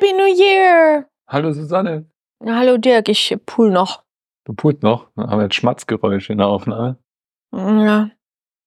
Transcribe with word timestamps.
Happy 0.00 0.14
New 0.14 0.34
Year! 0.34 1.10
Hallo 1.28 1.52
Susanne. 1.52 2.10
Hallo 2.42 2.78
Dirk, 2.78 3.10
ich 3.10 3.36
pool 3.44 3.70
noch. 3.70 4.02
Du 4.44 4.54
pult 4.54 4.82
noch? 4.82 5.10
Wir 5.14 5.26
haben 5.26 5.42
jetzt 5.42 5.56
Schmatzgeräusche 5.56 6.32
in 6.32 6.38
der 6.38 6.46
Aufnahme. 6.46 6.96
Ja. 7.52 8.10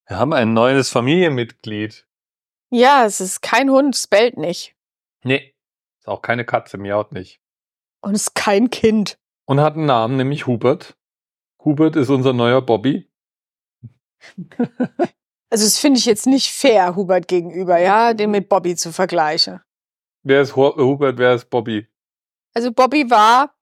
Wir 0.08 0.20
haben 0.20 0.32
ein 0.34 0.54
neues 0.54 0.92
Familienmitglied. 0.92 2.08
ja, 2.70 3.06
es 3.06 3.20
ist 3.20 3.42
kein 3.42 3.72
Hund, 3.72 3.96
es 3.96 4.06
bellt 4.06 4.38
nicht. 4.38 4.76
Nee. 5.24 5.56
Ist 5.98 6.08
auch 6.08 6.22
keine 6.22 6.46
Katze, 6.46 6.78
miaut 6.78 7.12
nicht. 7.12 7.42
Und 8.02 8.14
es 8.14 8.28
ist 8.28 8.36
kein 8.36 8.70
Kind. 8.70 9.18
Und 9.46 9.60
hat 9.60 9.74
einen 9.74 9.88
Namen, 9.88 10.18
nämlich 10.18 10.46
Hubert. 10.46 10.96
Hubert 11.66 11.96
ist 11.96 12.10
unser 12.10 12.34
neuer 12.34 12.62
Bobby. 12.62 13.10
Also 15.50 15.66
das 15.66 15.78
finde 15.78 16.00
ich 16.00 16.06
jetzt 16.08 16.26
nicht 16.26 16.52
fair 16.52 16.96
Hubert 16.96 17.28
gegenüber, 17.28 17.78
ja, 17.78 18.16
den 18.16 18.32
mit 18.32 18.50
Bobby 18.50 18.76
zu 18.76 18.92
vergleichen. 18.92 19.62
Wer 20.24 20.42
ist 20.42 20.56
Hu- 20.56 20.76
Hubert, 20.76 21.18
wer 21.18 21.34
ist 21.36 21.50
Bobby? 21.50 21.88
Also 22.54 22.72
Bobby 22.72 23.10
war 23.10 23.54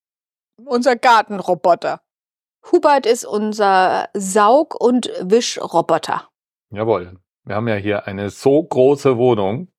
unser 0.65 0.95
Gartenroboter. 0.95 2.01
Hubert 2.71 3.05
ist 3.05 3.25
unser 3.25 4.09
Saug- 4.13 4.75
und 4.79 5.11
Wischroboter. 5.21 6.29
Jawohl. 6.71 7.17
Wir 7.43 7.55
haben 7.55 7.67
ja 7.67 7.75
hier 7.75 8.05
eine 8.07 8.29
so 8.29 8.61
große 8.63 9.17
Wohnung, 9.17 9.69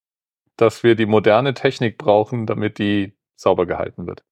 dass 0.56 0.82
wir 0.82 0.96
die 0.96 1.06
moderne 1.06 1.54
Technik 1.54 1.96
brauchen, 1.98 2.46
damit 2.46 2.78
die 2.78 3.16
sauber 3.36 3.66
gehalten 3.66 4.06
wird. 4.06 4.24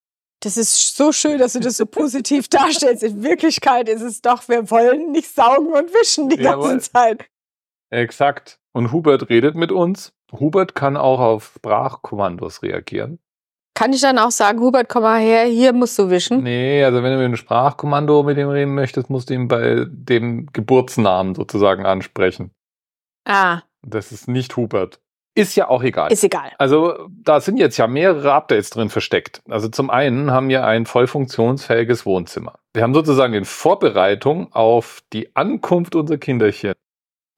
Das 0.43 0.57
ist 0.57 0.97
so 0.97 1.13
schön, 1.13 1.39
dass 1.39 1.53
du 1.53 1.61
das 1.61 1.77
so 1.77 1.87
positiv 1.87 2.49
darstellst. 2.51 3.03
In 3.05 3.23
Wirklichkeit 3.23 3.89
ist 3.89 4.03
es 4.03 4.21
doch, 4.23 4.49
wir 4.49 4.69
wollen 4.71 5.13
nicht 5.13 5.33
saugen 5.33 5.73
und 5.73 5.93
wischen 5.95 6.29
die 6.29 6.37
ganze 6.37 6.69
Jawohl. 6.69 6.81
Zeit. 6.81 7.27
Exakt. 7.91 8.60
Und 8.73 8.93
Hubert 8.93 9.29
redet 9.29 9.55
mit 9.57 9.73
uns. 9.73 10.13
Hubert 10.33 10.75
kann 10.75 10.97
auch 10.97 11.19
auf 11.21 11.53
Sprachkommandos 11.57 12.63
reagieren. 12.63 13.19
Kann 13.75 13.93
ich 13.93 14.01
dann 14.01 14.19
auch 14.19 14.31
sagen, 14.31 14.61
Hubert, 14.61 14.89
komm 14.89 15.03
mal 15.03 15.21
her, 15.21 15.45
hier 15.45 15.73
musst 15.73 15.99
du 15.99 16.11
wischen? 16.11 16.43
Nee, 16.43 16.85
also 16.85 16.99
wenn 17.03 17.13
du 17.13 17.17
mit 17.19 17.25
einem 17.25 17.37
Sprachkommando 17.37 18.23
mit 18.23 18.37
ihm 18.37 18.49
reden 18.49 18.75
möchtest, 18.75 19.09
musst 19.11 19.31
du 19.31 19.35
ihn 19.35 19.49
bei 19.49 19.87
dem 19.89 20.47
Geburtsnamen 20.53 21.35
sozusagen 21.35 21.87
ansprechen. 21.87 22.51
Ah, 23.25 23.63
Das 23.83 24.13
ist 24.13 24.29
nicht 24.29 24.57
Hubert. 24.57 25.01
Ist 25.37 25.55
ja 25.57 25.69
auch 25.69 25.83
egal. 25.83 26.13
ist 26.13 26.25
egal. 26.25 26.51
Also 26.59 27.09
da 27.23 27.41
sind 27.41 27.57
jetzt 27.57 27.77
ja 27.77 27.87
mehrere 27.87 28.33
Updates 28.33 28.71
drin 28.71 28.91
versteckt. 28.91 29.41
Also 29.49 29.69
zum 29.69 29.89
einen 29.89 30.31
haben 30.33 30.49
wir 30.49 30.65
ein 30.67 30.85
voll 30.87 31.07
funktionsfähiges 31.07 32.05
Wohnzimmer. 32.05 32.59
Wir 32.75 32.83
haben 32.83 32.95
sozusagen 32.95 33.33
in 33.35 33.45
Vorbereitung 33.45 34.53
auf 34.53 35.01
die 35.13 35.35
Ankunft 35.37 35.95
unserer 35.95 36.19
Kinderchen, 36.19 36.75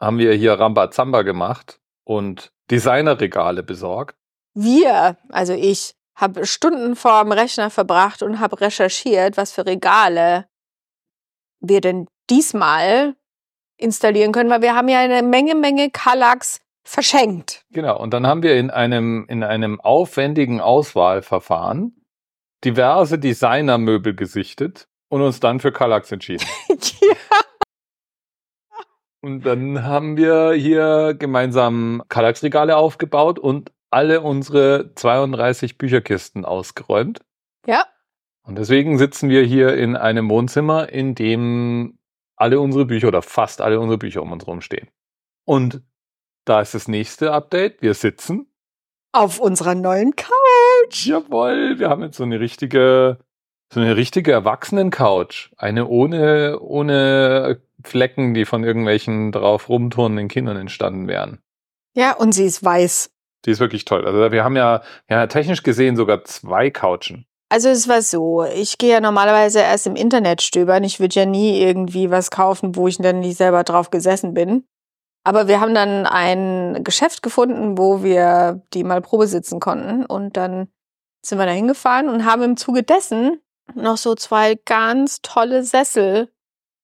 haben 0.03 0.19
wir 0.19 0.35
hier 0.35 0.59
Rambazamba 0.59 1.23
gemacht 1.23 1.81
und 2.05 2.53
Designerregale 2.71 3.63
besorgt. 3.63 4.17
Wir, 4.55 5.17
also 5.31 5.55
ich, 5.55 5.95
habe 6.15 6.45
Stunden 6.45 6.95
vor 6.95 7.23
dem 7.23 7.33
Rechner 7.33 7.71
verbracht 7.71 8.23
und 8.23 8.39
habe 8.39 8.61
recherchiert, 8.61 9.37
was 9.37 9.53
für 9.53 9.65
Regale 9.65 10.47
wir 11.61 11.81
denn 11.81 12.07
diesmal 12.29 13.15
installieren 13.77 14.33
können, 14.33 14.51
weil 14.51 14.63
wir 14.63 14.75
haben 14.75 14.89
ja 14.89 14.99
eine 14.99 15.23
Menge, 15.23 15.55
Menge 15.55 15.91
Kallax 15.91 16.61
verschenkt. 16.85 17.65
Genau, 17.71 17.99
und 17.99 18.13
dann 18.13 18.27
haben 18.27 18.43
wir 18.43 18.57
in 18.57 18.71
einem, 18.71 19.25
in 19.29 19.43
einem 19.43 19.81
aufwendigen 19.81 20.61
Auswahlverfahren 20.61 22.05
diverse 22.65 23.19
Designermöbel 23.19 24.15
gesichtet 24.15 24.89
und 25.09 25.23
uns 25.23 25.41
dann 25.41 25.61
für 25.61 25.73
Kallax 25.73 26.13
entschieden. 26.13 26.47
ja. 26.69 27.12
Und 29.23 29.47
dann 29.47 29.85
haben 29.85 30.17
wir 30.17 30.53
hier 30.53 31.15
gemeinsam 31.15 32.03
Kallax-Regale 32.09 32.77
aufgebaut 32.77 33.39
und 33.39 33.71
alle 33.91 34.21
unsere 34.21 34.95
32 34.95 35.79
Bücherkisten 35.79 36.45
ausgeräumt. 36.45 37.21
ja, 37.67 37.85
Und 38.43 38.59
deswegen 38.59 38.99
sitzen 38.99 39.29
wir 39.29 39.45
hier 39.45 39.77
in 39.77 39.97
einem 39.97 40.29
Wohnzimmer, 40.29 40.89
in 40.89 41.15
dem 41.15 41.99
alle 42.37 42.59
unsere 42.59 42.85
Bücher 42.85 43.09
oder 43.09 43.23
fast 43.23 43.61
alle 43.61 43.79
unsere 43.79 43.99
Bücher 43.99 44.23
um 44.23 44.33
uns 44.33 44.45
herum 44.45 44.61
stehen. 44.61 44.89
Und 45.45 45.83
da 46.45 46.61
ist 46.61 46.75
das 46.75 46.89
nächste 46.89 47.33
Update. 47.33 47.81
Wir 47.81 47.95
sitzen 47.95 48.53
auf 49.13 49.39
unserer 49.39 49.77
neuen 49.77 50.17
Couch. 50.17 51.07
Jawohl, 51.07 51.79
wir 51.79 51.91
haben 51.91 52.03
jetzt 52.03 52.17
so 52.17 52.25
eine 52.25 52.41
richtige, 52.41 53.19
so 53.73 53.79
eine 53.79 53.95
richtige 53.97 54.33
Erwachsenen-Couch. 54.33 55.53
Eine 55.57 55.87
ohne, 55.87 56.59
ohne 56.61 57.61
Flecken, 57.85 58.35
die 58.35 58.45
von 58.45 58.65
irgendwelchen 58.65 59.33
drauf 59.33 59.69
rumturnenden 59.69 60.29
Kindern 60.29 60.57
entstanden 60.57 61.09
wären. 61.09 61.41
Ja, 61.95 62.13
und 62.13 62.33
sie 62.33 62.45
ist 62.45 62.65
weiß. 62.65 63.11
Die 63.45 63.51
ist 63.51 63.61
wirklich 63.61 63.85
toll. 63.85 64.07
Also 64.07 64.33
wir 64.33 64.45
haben 64.45 64.57
ja, 64.57 64.83
ja 65.09 65.27
technisch 65.27 65.63
gesehen 65.63 65.97
sogar 65.97 66.25
zwei 66.25 66.71
Couchen. 66.71 67.27
Also 67.49 67.69
es 67.69 67.87
war 67.87 68.01
so, 68.01 68.45
ich 68.45 68.79
gehe 68.79 68.93
ja 68.93 69.01
normalerweise 69.01 69.61
erst 69.61 69.87
im 69.87 69.95
Internet 69.95 70.41
stöbern. 70.41 70.85
Ich 70.85 71.01
würde 71.01 71.21
ja 71.21 71.27
nie 71.27 71.61
irgendwie 71.61 72.11
was 72.11 72.31
kaufen, 72.31 72.77
wo 72.77 72.89
ich 72.89 72.97
dann 72.97 73.21
nicht 73.21 73.37
selber 73.37 73.63
drauf 73.63 73.91
gesessen 73.91 74.33
bin. 74.33 74.65
Aber 75.25 75.49
wir 75.49 75.61
haben 75.61 75.75
dann 75.75 76.07
ein 76.07 76.83
Geschäft 76.83 77.23
gefunden, 77.23 77.77
wo 77.77 78.03
wir 78.03 78.63
die 78.73 78.85
mal 78.85 79.03
Probe 79.03 79.27
sitzen 79.27 79.61
konnten. 79.61 80.07
Und 80.07 80.37
dann 80.37 80.69
sind 81.25 81.39
wir 81.39 81.45
da 81.45 81.53
hingefahren 81.53 82.09
und 82.09 82.25
haben 82.25 82.43
im 82.43 82.57
Zuge 82.57 82.83
dessen 82.83 83.41
noch 83.75 83.99
so 83.99 84.15
zwei 84.15 84.55
ganz 84.65 85.21
tolle 85.21 85.63
Sessel 85.63 86.32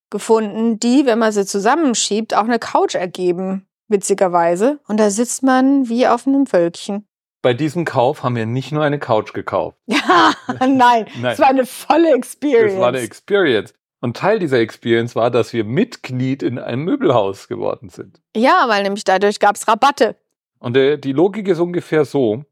gefunden, 0.09 0.79
die, 0.79 1.05
wenn 1.05 1.19
man 1.19 1.31
sie 1.31 1.45
zusammenschiebt, 1.45 2.33
auch 2.35 2.43
eine 2.43 2.59
Couch 2.59 2.95
ergeben, 2.95 3.67
witzigerweise. 3.87 4.79
Und 4.87 4.99
da 4.99 5.09
sitzt 5.09 5.43
man 5.43 5.89
wie 5.89 6.07
auf 6.07 6.27
einem 6.27 6.51
Wölkchen. 6.51 7.05
Bei 7.41 7.53
diesem 7.53 7.85
Kauf 7.85 8.23
haben 8.23 8.35
wir 8.35 8.45
nicht 8.45 8.71
nur 8.71 8.83
eine 8.83 8.99
Couch 8.99 9.33
gekauft. 9.33 9.77
Ja, 9.87 10.33
nein, 10.67 11.05
es 11.23 11.39
war 11.39 11.47
eine 11.47 11.65
volle 11.65 12.13
Experience. 12.13 12.73
Das 12.73 12.81
war 12.81 12.89
eine 12.89 12.99
Experience. 12.99 13.73
Und 14.01 14.17
Teil 14.17 14.39
dieser 14.39 14.59
Experience 14.59 15.15
war, 15.15 15.29
dass 15.29 15.51
wir 15.51 15.63
Mitglied 15.63 16.41
in 16.41 16.57
einem 16.57 16.83
Möbelhaus 16.83 17.47
geworden 17.47 17.89
sind. 17.89 18.21
Ja, 18.35 18.65
weil 18.67 18.83
nämlich 18.83 19.03
dadurch 19.03 19.39
gab's 19.39 19.67
Rabatte. 19.67 20.15
Und 20.59 20.75
der, 20.75 20.97
die 20.97 21.11
Logik 21.11 21.47
ist 21.47 21.59
ungefähr 21.59 22.05
so. 22.05 22.45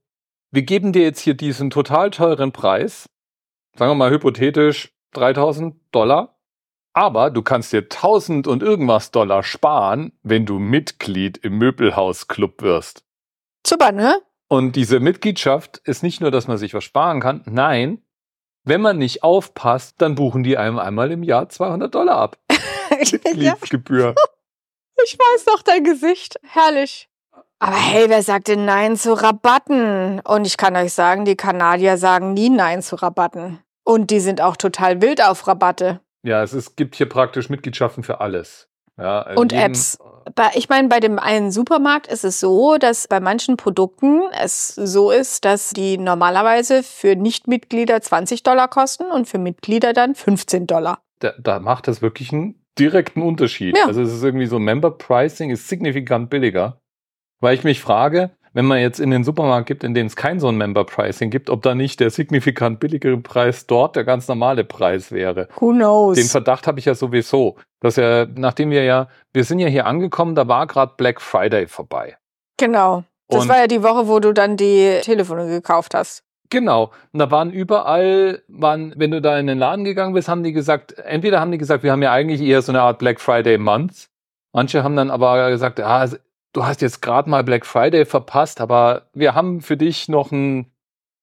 Wir 0.51 0.63
geben 0.63 0.93
dir 0.93 1.03
jetzt 1.03 1.19
hier 1.19 1.35
diesen 1.35 1.69
total 1.69 2.09
teuren 2.09 2.51
Preis. 2.51 3.09
Sagen 3.75 3.91
wir 3.91 3.95
mal 3.95 4.11
hypothetisch 4.11 4.93
3000 5.13 5.75
Dollar. 5.91 6.36
Aber 6.97 7.29
du 7.29 7.43
kannst 7.43 7.73
dir 7.73 7.83
1000 7.83 8.47
und 8.47 8.63
irgendwas 8.63 9.11
Dollar 9.11 9.43
sparen, 9.43 10.13
wenn 10.23 10.47
du 10.47 10.57
Mitglied 10.57 11.37
im 11.37 11.59
Möbelhausclub 11.59 12.63
wirst. 12.63 13.03
Super, 13.63 13.91
ne? 13.91 14.19
Und 14.47 14.75
diese 14.75 14.99
Mitgliedschaft 14.99 15.77
ist 15.83 16.01
nicht 16.01 16.21
nur, 16.21 16.31
dass 16.31 16.47
man 16.47 16.57
sich 16.57 16.73
was 16.73 16.83
sparen 16.83 17.19
kann. 17.19 17.43
Nein, 17.45 18.01
wenn 18.63 18.81
man 18.81 18.97
nicht 18.97 19.21
aufpasst, 19.21 20.01
dann 20.01 20.15
buchen 20.15 20.41
die 20.41 20.57
einem 20.57 20.79
einmal 20.79 21.11
im 21.11 21.21
Jahr 21.21 21.49
200 21.49 21.93
Dollar 21.93 22.17
ab. 22.17 22.39
Mitgliedsgebühr. 22.89 24.15
ich 25.03 25.19
weiß 25.19 25.45
doch 25.45 25.61
dein 25.61 25.83
Gesicht. 25.83 26.39
Herrlich. 26.41 27.09
Aber 27.59 27.75
hey, 27.75 28.09
wer 28.09 28.23
sagt 28.23 28.47
denn 28.47 28.65
Nein 28.65 28.97
zu 28.97 29.13
Rabatten? 29.13 30.19
Und 30.21 30.47
ich 30.47 30.57
kann 30.57 30.75
euch 30.75 30.93
sagen, 30.93 31.25
die 31.25 31.35
Kanadier 31.35 31.97
sagen 31.97 32.33
nie 32.33 32.49
Nein 32.49 32.81
zu 32.81 32.95
Rabatten. 32.95 33.59
Und 33.83 34.09
die 34.09 34.19
sind 34.19 34.41
auch 34.41 34.57
total 34.57 34.99
wild 34.99 35.23
auf 35.23 35.45
Rabatte. 35.45 36.01
Ja, 36.27 36.43
es 36.43 36.51
ist, 36.51 36.75
gibt 36.75 36.95
hier 36.95 37.07
praktisch 37.07 37.49
Mitgliedschaften 37.49 38.03
für 38.03 38.19
alles. 38.19 38.67
Ja, 38.97 39.21
also 39.21 39.41
Und 39.41 39.53
Apps. 39.53 39.97
Ich 40.55 40.67
meine, 40.67 40.89
bei 40.89 40.99
dem 40.99 41.19
einen 41.19 41.51
Supermarkt 41.51 42.07
ist 42.07 42.25
es 42.25 42.41
so, 42.41 42.77
dass 42.77 43.07
bei 43.07 43.21
manchen 43.21 43.55
Produkten 43.55 44.23
es 44.37 44.75
so 44.75 45.09
ist, 45.09 45.45
dass 45.45 45.69
die 45.69 45.97
normalerweise 45.97 46.83
für 46.83 47.15
Nichtmitglieder 47.15 48.01
20 48.01 48.43
Dollar 48.43 48.67
kosten 48.67 49.05
und 49.05 49.29
für 49.29 49.37
Mitglieder 49.37 49.93
dann 49.93 50.15
15 50.15 50.67
Dollar. 50.67 50.99
Da, 51.19 51.31
da 51.39 51.59
macht 51.59 51.87
das 51.87 52.01
wirklich 52.01 52.33
einen 52.33 52.61
direkten 52.77 53.21
Unterschied. 53.21 53.77
Ja. 53.77 53.85
Also 53.85 54.01
es 54.01 54.13
ist 54.13 54.23
irgendwie 54.23 54.47
so 54.47 54.59
Member 54.59 54.91
Pricing 54.91 55.49
ist 55.49 55.69
signifikant 55.69 56.29
billiger. 56.29 56.81
Weil 57.39 57.55
ich 57.55 57.63
mich 57.63 57.79
frage, 57.79 58.31
wenn 58.57 58.65
man 58.65 58.79
jetzt 58.79 58.99
in 58.99 59.11
den 59.11 59.23
Supermarkt 59.23 59.67
gibt, 59.67 59.83
in 59.83 59.93
dem 59.93 60.07
es 60.07 60.15
kein 60.15 60.39
so 60.39 60.47
ein 60.47 60.57
Member 60.57 60.83
Pricing 60.83 61.29
gibt, 61.29 61.51
ob 61.51 61.61
da 61.61 61.75
nicht 61.75 61.99
der 61.99 62.09
signifikant 62.09 62.79
billigere 62.79 63.15
Preis 63.17 63.67
dort 63.67 63.95
der 63.95 64.03
ganz 64.03 64.27
normale 64.27 64.63
Preis 64.63 65.11
wäre. 65.11 65.47
Who 65.59 65.73
knows? 65.73 66.17
Den 66.17 66.25
Verdacht 66.25 66.65
habe 66.65 66.79
ich 66.79 66.85
ja 66.85 66.95
sowieso, 66.95 67.57
dass 67.81 67.99
er, 67.99 68.27
nachdem 68.33 68.71
wir 68.71 68.83
ja, 68.83 69.09
wir 69.31 69.43
sind 69.43 69.59
ja 69.59 69.67
hier 69.67 69.85
angekommen, 69.85 70.33
da 70.33 70.47
war 70.47 70.65
gerade 70.65 70.93
Black 70.97 71.21
Friday 71.21 71.67
vorbei. 71.67 72.17
Genau. 72.57 73.03
Das 73.27 73.43
Und- 73.43 73.49
war 73.49 73.59
ja 73.59 73.67
die 73.67 73.83
Woche, 73.83 74.07
wo 74.07 74.19
du 74.19 74.33
dann 74.33 74.57
die 74.57 75.01
Telefone 75.03 75.45
gekauft 75.47 75.93
hast. 75.93 76.23
Genau. 76.49 76.89
Und 77.13 77.19
da 77.19 77.29
waren 77.29 77.51
überall, 77.51 78.41
waren, 78.47 78.91
wenn 78.97 79.11
du 79.11 79.21
da 79.21 79.37
in 79.37 79.45
den 79.45 79.59
Laden 79.59 79.85
gegangen 79.85 80.15
bist, 80.15 80.29
haben 80.29 80.41
die 80.41 80.53
gesagt, 80.53 80.97
entweder 80.97 81.39
haben 81.39 81.51
die 81.51 81.59
gesagt, 81.59 81.83
wir 81.83 81.91
haben 81.91 82.01
ja 82.01 82.11
eigentlich 82.11 82.41
eher 82.41 82.63
so 82.63 82.71
eine 82.71 82.81
Art 82.81 82.97
Black 82.97 83.21
Friday 83.21 83.59
Month. 83.59 84.07
Manche 84.51 84.83
haben 84.83 84.95
dann 84.95 85.11
aber 85.11 85.51
gesagt, 85.51 85.79
ah, 85.79 86.07
du 86.57 86.65
hast 86.65 86.81
jetzt 86.81 87.03
gerade 87.03 87.29
mal 87.29 87.43
Black 87.43 87.67
Friday 87.67 88.03
verpasst, 88.03 88.59
aber 88.61 89.03
wir 89.13 89.35
haben 89.35 89.61
für 89.61 89.77
dich 89.77 90.09
noch 90.09 90.31
einen 90.31 90.71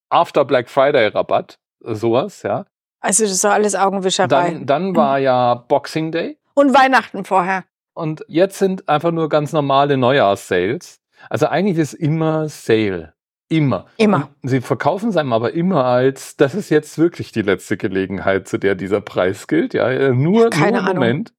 After 0.08 0.44
Black 0.44 0.70
Friday 0.70 1.08
Rabatt. 1.08 1.58
Sowas, 1.80 2.44
ja. 2.44 2.66
Also 3.00 3.24
das 3.24 3.32
ist 3.32 3.44
doch 3.44 3.50
alles 3.50 3.74
Augenwischerei. 3.74 4.28
Dann, 4.28 4.66
dann 4.66 4.96
war 4.96 5.18
ja 5.18 5.54
Boxing 5.54 6.12
Day. 6.12 6.38
Und 6.54 6.72
Weihnachten 6.72 7.24
vorher. 7.24 7.64
Und 7.94 8.24
jetzt 8.28 8.60
sind 8.60 8.88
einfach 8.88 9.10
nur 9.10 9.28
ganz 9.28 9.52
normale 9.52 9.96
Neujahrssales. 9.96 11.00
Also 11.28 11.46
eigentlich 11.46 11.78
ist 11.78 11.94
immer 11.94 12.48
Sale. 12.48 13.14
Immer. 13.48 13.86
Immer. 13.96 14.30
Und 14.40 14.48
sie 14.48 14.60
verkaufen 14.60 15.08
es 15.08 15.16
einem 15.16 15.32
aber 15.32 15.52
immer 15.52 15.84
als, 15.84 16.36
das 16.36 16.54
ist 16.54 16.70
jetzt 16.70 16.96
wirklich 16.96 17.32
die 17.32 17.42
letzte 17.42 17.76
Gelegenheit, 17.76 18.46
zu 18.46 18.56
der 18.56 18.76
dieser 18.76 19.00
Preis 19.00 19.48
gilt. 19.48 19.74
Ja, 19.74 20.12
nur, 20.12 20.50
Keine 20.50 20.78
nur 20.78 20.88
einen 20.88 20.98
Moment. 20.98 21.34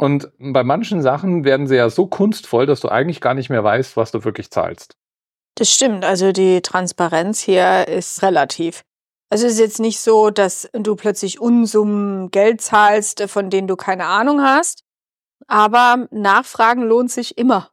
Und 0.00 0.30
bei 0.38 0.64
manchen 0.64 1.02
Sachen 1.02 1.44
werden 1.44 1.66
sie 1.66 1.76
ja 1.76 1.90
so 1.90 2.06
kunstvoll, 2.06 2.64
dass 2.64 2.80
du 2.80 2.88
eigentlich 2.88 3.20
gar 3.20 3.34
nicht 3.34 3.50
mehr 3.50 3.62
weißt, 3.62 3.98
was 3.98 4.10
du 4.12 4.24
wirklich 4.24 4.50
zahlst. 4.50 4.96
Das 5.56 5.70
stimmt. 5.70 6.04
Also 6.06 6.32
die 6.32 6.62
Transparenz 6.62 7.40
hier 7.40 7.86
ist 7.86 8.22
relativ. 8.22 8.82
Also 9.28 9.46
es 9.46 9.52
ist 9.54 9.58
jetzt 9.60 9.78
nicht 9.78 10.00
so, 10.00 10.30
dass 10.30 10.70
du 10.72 10.96
plötzlich 10.96 11.38
Unsummen 11.40 12.30
Geld 12.30 12.62
zahlst, 12.62 13.22
von 13.28 13.50
denen 13.50 13.68
du 13.68 13.76
keine 13.76 14.06
Ahnung 14.06 14.40
hast. 14.40 14.84
Aber 15.46 16.08
Nachfragen 16.10 16.82
lohnt 16.82 17.10
sich 17.10 17.36
immer. 17.36 17.70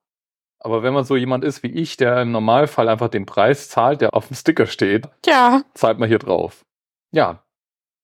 Aber 0.59 0.83
wenn 0.83 0.93
man 0.93 1.05
so 1.05 1.15
jemand 1.15 1.45
ist 1.45 1.63
wie 1.63 1.71
ich, 1.71 1.95
der 1.95 2.21
im 2.23 2.31
Normalfall 2.31 2.89
einfach 2.89 3.07
den 3.07 3.25
Preis 3.25 3.69
zahlt, 3.69 4.01
der 4.01 4.13
auf 4.13 4.27
dem 4.27 4.35
Sticker 4.35 4.65
steht, 4.67 5.07
Ja. 5.25 5.61
zahlt 5.75 5.97
man 5.97 6.09
hier 6.09 6.19
drauf. 6.19 6.65
Ja. 7.11 7.43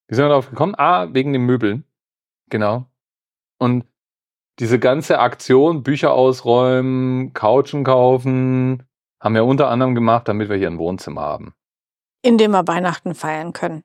Wie 0.07 0.15
sind 0.15 0.23
wir 0.23 0.29
darauf 0.29 0.49
gekommen? 0.49 0.75
Ah, 0.77 1.07
wegen 1.13 1.33
den 1.33 1.41
Möbeln. 1.45 1.83
Genau. 2.49 2.85
Und 3.57 3.85
diese 4.59 4.79
ganze 4.79 5.19
Aktion, 5.19 5.83
Bücher 5.83 6.13
ausräumen, 6.13 7.33
Couchen 7.33 7.83
kaufen, 7.83 8.83
haben 9.19 9.35
wir 9.35 9.45
unter 9.45 9.69
anderem 9.69 9.95
gemacht, 9.95 10.27
damit 10.27 10.49
wir 10.49 10.57
hier 10.57 10.69
ein 10.69 10.77
Wohnzimmer 10.77 11.21
haben. 11.21 11.53
Indem 12.21 12.51
wir 12.51 12.67
Weihnachten 12.67 13.15
feiern 13.15 13.53
können. 13.53 13.83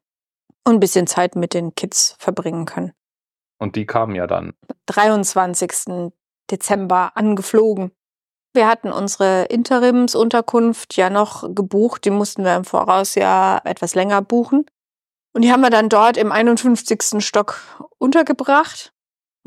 Und 0.67 0.75
ein 0.75 0.81
bisschen 0.81 1.07
Zeit 1.07 1.37
mit 1.37 1.55
den 1.55 1.75
Kids 1.75 2.17
verbringen 2.19 2.67
können. 2.67 2.93
Und 3.59 3.77
die 3.77 3.87
kamen 3.87 4.15
ja 4.15 4.27
dann. 4.27 4.53
23. 4.87 6.13
Dezember 6.51 7.13
angeflogen. 7.17 7.93
Wir 8.55 8.67
hatten 8.67 8.93
unsere 8.93 9.45
Interimsunterkunft 9.45 10.97
ja 10.97 11.11
noch 11.11 11.55
gebucht. 11.55 12.05
Die 12.05 12.11
mussten 12.11 12.45
wir 12.45 12.57
im 12.57 12.65
Voraus 12.65 13.15
ja 13.15 13.61
etwas 13.65 13.95
länger 13.95 14.23
buchen. 14.23 14.67
Und 15.33 15.43
die 15.43 15.53
haben 15.53 15.61
wir 15.61 15.71
dann 15.71 15.89
dort 15.89 16.17
im 16.17 16.33
51. 16.33 17.25
Stock 17.25 17.61
untergebracht. 17.99 18.93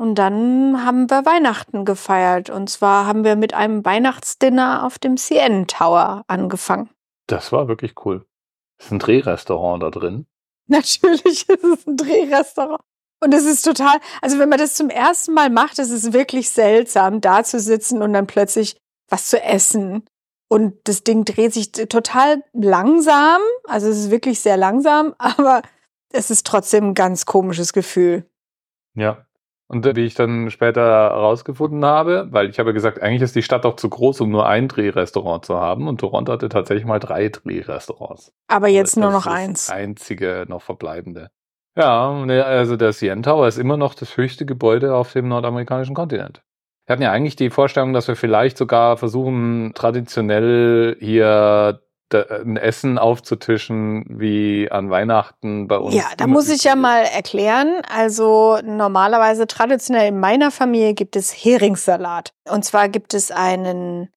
Und 0.02 0.16
dann 0.16 0.84
haben 0.84 1.08
wir 1.10 1.24
Weihnachten 1.24 1.84
gefeiert. 1.84 2.50
Und 2.50 2.68
zwar 2.68 3.06
haben 3.06 3.22
wir 3.22 3.36
mit 3.36 3.54
einem 3.54 3.84
Weihnachtsdinner 3.84 4.84
auf 4.84 4.98
dem 4.98 5.16
CN 5.16 5.68
Tower 5.68 6.24
angefangen. 6.26 6.90
Das 7.28 7.52
war 7.52 7.68
wirklich 7.68 7.94
cool. 8.04 8.26
Es 8.78 8.86
ist 8.86 8.90
ein 8.90 8.98
Drehrestaurant 8.98 9.80
da 9.80 9.90
drin. 9.90 10.26
Natürlich 10.66 11.48
ist 11.48 11.62
es 11.62 11.86
ein 11.86 11.96
Drehrestaurant. 11.96 12.82
Und 13.20 13.32
es 13.32 13.44
ist 13.44 13.62
total, 13.62 13.96
also 14.20 14.40
wenn 14.40 14.48
man 14.48 14.58
das 14.58 14.74
zum 14.74 14.90
ersten 14.90 15.34
Mal 15.34 15.50
macht, 15.50 15.78
ist 15.78 15.92
es 15.92 16.12
wirklich 16.12 16.50
seltsam, 16.50 17.20
da 17.20 17.44
zu 17.44 17.60
sitzen 17.60 18.02
und 18.02 18.12
dann 18.12 18.26
plötzlich 18.26 18.76
was 19.08 19.28
zu 19.28 19.40
essen. 19.40 20.04
Und 20.48 20.74
das 20.82 21.04
Ding 21.04 21.24
dreht 21.24 21.54
sich 21.54 21.70
total 21.70 22.42
langsam. 22.52 23.40
Also 23.68 23.86
es 23.86 23.98
ist 23.98 24.10
wirklich 24.10 24.40
sehr 24.40 24.56
langsam, 24.56 25.14
aber 25.18 25.62
es 26.12 26.32
ist 26.32 26.44
trotzdem 26.44 26.86
ein 26.86 26.94
ganz 26.94 27.24
komisches 27.24 27.72
Gefühl. 27.72 28.28
Ja. 28.96 29.24
Und 29.72 29.86
äh, 29.86 29.96
wie 29.96 30.04
ich 30.04 30.14
dann 30.14 30.50
später 30.50 30.82
herausgefunden 30.82 31.84
habe, 31.84 32.28
weil 32.30 32.50
ich 32.50 32.58
habe 32.58 32.74
gesagt, 32.74 33.00
eigentlich 33.00 33.22
ist 33.22 33.34
die 33.34 33.42
Stadt 33.42 33.64
doch 33.64 33.76
zu 33.76 33.88
groß, 33.88 34.20
um 34.20 34.30
nur 34.30 34.46
ein 34.46 34.68
Drehrestaurant 34.68 35.44
zu 35.46 35.58
haben. 35.58 35.88
Und 35.88 35.98
Toronto 35.98 36.30
hatte 36.32 36.50
tatsächlich 36.50 36.84
mal 36.84 36.98
drei 36.98 37.30
Drehrestaurants. 37.30 38.32
Aber 38.48 38.68
jetzt 38.68 38.98
nur 38.98 39.10
noch 39.10 39.24
das 39.24 39.32
eins. 39.32 39.70
einzige 39.70 40.44
noch 40.46 40.60
verbleibende. 40.60 41.30
Ja, 41.74 42.12
ne, 42.26 42.44
also 42.44 42.76
der 42.76 42.92
CN 42.92 43.22
Tower 43.22 43.48
ist 43.48 43.56
immer 43.56 43.78
noch 43.78 43.94
das 43.94 44.18
höchste 44.18 44.44
Gebäude 44.44 44.94
auf 44.94 45.12
dem 45.14 45.28
nordamerikanischen 45.28 45.94
Kontinent. 45.94 46.42
Wir 46.84 46.92
hatten 46.92 47.02
ja 47.02 47.12
eigentlich 47.12 47.36
die 47.36 47.48
Vorstellung, 47.48 47.94
dass 47.94 48.08
wir 48.08 48.16
vielleicht 48.16 48.58
sogar 48.58 48.98
versuchen, 48.98 49.72
traditionell 49.74 50.96
hier 51.00 51.80
ein 52.14 52.56
Essen 52.56 52.98
aufzutischen 52.98 54.04
wie 54.08 54.70
an 54.70 54.90
Weihnachten 54.90 55.68
bei 55.68 55.76
uns. 55.76 55.94
Ja, 55.94 56.04
da 56.16 56.26
muss 56.26 56.48
ich 56.48 56.64
ja 56.64 56.76
mal 56.76 57.02
erklären. 57.02 57.82
Also 57.94 58.58
normalerweise 58.62 59.46
traditionell 59.46 60.08
in 60.08 60.20
meiner 60.20 60.50
Familie 60.50 60.94
gibt 60.94 61.16
es 61.16 61.32
Heringssalat. 61.32 62.32
Und 62.48 62.64
zwar 62.64 62.88
gibt 62.88 63.14
es 63.14 63.30
einen 63.30 64.08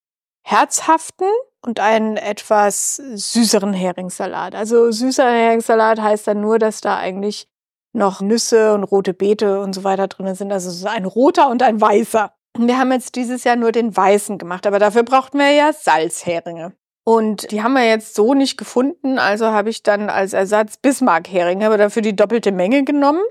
herzhaften 0.43 1.27
und 1.65 1.79
einen 1.79 2.17
etwas 2.17 2.97
süßeren 2.97 3.73
Heringssalat. 3.73 4.55
Also 4.55 4.91
süßer 4.91 5.29
Heringssalat 5.29 6.01
heißt 6.01 6.27
dann 6.27 6.41
nur, 6.41 6.59
dass 6.59 6.81
da 6.81 6.97
eigentlich 6.97 7.47
noch 7.93 8.21
Nüsse 8.21 8.73
und 8.73 8.83
rote 8.83 9.13
Beete 9.13 9.59
und 9.61 9.73
so 9.73 9.83
weiter 9.83 10.07
drin 10.07 10.35
sind. 10.35 10.51
Also 10.51 10.69
so 10.69 10.87
ein 10.87 11.05
roter 11.05 11.49
und 11.49 11.63
ein 11.63 11.81
weißer. 11.81 12.33
Wir 12.57 12.77
haben 12.77 12.91
jetzt 12.91 13.15
dieses 13.15 13.43
Jahr 13.43 13.55
nur 13.55 13.71
den 13.71 13.95
weißen 13.95 14.37
gemacht, 14.37 14.67
aber 14.67 14.79
dafür 14.79 15.03
brauchten 15.03 15.39
wir 15.39 15.51
ja 15.51 15.73
Salzheringe. 15.73 16.73
Und 17.07 17.51
die 17.51 17.61
haben 17.61 17.73
wir 17.73 17.87
jetzt 17.87 18.15
so 18.15 18.33
nicht 18.33 18.57
gefunden, 18.57 19.19
also 19.19 19.45
habe 19.47 19.69
ich 19.69 19.83
dann 19.83 20.09
als 20.09 20.33
Ersatz 20.33 20.77
Bismarck-Heringe, 20.77 21.67
aber 21.67 21.77
dafür 21.77 22.01
die 22.01 22.15
doppelte 22.15 22.51
Menge 22.51 22.83
genommen. 22.83 23.21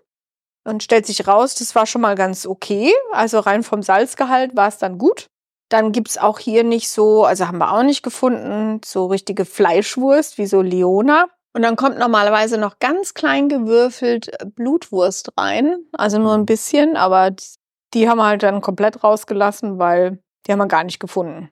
Und 0.67 0.83
stellt 0.83 1.05
sich 1.07 1.27
raus, 1.27 1.57
das 1.57 1.75
war 1.75 1.85
schon 1.85 2.01
mal 2.01 2.15
ganz 2.15 2.47
okay. 2.47 2.93
Also 3.13 3.41
rein 3.41 3.63
vom 3.63 3.83
Salzgehalt 3.83 4.57
war 4.57 4.69
es 4.69 4.79
dann 4.79 4.97
gut. 4.97 5.27
Dann 5.69 5.93
gibt's 5.93 6.17
auch 6.17 6.39
hier 6.39 6.63
nicht 6.63 6.89
so, 6.89 7.25
also 7.25 7.49
haben 7.49 7.59
wir 7.59 7.73
auch 7.73 7.83
nicht 7.83 8.03
gefunden, 8.03 8.81
so 8.85 9.07
richtige 9.07 9.45
Fleischwurst 9.45 10.39
wie 10.39 10.47
so 10.47 10.63
Leona. 10.63 11.27
Und 11.53 11.63
dann 11.63 11.77
kommt 11.77 11.99
normalerweise 11.99 12.59
noch 12.59 12.79
ganz 12.79 13.13
klein 13.13 13.49
gewürfelt 13.49 14.31
Blutwurst 14.55 15.33
rein. 15.37 15.79
Also 15.93 16.19
nur 16.19 16.35
ein 16.35 16.47
bisschen, 16.47 16.97
aber 16.97 17.33
die 17.93 18.09
haben 18.09 18.19
wir 18.19 18.27
halt 18.27 18.43
dann 18.43 18.61
komplett 18.61 19.03
rausgelassen, 19.05 19.79
weil 19.79 20.23
die 20.47 20.53
haben 20.53 20.59
wir 20.59 20.69
gar 20.69 20.85
nicht 20.85 21.01
gefunden. 21.01 21.51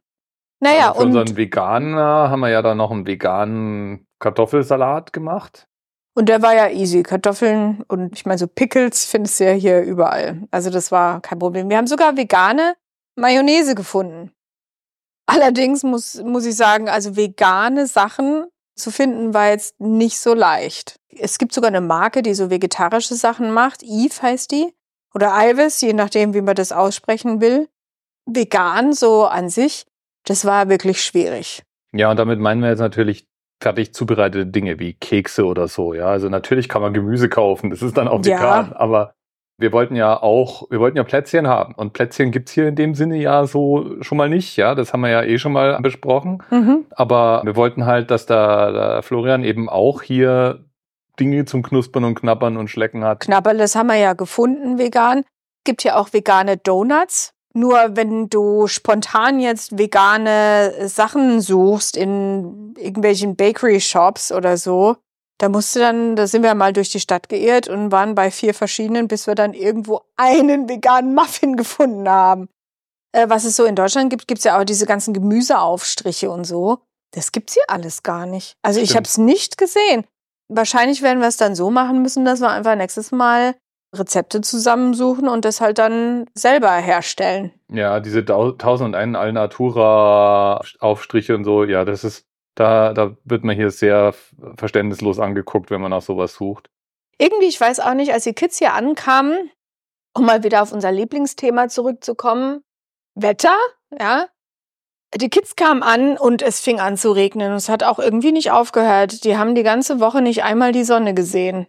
Naja, 0.63 0.91
Aber 0.91 1.01
für 1.01 1.01
und, 1.03 1.17
unseren 1.17 1.37
Veganer 1.37 2.31
haben 2.31 2.41
wir 2.41 2.49
ja 2.51 2.63
dann 2.63 2.77
noch 2.79 2.93
einen 2.93 3.05
veganen 3.07 4.07
Kartoffelsalat 4.21 5.13
gemacht. 5.13 5.67
und 6.15 6.29
der 6.29 6.41
war 6.43 6.55
ja 6.55 6.69
easy. 6.69 7.03
Kartoffeln 7.03 7.83
und 7.89 8.15
ich 8.17 8.27
meine, 8.27 8.39
so 8.39 8.47
Pickles 8.47 9.05
findest 9.05 9.41
du 9.41 9.45
ja 9.45 9.53
hier 9.53 9.83
überall. 9.83 10.43
Also 10.53 10.71
das 10.71 10.93
war 10.93 11.21
kein 11.21 11.39
Problem. 11.41 11.69
Wir 11.69 11.79
haben 11.79 11.87
sogar 11.89 12.17
vegane 12.17 12.75
Mayonnaise 13.17 13.75
gefunden. 13.75 14.31
Allerdings 15.27 15.83
muss, 15.83 16.23
muss 16.23 16.45
ich 16.47 16.57
sagen, 16.57 16.89
also 16.89 17.17
vegane 17.17 17.87
Sachen 17.87 18.47
zu 18.77 18.91
finden 18.91 19.35
war 19.35 19.49
jetzt 19.49 19.81
nicht 19.81 20.21
so 20.21 20.35
leicht. 20.35 20.97
Es 21.09 21.39
gibt 21.39 21.53
sogar 21.55 21.69
eine 21.69 21.81
Marke, 21.81 22.23
die 22.23 22.35
so 22.35 22.51
vegetarische 22.51 23.15
Sachen 23.15 23.53
macht. 23.53 23.83
Eve 23.83 24.23
heißt 24.23 24.51
die. 24.51 24.73
Oder 25.15 25.33
Ives, 25.35 25.81
je 25.81 25.93
nachdem, 25.93 26.35
wie 26.35 26.41
man 26.41 26.55
das 26.55 26.73
aussprechen 26.73 27.41
will. 27.41 27.69
Vegan 28.27 28.93
so 28.93 29.25
an 29.27 29.49
sich, 29.51 29.87
das 30.27 30.45
war 30.45 30.69
wirklich 30.69 31.03
schwierig. 31.03 31.63
Ja, 31.95 32.11
und 32.11 32.19
damit 32.19 32.39
meinen 32.41 32.63
wir 32.63 32.71
jetzt 32.71 32.79
natürlich 32.81 33.27
fertig 33.63 33.95
zubereitete 33.95 34.47
Dinge 34.47 34.79
wie 34.79 34.95
Kekse 34.95 35.45
oder 35.47 35.69
so. 35.69 35.95
Ja, 35.95 36.07
also 36.07 36.29
natürlich 36.29 36.69
kann 36.69 36.83
man 36.83 36.93
Gemüse 36.95 37.29
kaufen, 37.29 37.71
das 37.71 37.83
ist 37.83 37.97
dann 37.97 38.09
auch 38.09 38.25
Ja. 38.25 38.39
vegan, 38.39 38.73
aber 38.73 39.15
wir 39.59 39.73
wollten 39.73 39.95
ja 39.95 40.21
auch, 40.21 40.69
wir 40.71 40.81
wollten 40.81 40.97
ja 40.97 41.05
Plätzchen 41.05 41.47
haben. 41.47 41.75
Und 41.75 41.93
Plätzchen 41.93 42.33
gibt's 42.33 42.51
hier 42.53 42.67
in 42.67 42.75
dem 42.75 42.95
Sinne 42.95 43.17
ja 43.19 43.47
so 43.47 44.03
schon 44.03 44.19
mal 44.19 44.29
nicht, 44.29 44.57
ja. 44.57 44.75
Das 44.75 44.93
haben 44.93 45.03
wir 45.03 45.11
ja 45.11 45.23
eh 45.23 45.39
schon 45.39 45.53
mal 45.53 45.79
besprochen. 45.81 46.43
Mhm. 46.51 46.87
Aber 46.91 47.43
wir 47.45 47.55
wollten 47.55 47.87
halt, 47.87 48.11
dass 48.11 48.27
da, 48.27 48.73
da 48.73 49.03
Florian 49.03 49.45
eben 49.45 49.69
auch 49.69 50.03
hier 50.03 50.65
Dinge 51.21 51.45
zum 51.45 51.63
Knuspern 51.63 52.05
und 52.05 52.15
Knabbern 52.17 52.57
und 52.57 52.69
Schlecken 52.69 53.05
hat. 53.05 53.21
Knabberl, 53.21 53.59
das 53.59 53.77
haben 53.77 53.89
wir 53.89 53.97
ja 53.97 54.15
gefunden, 54.15 54.79
vegan. 54.79 55.23
Gibt 55.65 55.85
ja 55.85 55.97
auch 55.97 56.13
vegane 56.13 56.57
Donuts. 56.57 57.32
Nur 57.55 57.97
wenn 57.97 58.29
du 58.29 58.67
spontan 58.67 59.39
jetzt 59.41 59.77
vegane 59.79 60.89
Sachen 60.89 61.41
suchst 61.41 61.97
in 61.97 62.75
irgendwelchen 62.79 63.37
Bakery 63.37 63.81
Shops 63.81 64.33
oder 64.33 64.57
so, 64.57 64.97
da 65.39 65.49
musst 65.49 65.75
du 65.75 65.81
dann, 65.81 66.17
da 66.17 66.27
sind 66.27 66.43
wir 66.45 66.55
mal 66.55 66.73
durch 66.73 66.91
die 66.91 67.01
Stadt 67.01 67.29
geirrt 67.29 67.69
und 67.69 67.91
waren 67.91 68.15
bei 68.15 68.31
vier 68.31 68.55
verschiedenen, 68.55 69.09
bis 69.09 69.27
wir 69.27 69.35
dann 69.35 69.55
irgendwo 69.55 70.03
einen 70.17 70.69
veganen 70.69 71.15
Muffin 71.15 71.57
gefunden 71.57 72.09
haben. 72.09 72.49
Äh, 73.13 73.29
was 73.29 73.45
es 73.45 73.57
so 73.57 73.65
in 73.65 73.77
Deutschland 73.77 74.11
gibt, 74.11 74.29
gibt's 74.29 74.45
ja 74.45 74.59
auch 74.59 74.65
diese 74.65 74.87
ganzen 74.87 75.13
Gemüseaufstriche 75.13 76.31
und 76.31 76.45
so. 76.45 76.79
Das 77.15 77.33
gibt's 77.33 77.55
hier 77.55 77.65
alles 77.69 78.03
gar 78.03 78.25
nicht. 78.25 78.57
Also 78.63 78.81
ich 78.81 78.91
Stimmt. 78.91 78.97
habe 78.97 79.07
es 79.09 79.19
nicht 79.19 79.59
gesehen. 79.59 80.05
Wahrscheinlich 80.49 81.03
werden 81.03 81.21
wir 81.21 81.29
es 81.29 81.37
dann 81.37 81.55
so 81.55 81.71
machen 81.71 82.03
müssen, 82.03 82.25
dass 82.25 82.41
wir 82.41 82.51
einfach 82.51 82.77
nächstes 82.77 83.13
Mal 83.13 83.55
Rezepte 83.95 84.41
zusammensuchen 84.41 85.29
und 85.29 85.45
das 85.45 85.61
halt 85.61 85.79
dann 85.79 86.27
selber 86.35 86.73
herstellen. 86.73 87.53
Ja, 87.69 88.01
diese 88.01 88.23
Dau- 88.23 88.53
1001 88.53 89.17
Alnatura-Aufstriche 89.17 91.35
und 91.35 91.45
so, 91.45 91.65
ja, 91.65 91.85
das 91.85 92.05
ist, 92.05 92.27
da, 92.55 92.93
da 92.93 93.17
wird 93.25 93.45
man 93.45 93.57
hier 93.57 93.71
sehr 93.71 94.15
verständnislos 94.57 95.19
angeguckt, 95.19 95.71
wenn 95.71 95.81
man 95.81 95.91
nach 95.91 96.03
sowas 96.03 96.35
sucht. 96.35 96.71
Irgendwie, 97.19 97.47
ich 97.47 97.61
weiß 97.61 97.81
auch 97.81 97.95
nicht, 97.95 98.13
als 98.13 98.25
die 98.25 98.33
Kids 98.33 98.59
hier 98.59 98.75
ankamen, 98.75 99.51
um 100.15 100.27
mal 100.27 100.43
wieder 100.43 100.63
auf 100.63 100.73
unser 100.73 100.93
Lieblingsthema 100.93 101.69
zurückzukommen, 101.69 102.63
Wetter, 103.15 103.57
ja. 103.99 104.27
Die 105.15 105.29
Kids 105.29 105.57
kamen 105.57 105.83
an 105.83 106.17
und 106.17 106.41
es 106.41 106.61
fing 106.61 106.81
an 106.81 106.97
zu 106.97 107.13
regnen. 107.13 107.51
Und 107.51 107.59
es 107.59 107.69
hat 107.69 107.85
auch 107.85 107.99
irgendwie 107.99 108.33
nicht 108.33 108.51
aufgehört. 108.51 109.25
Die 109.25 109.37
haben 109.37 109.55
die 109.55 109.63
ganze 109.63 110.01
Woche 110.01 110.23
nicht 110.23 110.43
einmal 110.43 110.73
die 110.73 110.85
Sonne 110.85 111.13
gesehen. 111.13 111.67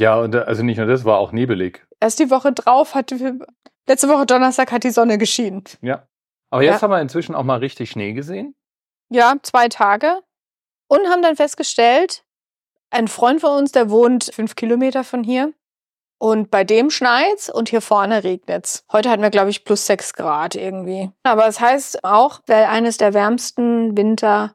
Ja, 0.00 0.16
und 0.18 0.34
äh, 0.34 0.38
also 0.38 0.62
nicht 0.62 0.78
nur 0.78 0.86
das, 0.86 1.04
war 1.04 1.18
auch 1.18 1.32
nebelig. 1.32 1.86
Erst 2.00 2.18
die 2.18 2.30
Woche 2.30 2.52
drauf 2.52 2.94
hat, 2.94 3.14
letzte 3.86 4.08
Woche 4.08 4.26
Donnerstag 4.26 4.72
hat 4.72 4.84
die 4.84 4.90
Sonne 4.90 5.18
geschienen. 5.18 5.64
Ja. 5.82 6.06
Aber 6.50 6.62
jetzt 6.62 6.76
Ja. 6.76 6.82
haben 6.82 6.90
wir 6.90 7.00
inzwischen 7.00 7.34
auch 7.34 7.44
mal 7.44 7.58
richtig 7.58 7.90
Schnee 7.90 8.12
gesehen. 8.12 8.54
Ja, 9.10 9.36
zwei 9.42 9.68
Tage. 9.68 10.20
Und 10.88 11.06
haben 11.08 11.22
dann 11.22 11.36
festgestellt, 11.36 12.24
ein 12.90 13.06
Freund 13.06 13.40
von 13.40 13.56
uns, 13.58 13.72
der 13.72 13.90
wohnt 13.90 14.30
fünf 14.34 14.56
Kilometer 14.56 15.04
von 15.04 15.22
hier. 15.22 15.52
Und 16.18 16.50
bei 16.50 16.64
dem 16.64 16.90
schneit's 16.90 17.48
und 17.48 17.70
hier 17.70 17.80
vorne 17.80 18.24
regnet's. 18.24 18.84
Heute 18.92 19.08
hatten 19.10 19.22
wir, 19.22 19.30
glaube 19.30 19.50
ich, 19.50 19.64
plus 19.64 19.86
sechs 19.86 20.12
Grad 20.12 20.54
irgendwie. 20.54 21.10
Aber 21.22 21.46
es 21.46 21.56
das 21.56 21.60
heißt 21.60 22.04
auch, 22.04 22.40
weil 22.46 22.64
eines 22.64 22.98
der 22.98 23.14
wärmsten 23.14 23.96
Winter, 23.96 24.52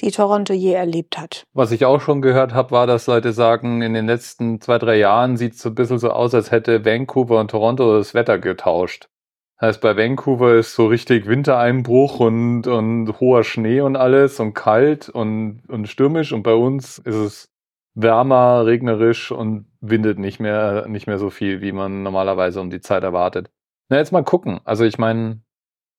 die 0.00 0.10
Toronto 0.10 0.52
je 0.52 0.72
erlebt 0.72 1.18
hat. 1.18 1.44
Was 1.52 1.72
ich 1.72 1.84
auch 1.84 2.00
schon 2.00 2.22
gehört 2.22 2.54
habe, 2.54 2.70
war, 2.70 2.86
dass 2.86 3.06
Leute 3.06 3.32
sagen, 3.32 3.82
in 3.82 3.94
den 3.94 4.06
letzten 4.06 4.60
zwei, 4.60 4.78
drei 4.78 4.96
Jahren 4.96 5.36
sieht's 5.36 5.60
so 5.60 5.70
ein 5.70 5.74
bisschen 5.74 5.98
so 5.98 6.10
aus, 6.10 6.34
als 6.34 6.50
hätte 6.50 6.84
Vancouver 6.84 7.40
und 7.40 7.50
Toronto 7.50 7.98
das 7.98 8.14
Wetter 8.14 8.38
getauscht. 8.38 9.08
Heißt, 9.60 9.80
bei 9.80 9.96
Vancouver 9.96 10.54
ist 10.54 10.74
so 10.74 10.86
richtig 10.86 11.26
Wintereinbruch 11.26 12.20
und, 12.20 12.68
und 12.68 13.18
hoher 13.18 13.42
Schnee 13.42 13.80
und 13.80 13.96
alles 13.96 14.38
und 14.38 14.54
kalt 14.54 15.08
und, 15.08 15.62
und 15.68 15.88
stürmisch 15.88 16.32
und 16.32 16.44
bei 16.44 16.54
uns 16.54 16.98
ist 16.98 17.16
es 17.16 17.48
wärmer, 17.94 18.66
regnerisch 18.66 19.32
und 19.32 19.66
windet 19.80 20.20
nicht 20.20 20.38
mehr, 20.38 20.86
nicht 20.86 21.08
mehr 21.08 21.18
so 21.18 21.30
viel, 21.30 21.60
wie 21.60 21.72
man 21.72 22.04
normalerweise 22.04 22.60
um 22.60 22.70
die 22.70 22.80
Zeit 22.80 23.02
erwartet. 23.02 23.50
Na, 23.88 23.96
jetzt 23.96 24.12
mal 24.12 24.22
gucken. 24.22 24.60
Also 24.64 24.84
ich 24.84 24.98
meine, 24.98 25.42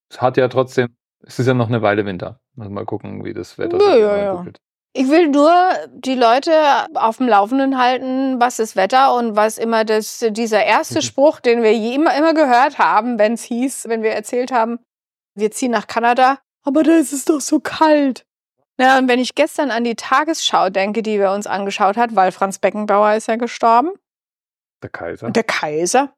es 0.09 0.21
hat 0.21 0.37
ja 0.37 0.47
trotzdem, 0.47 0.87
es 1.21 1.39
ist 1.39 1.47
ja 1.47 1.53
noch 1.53 1.67
eine 1.67 1.81
Weile 1.81 2.05
Winter. 2.05 2.39
Also 2.59 2.71
mal 2.71 2.85
gucken, 2.85 3.23
wie 3.23 3.33
das 3.33 3.57
Wetter 3.57 3.79
ja, 3.79 3.95
ja, 3.95 4.17
ja. 4.17 4.45
Ich 4.93 5.07
will 5.09 5.29
nur 5.29 5.53
die 5.93 6.15
Leute 6.15 6.51
auf 6.95 7.17
dem 7.17 7.27
Laufenden 7.27 7.77
halten, 7.77 8.39
was 8.39 8.57
das 8.57 8.75
Wetter 8.75 9.15
und 9.15 9.35
was 9.35 9.57
immer 9.57 9.85
das, 9.85 10.25
dieser 10.31 10.63
erste 10.65 11.01
Spruch, 11.03 11.39
den 11.39 11.61
wir 11.61 11.73
je 11.73 11.95
immer, 11.95 12.15
immer 12.15 12.33
gehört 12.33 12.79
haben, 12.79 13.19
wenn 13.19 13.33
es 13.33 13.43
hieß, 13.43 13.87
wenn 13.87 14.01
wir 14.01 14.11
erzählt 14.11 14.51
haben, 14.51 14.79
wir 15.35 15.51
ziehen 15.51 15.71
nach 15.71 15.87
Kanada, 15.87 16.39
aber 16.63 16.83
da 16.83 16.93
ist 16.93 17.13
es 17.13 17.25
doch 17.25 17.39
so 17.39 17.59
kalt. 17.59 18.25
Ja, 18.79 18.97
und 18.97 19.07
wenn 19.07 19.19
ich 19.19 19.35
gestern 19.35 19.71
an 19.71 19.83
die 19.83 19.95
Tagesschau 19.95 20.69
denke, 20.69 21.03
die 21.03 21.19
wir 21.19 21.31
uns 21.31 21.47
angeschaut 21.47 21.97
hat, 21.97 22.15
weil 22.15 22.31
Franz 22.31 22.59
Beckenbauer 22.59 23.13
ist 23.13 23.27
ja 23.27 23.35
gestorben. 23.35 23.91
Der 24.81 24.89
Kaiser. 24.89 25.29
Der 25.31 25.43
Kaiser. 25.43 26.13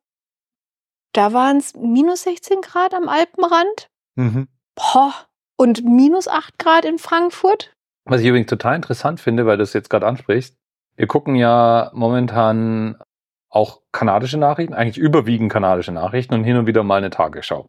Da 1.14 1.34
waren 1.34 1.58
es 1.58 1.74
minus 1.76 2.24
16 2.24 2.62
Grad 2.62 2.94
am 2.94 3.10
Alpenrand. 3.10 3.90
Mhm. 4.16 4.48
Boah. 4.76 5.14
Und 5.62 5.86
minus 5.86 6.28
8 6.28 6.58
Grad 6.58 6.86
in 6.86 6.98
Frankfurt. 6.98 7.72
Was 8.06 8.22
ich 8.22 8.28
übrigens 8.28 8.50
total 8.50 8.76
interessant 8.76 9.20
finde, 9.20 9.46
weil 9.46 9.58
du 9.58 9.64
es 9.64 9.74
jetzt 9.74 9.92
gerade 9.92 10.08
ansprichst. 10.08 10.58
Wir 10.96 11.06
gucken 11.06 11.36
ja 11.36 11.92
momentan 11.94 12.98
auch 13.48 13.84
kanadische 13.92 14.40
Nachrichten, 14.40 14.74
eigentlich 14.74 14.98
überwiegend 14.98 15.52
kanadische 15.52 15.92
Nachrichten 15.92 16.34
und 16.34 16.44
hin 16.46 16.58
und 16.58 16.66
wieder 16.66 16.82
mal 16.82 16.96
eine 16.96 17.12
Tagesschau. 17.12 17.68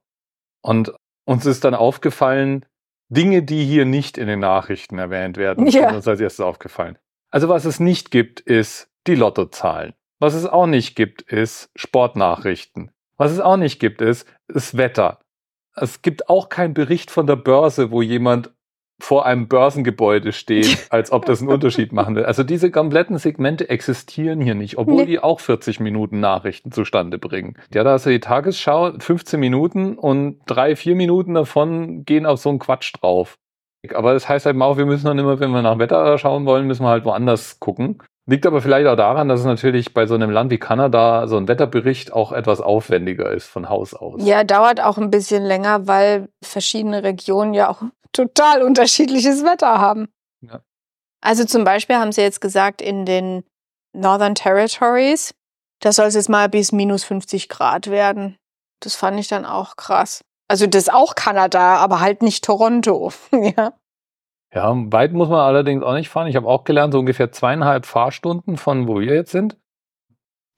Und 0.62 0.94
uns 1.26 1.44
ist 1.44 1.64
dann 1.64 1.74
aufgefallen, 1.74 2.64
Dinge, 3.10 3.42
die 3.42 3.66
hier 3.66 3.84
nicht 3.84 4.16
in 4.16 4.26
den 4.26 4.40
Nachrichten 4.40 4.98
erwähnt 4.98 5.36
werden, 5.36 5.66
ja. 5.66 5.88
sind 5.88 5.96
uns 5.96 6.08
als 6.08 6.20
erstes 6.20 6.42
aufgefallen. 6.42 6.96
Also 7.30 7.50
was 7.50 7.66
es 7.66 7.78
nicht 7.78 8.10
gibt, 8.10 8.40
ist 8.40 8.88
die 9.06 9.16
Lottozahlen. 9.16 9.92
Was 10.18 10.32
es 10.32 10.46
auch 10.46 10.66
nicht 10.66 10.96
gibt, 10.96 11.20
ist 11.20 11.68
Sportnachrichten. 11.76 12.90
Was 13.18 13.32
es 13.32 13.40
auch 13.40 13.58
nicht 13.58 13.80
gibt, 13.80 14.00
ist 14.00 14.26
das 14.48 14.78
Wetter. 14.78 15.18
Es 15.74 16.02
gibt 16.02 16.28
auch 16.28 16.48
keinen 16.48 16.74
Bericht 16.74 17.10
von 17.10 17.26
der 17.26 17.36
Börse, 17.36 17.90
wo 17.90 18.02
jemand 18.02 18.50
vor 19.02 19.26
einem 19.26 19.48
Börsengebäude 19.48 20.32
steht, 20.32 20.86
als 20.90 21.10
ob 21.10 21.26
das 21.26 21.40
einen 21.40 21.50
Unterschied 21.50 21.92
machen 21.92 22.14
will. 22.14 22.24
Also 22.24 22.44
diese 22.44 22.70
kompletten 22.70 23.18
Segmente 23.18 23.68
existieren 23.68 24.40
hier 24.40 24.54
nicht, 24.54 24.78
obwohl 24.78 25.02
nee. 25.02 25.06
die 25.06 25.18
auch 25.18 25.40
40 25.40 25.80
Minuten 25.80 26.20
Nachrichten 26.20 26.70
zustande 26.70 27.18
bringen. 27.18 27.56
Ja, 27.74 27.82
da 27.82 27.92
hast 27.92 28.06
du 28.06 28.10
die 28.10 28.20
Tagesschau, 28.20 28.92
15 28.98 29.40
Minuten 29.40 29.98
und 29.98 30.40
drei, 30.46 30.76
vier 30.76 30.94
Minuten 30.94 31.34
davon 31.34 32.04
gehen 32.04 32.26
auf 32.26 32.38
so 32.38 32.48
einen 32.48 32.60
Quatsch 32.60 32.92
drauf. 33.00 33.38
Aber 33.92 34.14
das 34.14 34.28
heißt 34.28 34.46
halt 34.46 34.60
auch, 34.60 34.76
wir 34.76 34.86
müssen 34.86 35.06
dann 35.06 35.18
immer, 35.18 35.40
wenn 35.40 35.50
wir 35.50 35.62
nach 35.62 35.78
Wetter 35.78 36.16
schauen 36.16 36.46
wollen, 36.46 36.68
müssen 36.68 36.84
wir 36.84 36.90
halt 36.90 37.04
woanders 37.04 37.58
gucken. 37.58 37.98
Liegt 38.26 38.46
aber 38.46 38.62
vielleicht 38.62 38.86
auch 38.86 38.96
daran, 38.96 39.28
dass 39.28 39.40
es 39.40 39.46
natürlich 39.46 39.94
bei 39.94 40.06
so 40.06 40.14
einem 40.14 40.30
Land 40.30 40.52
wie 40.52 40.58
Kanada 40.58 41.26
so 41.26 41.36
ein 41.36 41.48
Wetterbericht 41.48 42.12
auch 42.12 42.30
etwas 42.30 42.60
aufwendiger 42.60 43.32
ist 43.32 43.46
von 43.46 43.68
Haus 43.68 43.94
aus. 43.94 44.22
Ja, 44.24 44.44
dauert 44.44 44.80
auch 44.80 44.96
ein 44.96 45.10
bisschen 45.10 45.42
länger, 45.42 45.88
weil 45.88 46.28
verschiedene 46.42 47.02
Regionen 47.02 47.52
ja 47.52 47.68
auch 47.68 47.82
total 48.12 48.62
unterschiedliches 48.62 49.44
Wetter 49.44 49.80
haben. 49.80 50.08
Ja. 50.40 50.60
Also 51.20 51.44
zum 51.44 51.64
Beispiel 51.64 51.96
haben 51.96 52.12
sie 52.12 52.20
jetzt 52.20 52.40
gesagt, 52.40 52.80
in 52.80 53.06
den 53.06 53.44
Northern 53.92 54.36
Territories, 54.36 55.34
da 55.80 55.90
soll 55.90 56.06
es 56.06 56.14
jetzt 56.14 56.28
mal 56.28 56.48
bis 56.48 56.70
minus 56.70 57.02
50 57.02 57.48
Grad 57.48 57.90
werden. 57.90 58.36
Das 58.80 58.94
fand 58.94 59.18
ich 59.18 59.26
dann 59.26 59.44
auch 59.44 59.76
krass. 59.76 60.22
Also 60.48 60.66
das 60.66 60.84
ist 60.84 60.92
auch 60.92 61.16
Kanada, 61.16 61.76
aber 61.76 62.00
halt 62.00 62.22
nicht 62.22 62.44
Toronto. 62.44 63.12
ja. 63.32 63.72
Ja, 64.54 64.74
weit 64.74 65.12
muss 65.12 65.28
man 65.28 65.40
allerdings 65.40 65.82
auch 65.82 65.94
nicht 65.94 66.10
fahren. 66.10 66.26
Ich 66.26 66.36
habe 66.36 66.46
auch 66.46 66.64
gelernt, 66.64 66.92
so 66.92 66.98
ungefähr 66.98 67.32
zweieinhalb 67.32 67.86
Fahrstunden 67.86 68.56
von 68.56 68.86
wo 68.86 69.00
wir 69.00 69.14
jetzt 69.14 69.32
sind. 69.32 69.56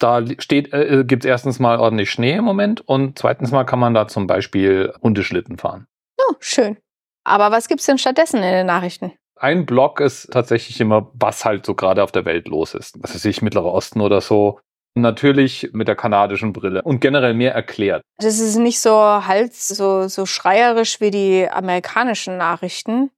Da 0.01 0.23
steht, 0.39 0.73
äh, 0.73 1.05
gibt 1.07 1.25
es 1.25 1.29
erstens 1.29 1.61
mal 1.61 1.79
ordentlich 1.79 2.11
Schnee 2.11 2.35
im 2.35 2.45
Moment 2.45 2.81
und 2.81 3.19
zweitens 3.19 3.53
mal 3.53 3.65
kann 3.65 3.79
man 3.79 3.95
da 3.95 4.09
zum 4.09 4.27
Beispiel 4.27 4.93
Hundeschlitten 5.01 5.59
fahren. 5.59 5.87
Oh, 6.19 6.35
schön. 6.41 6.77
Aber 7.23 7.53
was 7.53 7.69
gibt's 7.69 7.87
denn 7.87 7.99
stattdessen 7.99 8.43
in 8.43 8.53
den 8.53 8.67
Nachrichten? 8.67 9.13
Ein 9.37 9.67
Blog 9.67 10.01
ist 10.01 10.31
tatsächlich 10.33 10.81
immer, 10.81 11.11
was 11.15 11.45
halt 11.45 11.65
so 11.65 11.75
gerade 11.75 12.03
auf 12.03 12.13
der 12.13 12.25
Welt 12.25 12.49
los 12.49 12.75
ist. 12.75 13.03
Was 13.03 13.15
weiß 13.15 13.25
ich, 13.27 13.43
Mittlerer 13.43 13.73
Osten 13.73 14.01
oder 14.01 14.21
so. 14.21 14.61
Natürlich 14.97 15.71
mit 15.73 15.89
der 15.89 15.97
kanadischen 15.97 16.53
Brille 16.53 16.83
und 16.83 17.01
generell 17.01 17.35
mehr 17.35 17.53
erklärt. 17.53 18.03
Das 18.19 18.39
ist 18.39 18.57
nicht 18.57 18.81
so 18.81 18.93
hals, 18.97 19.69
so, 19.69 20.07
so 20.07 20.25
schreierisch 20.25 21.01
wie 21.01 21.11
die 21.11 21.49
amerikanischen 21.51 22.37
Nachrichten, 22.37 23.11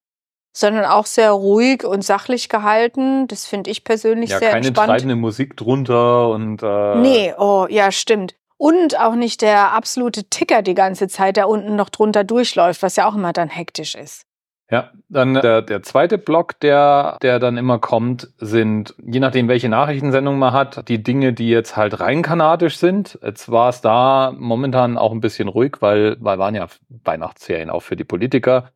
sondern 0.56 0.86
auch 0.86 1.04
sehr 1.04 1.32
ruhig 1.32 1.84
und 1.84 2.02
sachlich 2.02 2.48
gehalten. 2.48 3.28
Das 3.28 3.44
finde 3.44 3.70
ich 3.70 3.84
persönlich 3.84 4.30
ja, 4.30 4.38
sehr 4.38 4.52
keine 4.52 4.68
entspannt. 4.68 4.88
Keine 4.88 4.98
treibende 5.00 5.16
Musik 5.16 5.54
drunter 5.54 6.30
und. 6.30 6.62
Äh 6.62 6.96
nee, 6.96 7.34
oh, 7.36 7.66
ja, 7.68 7.92
stimmt. 7.92 8.34
Und 8.56 8.98
auch 8.98 9.16
nicht 9.16 9.42
der 9.42 9.72
absolute 9.72 10.24
Ticker 10.30 10.62
die 10.62 10.74
ganze 10.74 11.08
Zeit, 11.08 11.36
der 11.36 11.50
unten 11.50 11.76
noch 11.76 11.90
drunter 11.90 12.24
durchläuft, 12.24 12.82
was 12.82 12.96
ja 12.96 13.06
auch 13.06 13.14
immer 13.14 13.34
dann 13.34 13.50
hektisch 13.50 13.94
ist. 13.94 14.22
Ja, 14.70 14.92
dann 15.10 15.34
der, 15.34 15.60
der 15.60 15.82
zweite 15.82 16.16
Block, 16.16 16.58
der, 16.60 17.18
der 17.20 17.38
dann 17.38 17.58
immer 17.58 17.78
kommt, 17.78 18.30
sind, 18.38 18.94
je 19.06 19.20
nachdem, 19.20 19.48
welche 19.48 19.68
Nachrichtensendung 19.68 20.38
man 20.38 20.54
hat, 20.54 20.88
die 20.88 21.02
Dinge, 21.02 21.34
die 21.34 21.50
jetzt 21.50 21.76
halt 21.76 22.00
rein 22.00 22.22
kanadisch 22.22 22.78
sind. 22.78 23.18
Jetzt 23.22 23.50
war 23.50 23.68
es 23.68 23.82
da 23.82 24.32
momentan 24.34 24.96
auch 24.96 25.12
ein 25.12 25.20
bisschen 25.20 25.48
ruhig, 25.48 25.76
weil, 25.80 26.16
weil 26.18 26.38
waren 26.38 26.54
ja 26.54 26.66
Weihnachtsferien 26.88 27.68
auch 27.68 27.82
für 27.82 27.94
die 27.94 28.04
Politiker. 28.04 28.70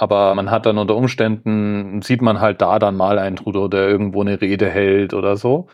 Aber 0.00 0.34
man 0.34 0.50
hat 0.50 0.64
dann 0.64 0.78
unter 0.78 0.96
Umständen, 0.96 2.00
sieht 2.00 2.22
man 2.22 2.40
halt 2.40 2.62
da 2.62 2.78
dann 2.78 2.96
mal 2.96 3.18
einen 3.18 3.36
Trudeau, 3.36 3.68
der 3.68 3.86
irgendwo 3.86 4.22
eine 4.22 4.40
Rede 4.40 4.70
hält 4.70 5.12
oder 5.12 5.36
so. 5.36 5.66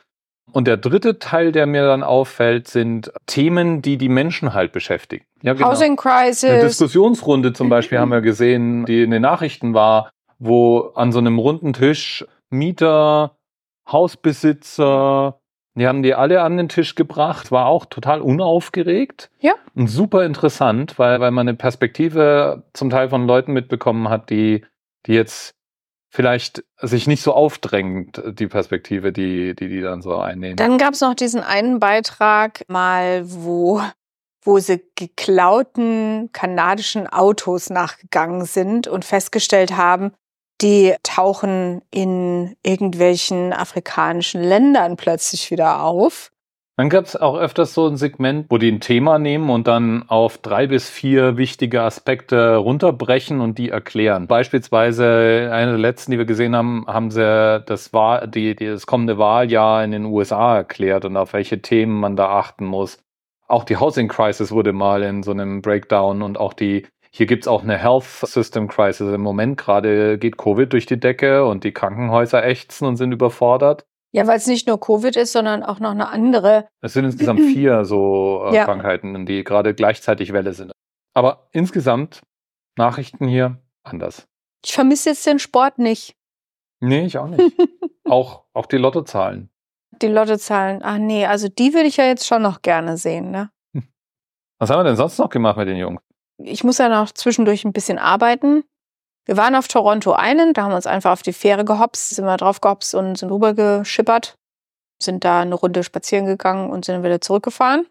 Und 0.51 0.67
der 0.67 0.79
dritte 0.79 1.21
Teil, 1.21 1.53
der 1.53 1.67
mir 1.67 1.87
dann 1.87 2.03
auffällt, 2.03 2.67
sind 2.67 3.13
Themen, 3.27 3.83
die 3.83 3.99
die 3.99 4.09
Menschen 4.09 4.53
halt 4.53 4.73
beschäftigen. 4.73 5.25
Ja, 5.43 5.53
genau. 5.53 5.71
Housing 5.71 5.95
Crisis. 5.95 6.51
Eine 6.51 6.63
Diskussionsrunde 6.63 7.53
zum 7.53 7.69
Beispiel 7.69 7.99
haben 8.01 8.11
wir 8.11 8.21
gesehen, 8.21 8.85
die 8.85 9.05
in 9.05 9.13
den 9.13 9.23
Nachrichten 9.23 9.75
war, 9.75 10.11
wo 10.41 10.91
an 10.97 11.13
so 11.13 11.21
einem 11.21 11.39
runden 11.39 11.73
Tisch 11.73 12.27
Mieter, 12.51 13.37
Hausbesitzer, 13.89 15.39
die 15.81 15.87
haben 15.87 16.03
die 16.03 16.15
alle 16.15 16.43
an 16.43 16.57
den 16.57 16.69
Tisch 16.69 16.95
gebracht, 16.95 17.53
war 17.53 17.67
auch 17.67 17.85
total 17.85 18.21
unaufgeregt. 18.21 19.31
Ja. 19.41 19.55
Und 19.75 19.89
super 19.89 20.25
interessant, 20.25 20.99
weil, 20.99 21.21
weil 21.21 21.31
man 21.31 21.49
eine 21.49 21.57
Perspektive 21.57 22.65
zum 22.73 22.91
Teil 22.91 23.11
von 23.11 23.27
Leuten 23.27 23.53
mitbekommen 23.53 24.09
hat, 24.09 24.31
die, 24.31 24.65
die 25.07 25.13
jetzt 25.13 25.55
vielleicht 26.09 26.65
sich 26.81 27.07
nicht 27.07 27.23
so 27.23 27.35
aufdrängt, 27.35 28.23
die 28.27 28.47
Perspektive, 28.47 29.13
die 29.13 29.55
die, 29.55 29.69
die 29.69 29.83
dann 29.83 30.01
so 30.01 30.17
einnehmen. 30.17 30.57
Dann 30.57 30.79
gab 30.79 30.95
es 30.95 31.03
noch 31.03 31.15
diesen 31.15 31.43
einen 31.43 31.79
Beitrag 31.79 32.63
mal, 32.69 33.23
wo, 33.27 33.83
wo 34.43 34.59
sie 34.59 34.83
geklauten 34.95 36.31
kanadischen 36.33 37.07
Autos 37.07 37.69
nachgegangen 37.69 38.47
sind 38.47 38.89
und 38.89 39.05
festgestellt 39.05 39.77
haben, 39.77 40.13
die 40.61 40.95
tauchen 41.03 41.83
in 41.91 42.57
irgendwelchen 42.65 43.53
afrikanischen 43.53 44.43
Ländern 44.43 44.97
plötzlich 44.97 45.51
wieder 45.51 45.83
auf. 45.83 46.31
Dann 46.79 46.91
gab 46.91 47.07
es 47.07 47.17
auch 47.17 47.39
öfters 47.39 47.73
so 47.73 47.87
ein 47.87 47.97
Segment, 47.97 48.47
wo 48.51 48.59
die 48.59 48.71
ein 48.71 48.81
Thema 48.81 49.19
nehmen 49.19 49.49
und 49.49 49.67
dann 49.67 50.05
auf 50.09 50.37
drei 50.37 50.67
bis 50.67 50.91
vier 50.91 51.39
wichtige 51.39 51.81
Aspekte 51.81 52.57
runterbrechen 52.57 53.41
und 53.41 53.57
die 53.57 53.71
erklären. 53.71 54.27
Beispielsweise 54.27 55.49
eine 55.53 55.71
der 55.71 55.79
letzten, 55.79 56.11
die 56.11 56.19
wir 56.19 56.27
gesehen 56.27 56.55
haben, 56.55 56.85
haben 56.87 57.11
sie 57.11 57.63
das, 57.65 57.95
Wahl, 57.95 58.29
die, 58.29 58.55
die, 58.55 58.67
das 58.67 58.87
kommende 58.87 59.17
Wahljahr 59.17 59.85
in 59.85 59.91
den 59.91 60.05
USA 60.05 60.57
erklärt 60.57 61.07
und 61.07 61.17
auf 61.17 61.33
welche 61.33 61.63
Themen 61.63 61.99
man 61.99 62.15
da 62.15 62.29
achten 62.29 62.67
muss. 62.67 62.99
Auch 63.49 63.65
die 63.65 63.79
Housing 63.79 64.09
Crisis 64.09 64.53
wurde 64.53 64.75
mal 64.75 65.03
in 65.03 65.23
so 65.23 65.31
einem 65.31 65.63
Breakdown 65.63 66.21
und 66.21 66.39
auch 66.39 66.53
die 66.53 66.87
hier 67.17 67.25
gibt's 67.25 67.49
auch 67.49 67.63
eine 67.63 67.79
Health 67.79 68.05
System 68.05 68.69
Crisis. 68.69 69.11
Im 69.11 69.23
Moment 69.23 69.57
gerade 69.57 70.19
geht 70.19 70.37
Covid 70.37 70.71
durch 70.71 70.85
die 70.85 71.01
Decke 71.01 71.47
und 71.47 71.65
die 71.65 71.73
Krankenhäuser 71.73 72.45
ächzen 72.45 72.87
und 72.87 72.97
sind 72.97 73.11
überfordert. 73.11 73.87
Ja, 74.13 74.27
weil 74.27 74.37
es 74.37 74.47
nicht 74.47 74.69
nur 74.69 74.79
Covid 74.79 75.17
ist, 75.17 75.33
sondern 75.33 75.63
auch 75.63 75.81
noch 75.81 75.93
eine 75.93 76.11
andere. 76.11 76.69
Es 76.83 76.93
sind 76.93 77.07
insgesamt 77.07 77.41
vier 77.41 77.87
so 77.87 78.45
äh, 78.49 78.57
ja. 78.57 78.65
Krankheiten, 78.67 79.25
die 79.25 79.45
gerade 79.45 79.73
gleichzeitig 79.73 80.35
Welle 80.35 80.53
sind. 80.53 80.73
Aber 81.15 81.49
insgesamt 81.53 82.21
Nachrichten 82.77 83.27
hier 83.27 83.63
anders. 83.83 84.27
Ich 84.63 84.75
vermisse 84.75 85.09
jetzt 85.09 85.27
den 85.27 85.39
Sport 85.39 85.79
nicht. 85.79 86.15
Nee, 86.81 87.07
ich 87.07 87.17
auch 87.17 87.29
nicht. 87.29 87.41
auch, 88.05 88.45
auch 88.53 88.67
die 88.67 88.77
Lottozahlen. 88.77 89.49
Die 90.03 90.09
Lottozahlen. 90.09 90.81
Ach 90.83 90.99
nee, 90.99 91.25
also 91.25 91.49
die 91.49 91.73
würde 91.73 91.87
ich 91.87 91.97
ja 91.97 92.05
jetzt 92.05 92.27
schon 92.27 92.43
noch 92.43 92.61
gerne 92.61 92.99
sehen, 92.99 93.31
ne? 93.31 93.51
Was 94.59 94.69
haben 94.69 94.81
wir 94.81 94.85
denn 94.85 94.97
sonst 94.97 95.19
noch 95.19 95.31
gemacht 95.31 95.57
mit 95.57 95.69
den 95.69 95.77
Jungs? 95.77 96.01
Ich 96.39 96.65
muss 96.65 96.79
ja 96.79 96.89
noch 96.89 97.11
zwischendurch 97.13 97.65
ein 97.65 97.73
bisschen 97.73 97.99
arbeiten. 97.99 98.65
Wir 99.27 99.37
waren 99.37 99.57
auf 99.57 99.67
Toronto 99.69 100.15
Island, 100.17 100.57
da 100.57 100.63
haben 100.63 100.71
wir 100.71 100.77
uns 100.77 100.87
einfach 100.87 101.13
auf 101.13 101.23
die 101.23 101.33
Fähre 101.33 101.65
gehopst, 101.65 102.11
sind 102.11 102.25
wir 102.25 102.37
drauf 102.37 102.61
gehopst 102.61 102.95
und 102.95 103.19
sind 103.19 103.33
rübergeschippert, 103.33 104.37
sind 105.03 105.25
da 105.25 105.41
eine 105.41 105.57
Runde 105.57 105.83
spazieren 105.83 106.27
gegangen 106.27 106.71
und 106.71 106.85
sind 106.85 107.03
wieder 107.03 107.21
zurückgefahren. 107.21 107.87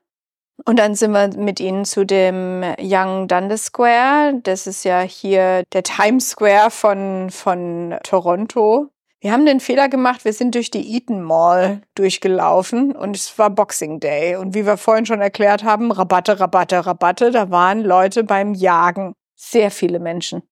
Und 0.64 0.80
dann 0.80 0.96
sind 0.96 1.12
wir 1.12 1.36
mit 1.36 1.60
ihnen 1.60 1.84
zu 1.84 2.06
dem 2.06 2.64
Young 2.80 3.28
Dundas 3.28 3.66
Square. 3.66 4.40
Das 4.44 4.68
ist 4.68 4.86
ja 4.86 5.02
hier 5.02 5.64
der 5.74 5.84
Times 5.84 6.30
Square 6.30 6.72
von, 6.72 7.30
von 7.30 7.98
Toronto. 8.04 8.90
Wir 9.25 9.32
haben 9.32 9.48
den 9.48 9.60
Fehler 9.60 9.89
gemacht, 9.89 10.24
wir 10.24 10.34
sind 10.34 10.53
durch 10.53 10.70
die 10.70 10.94
Eaton 10.94 11.24
Mall 11.24 11.82
durchgelaufen 11.96 12.96
und 12.96 13.15
es 13.15 13.39
war 13.39 13.50
Boxing 13.50 14.00
Day. 14.00 14.36
Und 14.36 14.53
wie 14.53 14.67
wir 14.67 14.77
vorhin 14.77 15.08
schon 15.08 15.20
erklärt 15.20 15.63
haben, 15.63 15.91
Rabatte, 15.91 16.39
Rabatte, 16.39 16.86
Rabatte, 16.86 17.32
da 17.32 17.50
waren 17.50 17.84
Leute 17.84 18.24
beim 18.24 18.53
Jagen. 18.53 19.15
Sehr 19.34 19.72
viele 19.72 19.98
Menschen. 20.00 20.44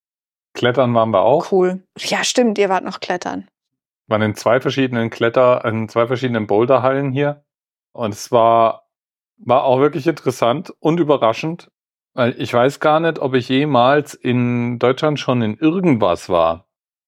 Klettern 0.56 0.92
waren 0.96 1.12
wir 1.12 1.22
auch. 1.22 1.52
Cool. 1.52 1.84
Ja, 2.00 2.24
stimmt, 2.24 2.58
ihr 2.58 2.68
wart 2.68 2.84
noch 2.84 3.00
klettern. 3.00 3.48
Wir 4.08 4.16
waren 4.16 4.24
in 4.24 4.36
zwei 4.36 4.60
verschiedenen 4.60 5.12
Kletter, 5.12 5.64
in 5.66 5.88
zwei 5.88 6.08
verschiedenen 6.08 6.48
Boulderhallen 6.48 7.12
hier. 7.12 7.46
Und 7.92 8.12
es 8.12 8.32
war, 8.32 8.88
war 9.38 9.66
auch 9.66 9.82
wirklich 9.82 10.08
interessant 10.08 10.74
und 10.80 11.00
überraschend. 11.00 11.70
Weil 12.16 12.34
ich 12.42 12.52
weiß 12.52 12.80
gar 12.80 13.00
nicht, 13.00 13.20
ob 13.20 13.36
ich 13.36 13.50
jemals 13.50 14.16
in 14.16 14.80
Deutschland 14.80 15.20
schon 15.20 15.44
in 15.44 15.60
irgendwas 15.60 16.28
war, 16.28 16.66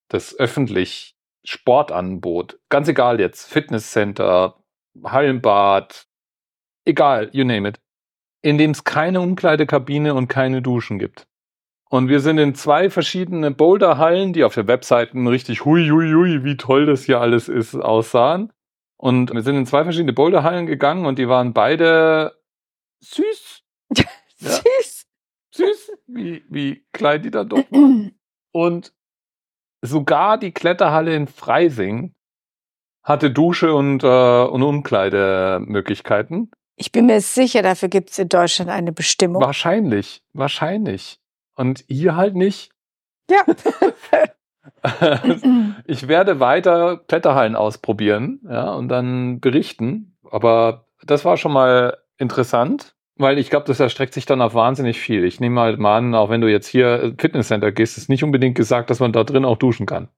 das 0.09 0.37
öffentlich 0.37 1.14
Sport 1.45 1.91
anbot. 1.91 2.59
Ganz 2.69 2.87
egal 2.87 3.19
jetzt. 3.19 3.45
Fitnesscenter, 3.51 4.55
Hallenbad, 5.03 6.07
egal, 6.85 7.29
you 7.33 7.45
name 7.45 7.67
it. 7.67 7.79
In 8.41 8.57
dem 8.57 8.71
es 8.71 8.83
keine 8.83 9.21
Umkleidekabine 9.21 10.13
und 10.13 10.27
keine 10.27 10.61
Duschen 10.61 10.99
gibt. 10.99 11.27
Und 11.89 12.09
wir 12.09 12.19
sind 12.19 12.37
in 12.39 12.55
zwei 12.55 12.89
verschiedene 12.89 13.51
Boulderhallen, 13.51 14.33
die 14.33 14.43
auf 14.43 14.55
der 14.55 14.67
Webseite 14.67 15.17
richtig 15.17 15.65
hui, 15.65 15.87
hui, 15.89 16.11
hui, 16.11 16.43
wie 16.43 16.57
toll 16.57 16.85
das 16.85 17.03
hier 17.03 17.21
alles 17.21 17.47
ist, 17.47 17.75
aussahen. 17.75 18.51
Und 18.97 19.33
wir 19.33 19.41
sind 19.43 19.55
in 19.55 19.65
zwei 19.65 19.83
verschiedene 19.83 20.13
Boulderhallen 20.13 20.65
gegangen 20.65 21.05
und 21.05 21.19
die 21.19 21.29
waren 21.29 21.53
beide 21.53 22.35
süß. 23.01 23.61
Ja. 24.39 24.49
Süß. 24.49 25.05
Süß, 25.51 25.91
wie, 26.07 26.43
wie 26.49 26.85
klein 26.91 27.23
die 27.23 27.31
da 27.31 27.45
doch 27.45 27.63
waren. 27.71 28.11
Und 28.51 28.93
sogar 29.85 30.37
die 30.37 30.51
Kletterhalle 30.51 31.15
in 31.15 31.27
Freising 31.27 32.13
hatte 33.03 33.31
Dusche 33.31 33.73
und, 33.73 34.03
äh, 34.03 34.43
und 34.43 34.63
Umkleidemöglichkeiten. 34.63 36.51
Ich 36.75 36.91
bin 36.91 37.05
mir 37.05 37.21
sicher, 37.21 37.61
dafür 37.61 37.87
gibt 37.87 38.09
es 38.09 38.19
in 38.19 38.27
Deutschland 38.27 38.69
eine 38.69 38.91
Bestimmung. 38.91 39.41
Wahrscheinlich, 39.41 40.23
wahrscheinlich. 40.33 41.19
Und 41.55 41.85
hier 41.87 42.15
halt 42.15 42.35
nicht. 42.35 42.71
Ja. 43.29 43.43
ich 45.85 46.07
werde 46.07 46.39
weiter 46.39 46.97
Kletterhallen 46.97 47.55
ausprobieren, 47.55 48.41
ja, 48.49 48.73
und 48.73 48.89
dann 48.89 49.39
berichten. 49.39 50.17
Aber 50.29 50.87
das 51.03 51.23
war 51.23 51.37
schon 51.37 51.53
mal 51.53 51.97
interessant, 52.17 52.94
weil 53.17 53.37
ich 53.37 53.49
glaube, 53.49 53.65
das 53.65 53.79
erstreckt 53.79 54.13
sich 54.13 54.25
dann 54.25 54.41
auf 54.41 54.53
wahnsinnig 54.53 54.99
viel. 54.99 55.23
Ich 55.23 55.39
nehme 55.39 55.61
halt 55.61 55.79
mal 55.79 55.97
an, 55.97 56.15
auch 56.15 56.29
wenn 56.29 56.41
du 56.41 56.51
jetzt 56.51 56.67
hier 56.67 57.15
Fitnesscenter 57.17 57.71
gehst, 57.71 57.97
ist 57.97 58.09
nicht 58.09 58.23
unbedingt 58.23 58.55
gesagt, 58.55 58.89
dass 58.89 58.99
man 58.99 59.13
da 59.13 59.23
drin 59.23 59.45
auch 59.45 59.57
duschen 59.57 59.85
kann. 59.85 60.09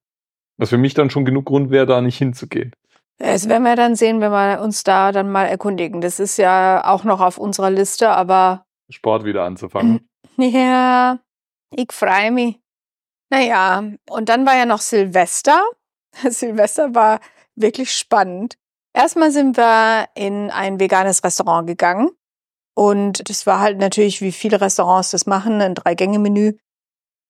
Was 0.57 0.69
für 0.69 0.77
mich 0.77 0.95
dann 0.95 1.09
schon 1.09 1.25
genug 1.25 1.45
Grund 1.45 1.69
wäre, 1.69 1.85
da 1.85 2.01
nicht 2.01 2.17
hinzugehen. 2.17 2.73
Das 3.19 3.49
werden 3.49 3.63
wir 3.63 3.75
dann 3.75 3.95
sehen, 3.95 4.21
wenn 4.21 4.31
wir 4.31 4.61
uns 4.61 4.83
da 4.83 5.11
dann 5.11 5.31
mal 5.31 5.45
erkundigen. 5.45 6.01
Das 6.01 6.19
ist 6.19 6.37
ja 6.37 6.83
auch 6.85 7.03
noch 7.03 7.19
auf 7.19 7.37
unserer 7.37 7.71
Liste, 7.71 8.09
aber. 8.09 8.65
Sport 8.89 9.25
wieder 9.25 9.43
anzufangen. 9.43 10.07
Ja, 10.39 11.17
ich 11.71 11.91
freue 11.91 12.29
mich. 12.29 12.59
Naja, 13.31 13.83
und 14.07 14.29
dann 14.29 14.45
war 14.45 14.55
ja 14.55 14.67
noch 14.67 14.81
Silvester. 14.81 15.63
Silvester 16.29 16.93
war 16.93 17.19
wirklich 17.55 17.91
spannend. 17.91 18.55
Erstmal 18.93 19.31
sind 19.31 19.57
wir 19.57 20.05
in 20.13 20.51
ein 20.51 20.79
veganes 20.79 21.23
Restaurant 21.23 21.65
gegangen. 21.65 22.11
Und 22.77 23.27
das 23.27 23.47
war 23.47 23.59
halt 23.59 23.79
natürlich, 23.79 24.21
wie 24.21 24.31
viele 24.31 24.61
Restaurants 24.61 25.09
das 25.09 25.25
machen, 25.25 25.61
ein 25.61 25.73
Drei-Gänge-Menü 25.73 26.59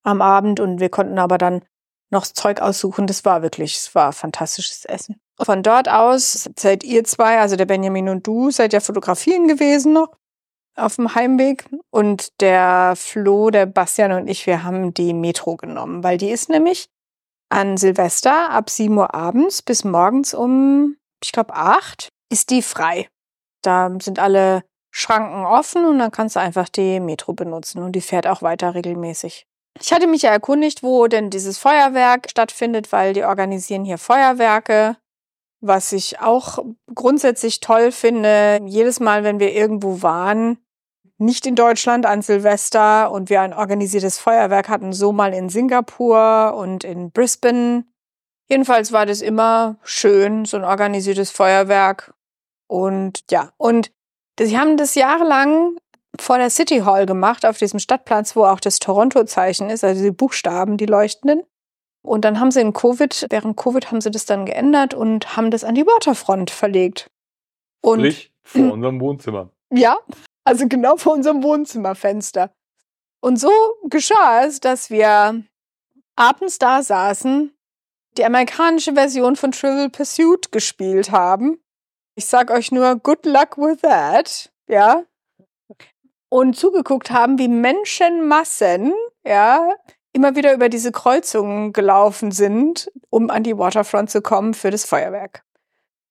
am 0.04 0.22
Abend. 0.22 0.60
Und 0.60 0.82
wir 0.82 0.90
konnten 0.90 1.18
aber 1.18 1.38
dann 1.38 1.64
noch 2.12 2.28
Zeug 2.28 2.60
aussuchen. 2.60 3.08
Das 3.08 3.24
war 3.24 3.42
wirklich, 3.44 3.78
es 3.78 3.96
war 3.96 4.12
fantastisches 4.12 4.84
Essen. 4.84 5.22
Von 5.42 5.64
dort 5.64 5.88
aus 5.88 6.50
seid 6.58 6.84
ihr 6.84 7.06
zwei, 7.06 7.40
also 7.40 7.56
der 7.56 7.66
Benjamin 7.66 8.10
und 8.10 8.28
du, 8.28 8.52
seid 8.52 8.74
ja 8.74 8.82
fotografieren 8.82 9.48
gewesen 9.48 9.94
noch 9.94 10.10
auf 10.76 10.98
dem 10.98 11.16
Heimweg 11.16 11.66
und 11.92 12.42
der 12.42 12.96
Flo, 12.98 13.50
der 13.50 13.68
Bastian 13.68 14.12
und 14.12 14.28
ich, 14.28 14.46
wir 14.48 14.64
haben 14.64 14.94
die 14.94 15.14
Metro 15.14 15.56
genommen, 15.56 16.04
weil 16.04 16.18
die 16.18 16.30
ist 16.30 16.50
nämlich 16.50 16.90
an 17.48 17.78
Silvester 17.78 18.50
ab 18.50 18.70
7 18.70 18.98
Uhr 18.98 19.16
abends 19.16 19.62
bis 19.62 19.86
morgens 19.86 20.34
um, 20.34 20.98
ich 21.24 21.32
glaube, 21.32 21.54
8 21.54 22.10
ist 22.30 22.50
die 22.50 22.62
frei. 22.62 23.08
Da 23.62 23.96
sind 24.02 24.20
alle 24.20 24.64
Schranken 25.00 25.46
offen 25.46 25.86
und 25.86 26.00
dann 26.00 26.10
kannst 26.10 26.36
du 26.36 26.40
einfach 26.40 26.70
die 26.70 27.00
Metro 27.00 27.34
benutzen 27.34 27.84
und 27.84 27.92
die 27.92 28.02
fährt 28.02 28.26
auch 28.26 28.42
weiter 28.42 28.74
regelmäßig. 28.74 29.46
Ich 29.80 29.94
hatte 29.94 30.08
mich 30.08 30.24
ja 30.24 30.32
erkundigt, 30.32 30.82
wo 30.82 31.06
denn 31.06 31.30
dieses 31.30 31.60
Feuerwerk 31.60 32.32
stattfindet, 32.32 32.92
weil 32.92 33.14
die 33.14 33.24
organisieren 33.24 33.86
hier 33.86 34.00
Feuerwerke, 34.00 34.98
was 35.62 35.92
ich 35.92 36.20
auch 36.20 36.58
grundsätzlich 36.96 37.60
toll 37.60 37.92
finde. 37.92 38.60
Jedes 38.66 39.00
Mal, 39.00 39.24
wenn 39.24 39.40
wir 39.40 39.54
irgendwo 39.54 40.02
waren, 40.02 40.58
nicht 41.20 41.46
in 41.46 41.54
Deutschland 41.54 42.08
an 42.08 42.24
Silvester 42.24 43.12
und 43.12 43.30
wir 43.30 43.42
ein 43.42 43.54
organisiertes 43.54 44.18
Feuerwerk 44.18 44.68
hatten, 44.68 44.94
so 44.94 45.12
mal 45.12 45.32
in 45.32 45.50
Singapur 45.50 46.56
und 46.58 46.84
in 46.84 47.12
Brisbane. 47.12 47.86
Jedenfalls 48.50 48.92
war 48.92 49.06
das 49.06 49.22
immer 49.22 49.78
schön, 49.84 50.46
so 50.46 50.58
ein 50.58 50.64
organisiertes 50.64 51.30
Feuerwerk. 51.30 52.16
Und 52.66 53.24
ja, 53.30 53.52
und 53.58 53.92
sie 54.40 54.58
haben 54.58 54.78
das 54.78 54.96
jahrelang 54.96 55.78
vor 56.20 56.38
der 56.38 56.50
City 56.50 56.80
Hall 56.80 57.06
gemacht, 57.06 57.46
auf 57.46 57.58
diesem 57.58 57.80
Stadtplatz, 57.80 58.36
wo 58.36 58.46
auch 58.46 58.60
das 58.60 58.80
Toronto-Zeichen 58.80 59.70
ist, 59.70 59.84
also 59.84 60.04
die 60.04 60.12
Buchstaben, 60.12 60.78
die 60.78 60.86
leuchtenden. 60.86 61.44
Und 62.02 62.24
dann 62.24 62.40
haben 62.40 62.52
sie 62.52 62.62
in 62.62 62.74
Covid, 62.74 63.28
während 63.30 63.58
Covid 63.58 63.92
haben 63.92 64.02
sie 64.02 64.12
das 64.12 64.26
dann 64.26 64.46
geändert 64.46 64.94
und 64.94 65.36
haben 65.36 65.52
das 65.52 65.64
an 65.64 65.76
die 65.76 65.86
Waterfront 65.86 66.52
verlegt. 66.52 67.12
Und 67.82 68.00
Sprich, 68.00 68.32
vor 68.44 68.74
unserem 68.74 69.00
Wohnzimmer. 69.00 69.52
Ja, 69.72 69.98
also 70.44 70.68
genau 70.68 70.96
vor 70.96 71.14
unserem 71.14 71.44
Wohnzimmerfenster. 71.44 72.52
Und 73.20 73.38
so 73.38 73.52
geschah 73.90 74.46
es, 74.46 74.60
dass 74.60 74.90
wir 74.90 75.44
abends 76.16 76.60
da 76.60 76.82
saßen, 76.82 77.54
die 78.18 78.26
amerikanische 78.26 78.94
Version 78.94 79.36
von 79.36 79.52
Trivial 79.52 79.90
Pursuit 79.90 80.52
gespielt 80.52 81.12
haben. 81.12 81.60
Ich 82.18 82.26
sag 82.26 82.50
euch 82.50 82.72
nur, 82.72 82.96
good 82.96 83.28
luck 83.28 83.60
with 83.60 83.82
that, 83.82 84.52
ja. 84.68 85.04
Und 86.30 86.56
zugeguckt 86.56 87.12
haben, 87.12 87.38
wie 87.38 87.48
Menschenmassen, 87.48 88.92
ja, 89.24 89.76
immer 90.14 90.36
wieder 90.36 90.52
über 90.56 90.68
diese 90.68 90.92
Kreuzungen 90.92 91.74
gelaufen 91.74 92.32
sind, 92.32 92.92
um 93.12 93.30
an 93.30 93.44
die 93.44 93.56
Waterfront 93.56 94.10
zu 94.10 94.24
kommen 94.24 94.56
für 94.56 94.72
das 94.72 94.84
Feuerwerk. 94.84 95.44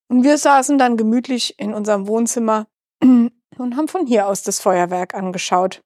Und 0.08 0.22
wir 0.22 0.38
saßen 0.38 0.78
dann 0.78 0.96
gemütlich 0.96 1.58
in 1.58 1.74
unserem 1.74 2.06
Wohnzimmer 2.06 2.68
und 3.02 3.32
haben 3.58 3.88
von 3.88 4.06
hier 4.06 4.28
aus 4.28 4.44
das 4.44 4.60
Feuerwerk 4.60 5.12
angeschaut. 5.12 5.82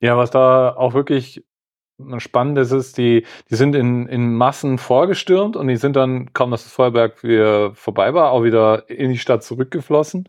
Ja, 0.00 0.16
was 0.16 0.32
da 0.32 0.74
auch 0.74 0.92
wirklich 0.92 1.44
spannend 2.18 2.58
ist, 2.58 2.72
ist, 2.72 2.98
die, 2.98 3.26
die 3.50 3.54
sind 3.54 3.74
in, 3.74 4.06
in 4.06 4.34
Massen 4.34 4.78
vorgestürmt 4.78 5.56
und 5.56 5.68
die 5.68 5.76
sind 5.76 5.96
dann, 5.96 6.32
kaum 6.32 6.50
dass 6.50 6.64
das 6.64 6.72
Feuerwerk 6.72 7.22
wieder 7.22 7.74
vorbei 7.74 8.14
war, 8.14 8.30
auch 8.30 8.44
wieder 8.44 8.88
in 8.90 9.10
die 9.10 9.18
Stadt 9.18 9.42
zurückgeflossen. 9.42 10.28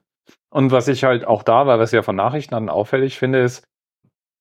Und 0.49 0.71
was 0.71 0.87
ich 0.87 1.03
halt 1.03 1.25
auch 1.25 1.43
da, 1.43 1.65
weil 1.67 1.79
wir 1.79 1.83
es 1.83 1.91
ja 1.91 2.03
von 2.03 2.15
Nachrichten 2.15 2.55
an 2.55 2.69
auffällig 2.69 3.17
finde, 3.17 3.39
ist, 3.39 3.65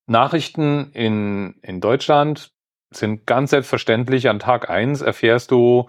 Nachrichten 0.07 0.91
in, 0.93 1.55
in 1.63 1.81
Deutschland 1.81 2.53
sind 2.93 3.27
ganz 3.27 3.51
selbstverständlich. 3.51 4.29
An 4.29 4.39
Tag 4.39 4.69
eins 4.69 5.01
erfährst 5.01 5.51
du, 5.51 5.89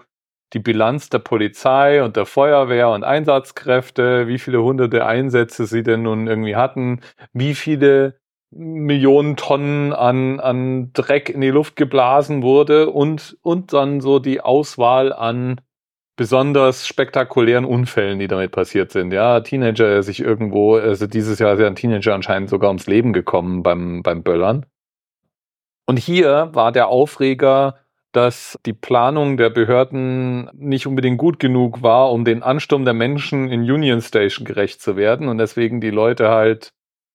die 0.52 0.60
Bilanz 0.60 1.10
der 1.10 1.18
Polizei 1.18 2.02
und 2.02 2.16
der 2.16 2.26
Feuerwehr 2.26 2.90
und 2.90 3.02
Einsatzkräfte, 3.04 4.28
wie 4.28 4.38
viele 4.38 4.62
hunderte 4.62 5.04
Einsätze 5.04 5.66
sie 5.66 5.82
denn 5.82 6.02
nun 6.02 6.26
irgendwie 6.26 6.56
hatten, 6.56 7.00
wie 7.32 7.54
viele 7.54 8.20
Millionen 8.56 9.36
Tonnen 9.36 9.92
an, 9.92 10.38
an 10.40 10.92
Dreck 10.92 11.28
in 11.28 11.40
die 11.40 11.50
Luft 11.50 11.76
geblasen 11.76 12.42
wurde 12.42 12.90
und, 12.90 13.36
und 13.42 13.72
dann 13.72 14.00
so 14.00 14.18
die 14.18 14.40
Auswahl 14.40 15.12
an 15.12 15.60
besonders 16.16 16.86
spektakulären 16.86 17.64
Unfällen, 17.64 18.18
die 18.18 18.28
damit 18.28 18.52
passiert 18.52 18.92
sind. 18.92 19.12
Ja, 19.12 19.40
Teenager 19.40 20.02
sich 20.02 20.20
irgendwo, 20.20 20.76
also 20.76 21.06
dieses 21.06 21.40
Jahr 21.40 21.54
ist 21.54 21.60
ja 21.60 21.66
ein 21.66 21.74
Teenager 21.74 22.14
anscheinend 22.14 22.48
sogar 22.48 22.70
ums 22.70 22.86
Leben 22.86 23.12
gekommen 23.12 23.62
beim, 23.62 24.02
beim 24.02 24.22
Böllern. 24.22 24.66
Und 25.86 25.98
hier 25.98 26.50
war 26.52 26.70
der 26.70 26.88
Aufreger, 26.88 27.76
dass 28.12 28.58
die 28.64 28.72
Planung 28.72 29.36
der 29.36 29.50
Behörden 29.50 30.48
nicht 30.54 30.86
unbedingt 30.86 31.18
gut 31.18 31.40
genug 31.40 31.82
war, 31.82 32.12
um 32.12 32.24
den 32.24 32.44
Ansturm 32.44 32.84
der 32.84 32.94
Menschen 32.94 33.50
in 33.50 33.62
Union 33.62 34.00
Station 34.00 34.46
gerecht 34.46 34.80
zu 34.80 34.96
werden 34.96 35.28
und 35.28 35.38
deswegen 35.38 35.80
die 35.80 35.90
Leute 35.90 36.30
halt 36.30 36.72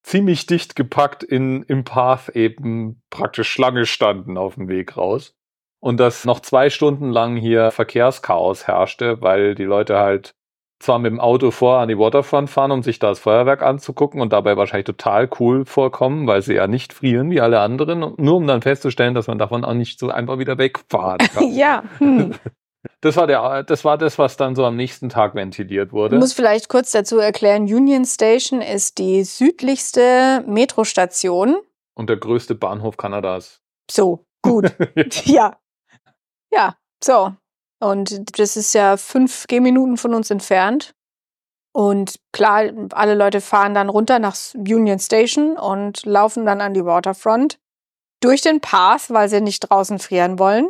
ziemlich 0.09 0.47
dicht 0.47 0.75
gepackt 0.75 1.23
in, 1.23 1.61
im 1.63 1.83
Path 1.83 2.29
eben 2.29 3.01
praktisch 3.11 3.49
Schlange 3.51 3.85
standen 3.85 4.37
auf 4.37 4.55
dem 4.55 4.67
Weg 4.67 4.97
raus. 4.97 5.35
Und 5.81 5.99
dass 5.99 6.25
noch 6.25 6.39
zwei 6.39 6.69
Stunden 6.69 7.11
lang 7.11 7.37
hier 7.37 7.71
Verkehrschaos 7.71 8.67
herrschte, 8.67 9.21
weil 9.21 9.55
die 9.55 9.63
Leute 9.63 9.97
halt 9.97 10.33
zwar 10.79 10.97
mit 10.97 11.11
dem 11.11 11.19
Auto 11.19 11.51
vor 11.51 11.77
an 11.77 11.89
die 11.89 11.97
Waterfront 11.97 12.49
fahren, 12.49 12.71
um 12.71 12.83
sich 12.83 12.99
da 12.99 13.09
das 13.09 13.19
Feuerwerk 13.19 13.61
anzugucken 13.61 14.19
und 14.19 14.33
dabei 14.33 14.57
wahrscheinlich 14.57 14.85
total 14.85 15.29
cool 15.39 15.65
vorkommen, 15.65 16.25
weil 16.25 16.41
sie 16.41 16.55
ja 16.55 16.67
nicht 16.67 16.91
frieren 16.91 17.29
wie 17.29 17.41
alle 17.41 17.59
anderen, 17.59 18.13
nur 18.17 18.35
um 18.35 18.47
dann 18.47 18.61
festzustellen, 18.61 19.13
dass 19.13 19.27
man 19.27 19.37
davon 19.37 19.63
auch 19.63 19.73
nicht 19.73 19.99
so 19.99 20.09
einfach 20.09 20.39
wieder 20.39 20.57
wegfahren 20.57 21.19
kann. 21.33 21.51
ja. 21.51 21.83
Hm. 21.99 22.33
Das 23.01 23.17
war 23.17 23.27
der, 23.27 23.63
das 23.63 23.83
war 23.83 23.97
das, 23.97 24.17
was 24.17 24.37
dann 24.37 24.55
so 24.55 24.65
am 24.65 24.75
nächsten 24.75 25.09
Tag 25.09 25.35
ventiliert 25.35 25.91
wurde. 25.91 26.15
Ich 26.15 26.19
muss 26.19 26.33
vielleicht 26.33 26.69
kurz 26.69 26.91
dazu 26.91 27.19
erklären, 27.19 27.63
Union 27.63 28.05
Station 28.05 28.61
ist 28.61 28.97
die 28.97 29.23
südlichste 29.23 30.43
Metrostation. 30.47 31.57
Und 31.95 32.09
der 32.09 32.17
größte 32.17 32.55
Bahnhof 32.55 32.95
Kanadas. 32.95 33.61
So, 33.91 34.25
gut. 34.41 34.73
ja. 35.25 35.57
Ja, 36.51 36.75
so. 37.03 37.33
Und 37.81 38.39
das 38.39 38.57
ist 38.57 38.73
ja 38.73 38.97
fünf 38.97 39.47
Gehminuten 39.47 39.97
von 39.97 40.13
uns 40.13 40.31
entfernt. 40.31 40.93
Und 41.73 42.19
klar, 42.33 42.71
alle 42.91 43.15
Leute 43.15 43.41
fahren 43.41 43.73
dann 43.73 43.89
runter 43.89 44.19
nach 44.19 44.35
Union 44.53 44.99
Station 44.99 45.57
und 45.57 46.05
laufen 46.05 46.45
dann 46.45 46.61
an 46.61 46.73
die 46.73 46.83
Waterfront 46.83 47.59
durch 48.21 48.41
den 48.41 48.59
Pass, 48.59 49.11
weil 49.11 49.29
sie 49.29 49.39
nicht 49.39 49.69
draußen 49.69 49.99
frieren 49.99 50.39
wollen. 50.39 50.69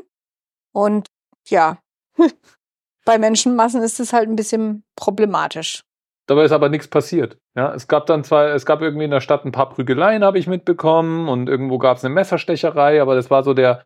Und 0.72 1.08
ja, 1.48 1.80
bei 3.06 3.18
Menschenmassen 3.18 3.82
ist 3.82 4.00
es 4.00 4.14
halt 4.14 4.30
ein 4.30 4.36
bisschen 4.36 4.84
problematisch. 4.96 5.84
Dabei 6.28 6.44
ist 6.44 6.52
aber 6.52 6.70
nichts 6.70 6.88
passiert. 6.88 7.40
Ja, 7.56 7.74
es 7.74 7.88
gab 7.88 8.06
dann 8.06 8.24
zwar, 8.24 8.50
es 8.50 8.66
gab 8.66 8.82
irgendwie 8.82 9.06
in 9.06 9.12
der 9.12 9.22
Stadt 9.22 9.46
ein 9.46 9.52
paar 9.52 9.70
Prügeleien, 9.70 10.24
habe 10.24 10.38
ich 10.38 10.46
mitbekommen, 10.46 11.28
und 11.28 11.50
irgendwo 11.50 11.80
gab 11.80 11.98
es 11.98 12.06
eine 12.06 12.14
Messerstecherei, 12.14 13.02
aber 13.02 13.16
das 13.16 13.32
war 13.32 13.44
so 13.44 13.54
der 13.54 13.84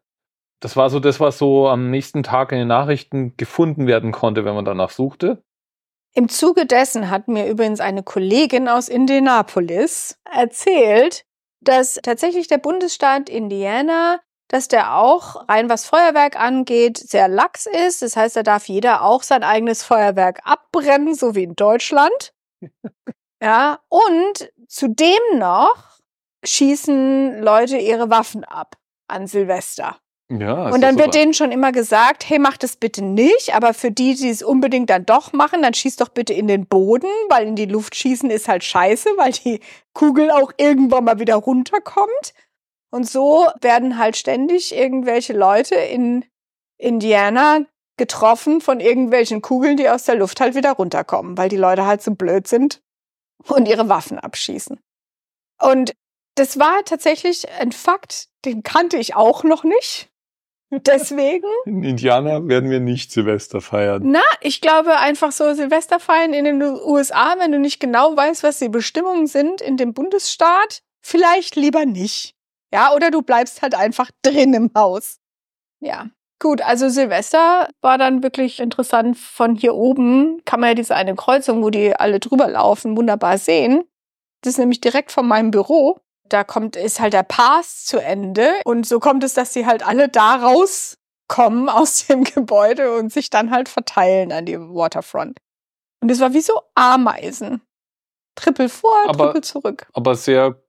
das 0.64 0.78
war 0.78 0.90
so 0.90 1.02
das, 1.02 1.20
was 1.20 1.38
so 1.38 1.68
am 1.68 1.90
nächsten 1.90 2.24
Tag 2.24 2.54
in 2.54 2.58
den 2.58 2.70
Nachrichten 2.70 3.36
gefunden 3.36 3.86
werden 3.86 4.14
konnte, 4.14 4.46
wenn 4.46 4.56
man 4.56 4.64
danach 4.64 4.92
suchte. 4.92 5.44
Im 6.14 6.30
Zuge 6.30 6.66
dessen 6.66 7.10
hat 7.10 7.28
mir 7.28 7.50
übrigens 7.50 7.82
eine 7.82 8.02
Kollegin 8.02 8.70
aus 8.70 8.88
Indianapolis 8.88 10.18
erzählt, 10.24 11.26
dass 11.60 12.00
tatsächlich 12.02 12.48
der 12.48 12.60
Bundesstaat 12.60 13.30
Indiana, 13.30 14.22
dass 14.54 14.68
der 14.68 14.96
auch 14.96 15.50
rein 15.50 15.68
was 15.68 15.88
Feuerwerk 15.88 16.40
angeht, 16.40 17.00
sehr 17.00 17.28
lax 17.28 17.66
ist. 17.66 18.04
Das 18.04 18.16
heißt, 18.16 18.36
da 18.36 18.44
darf 18.44 18.68
jeder 18.68 19.02
auch 19.02 19.24
sein 19.24 19.42
eigenes 19.42 19.82
Feuerwerk 19.82 20.42
abbrennen, 20.44 21.16
so 21.16 21.34
wie 21.34 21.42
in 21.42 21.56
Deutschland. 21.56 22.34
ja, 23.42 23.80
und 23.90 24.52
zudem 24.68 25.18
noch 25.38 25.98
schießen 26.44 27.42
Leute 27.42 27.78
ihre 27.78 28.12
Waffen 28.12 28.44
ab 28.44 28.76
an 29.08 29.26
Silvester. 29.26 29.98
Ja, 30.30 30.70
und 30.70 30.82
dann 30.82 31.00
wird 31.00 31.16
denen 31.16 31.34
schon 31.34 31.52
immer 31.52 31.72
gesagt, 31.72 32.30
hey, 32.30 32.38
mach 32.38 32.58
das 32.58 32.76
bitte 32.76 33.04
nicht, 33.04 33.56
aber 33.56 33.74
für 33.74 33.90
die, 33.90 34.14
die 34.14 34.30
es 34.30 34.44
unbedingt 34.44 34.92
dann 34.92 35.08
doch 35.08 35.34
machen, 35.34 35.64
dann 35.64 35.74
schieß 35.74 35.96
doch 35.96 36.10
bitte 36.10 36.34
in 36.34 36.48
den 36.48 36.68
Boden, 36.68 37.10
weil 37.30 37.48
in 37.48 37.56
die 37.56 37.66
Luft 37.66 37.96
schießen 37.96 38.30
ist 38.30 38.48
halt 38.48 38.64
scheiße, 38.64 39.10
weil 39.18 39.32
die 39.32 39.62
Kugel 39.94 40.30
auch 40.30 40.52
irgendwann 40.58 41.06
mal 41.06 41.18
wieder 41.18 41.36
runterkommt. 41.38 42.34
Und 42.94 43.10
so 43.10 43.48
werden 43.60 43.98
halt 43.98 44.18
ständig 44.18 44.72
irgendwelche 44.72 45.34
Leute 45.34 45.74
in 45.74 46.26
Indiana 46.78 47.66
getroffen 47.98 48.62
von 48.62 48.80
irgendwelchen 48.80 49.42
Kugeln, 49.42 49.78
die 49.78 49.90
aus 49.90 50.04
der 50.04 50.14
Luft 50.14 50.40
halt 50.40 50.54
wieder 50.54 50.74
runterkommen, 50.74 51.36
weil 51.36 51.50
die 51.50 51.58
Leute 51.58 51.88
halt 51.88 52.04
so 52.04 52.12
blöd 52.14 52.48
sind 52.48 52.84
und 53.48 53.68
ihre 53.68 53.90
Waffen 53.90 54.20
abschießen. 54.20 54.80
Und 55.60 55.94
das 56.36 56.60
war 56.60 56.84
tatsächlich 56.86 57.50
ein 57.50 57.72
Fakt, 57.72 58.28
den 58.46 58.62
kannte 58.62 58.98
ich 58.98 59.16
auch 59.16 59.44
noch 59.44 59.64
nicht. 59.64 60.12
Deswegen. 60.70 61.48
In 61.66 61.84
Indianer 61.84 62.48
werden 62.48 62.70
wir 62.70 62.80
nicht 62.80 63.12
Silvester 63.12 63.60
feiern. 63.60 64.04
Na, 64.06 64.22
ich 64.42 64.62
glaube 64.62 65.00
einfach 65.00 65.32
so 65.32 65.52
Silvester 65.56 66.00
feiern 66.00 66.36
in 66.36 66.46
den 66.46 66.62
USA, 66.62 67.40
wenn 67.40 67.52
du 67.52 67.58
nicht 67.58 67.80
genau 67.80 68.16
weißt, 68.16 68.44
was 68.44 68.60
die 68.60 68.70
Bestimmungen 68.70 69.26
sind 69.26 69.62
in 69.62 69.78
dem 69.78 69.96
Bundesstaat, 69.96 70.84
vielleicht 71.02 71.56
lieber 71.56 71.88
nicht. 71.88 72.36
Ja, 72.74 72.94
oder 72.94 73.12
du 73.12 73.22
bleibst 73.22 73.62
halt 73.62 73.76
einfach 73.76 74.10
drin 74.22 74.54
im 74.54 74.72
Haus. 74.76 75.20
Ja. 75.80 76.08
Gut, 76.40 76.62
also 76.62 76.90
Silvester 76.90 77.70
war 77.80 77.98
dann 77.98 78.22
wirklich 78.22 78.60
interessant. 78.60 79.18
Von 79.18 79.56
hier 79.56 79.76
oben 79.76 80.44
kann 80.44 80.60
man 80.60 80.70
ja 80.70 80.76
diese 80.76 80.96
eine 80.96 81.16
Kreuzung, 81.16 81.64
wo 81.64 81.70
die 81.70 81.96
alle 81.96 82.20
drüber 82.20 82.50
laufen, 82.50 82.98
wunderbar 82.98 83.38
sehen. 83.38 83.86
Das 84.42 84.54
ist 84.54 84.58
nämlich 84.58 84.82
direkt 84.82 85.14
von 85.14 85.26
meinem 85.26 85.52
Büro 85.52 86.02
da 86.34 86.44
kommt, 86.44 86.76
ist 86.76 87.00
halt 87.00 87.14
der 87.14 87.24
Pass 87.24 87.86
zu 87.86 88.00
Ende. 88.00 88.50
Und 88.66 88.88
so 88.88 89.00
kommt 89.00 89.24
es, 89.24 89.34
dass 89.34 89.54
sie 89.54 89.66
halt 89.66 89.86
alle 89.86 90.10
da 90.10 90.36
rauskommen 90.36 91.70
aus 91.70 92.08
dem 92.08 92.24
Gebäude 92.24 92.96
und 92.96 93.14
sich 93.14 93.30
dann 93.30 93.52
halt 93.52 93.70
verteilen 93.70 94.32
an 94.32 94.46
die 94.46 94.60
Waterfront. 94.60 95.40
Und 96.02 96.12
es 96.12 96.20
war 96.20 96.34
wie 96.34 96.42
so 96.42 96.60
Ameisen. 96.76 97.62
Trippel 98.36 98.68
vor, 98.68 98.98
aber, 99.08 99.26
Trippel 99.26 99.44
zurück. 99.44 99.88
Aber 99.94 100.16
sehr, 100.16 100.63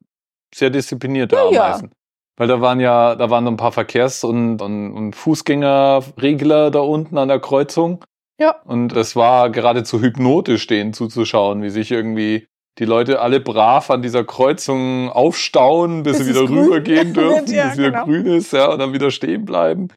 sehr 0.55 0.71
disziplinierte 0.71 1.37
ja, 1.37 1.47
Ameisen. 1.47 1.89
Ja. 1.89 1.97
Weil 2.37 2.49
da 2.49 2.61
waren 2.61 2.81
ja, 2.81 3.15
da 3.15 3.31
waren 3.31 3.47
ein 3.47 3.57
paar 3.57 3.73
Verkehrs- 3.73 4.25
und, 4.25 4.61
und, 4.61 4.93
und 4.93 5.15
Fußgängerregler 5.15 6.71
da 6.71 6.81
unten 6.81 7.17
an 7.17 7.29
der 7.29 7.41
Kreuzung. 7.41 8.05
Ja. 8.39 8.57
Und 8.65 8.93
es 8.97 9.15
war 9.15 9.51
geradezu 9.51 10.01
hypnotisch, 10.01 10.67
denen 10.67 10.93
zuzuschauen, 10.93 11.63
wie 11.63 11.71
sich 11.71 11.93
irgendwie 11.93 12.49
die 12.79 12.85
Leute 12.85 13.21
alle 13.21 13.39
brav 13.39 13.91
an 13.91 14.03
dieser 14.03 14.25
Kreuzung 14.25 15.09
aufstauen, 15.11 16.03
bis, 16.03 16.19
bis 16.19 16.27
sie 16.27 16.31
wieder 16.31 16.49
rübergehen 16.49 17.15
dürfen, 17.15 17.55
ja, 17.55 17.65
bis 17.65 17.73
es 17.73 17.79
wieder 17.79 17.91
genau. 17.91 18.05
grün 18.05 18.27
ist, 18.27 18.53
ja, 18.53 18.73
und 18.73 18.81
dann 18.81 18.93
wieder 18.93 19.13
stehen 19.13 19.45
bleiben. 19.45 19.89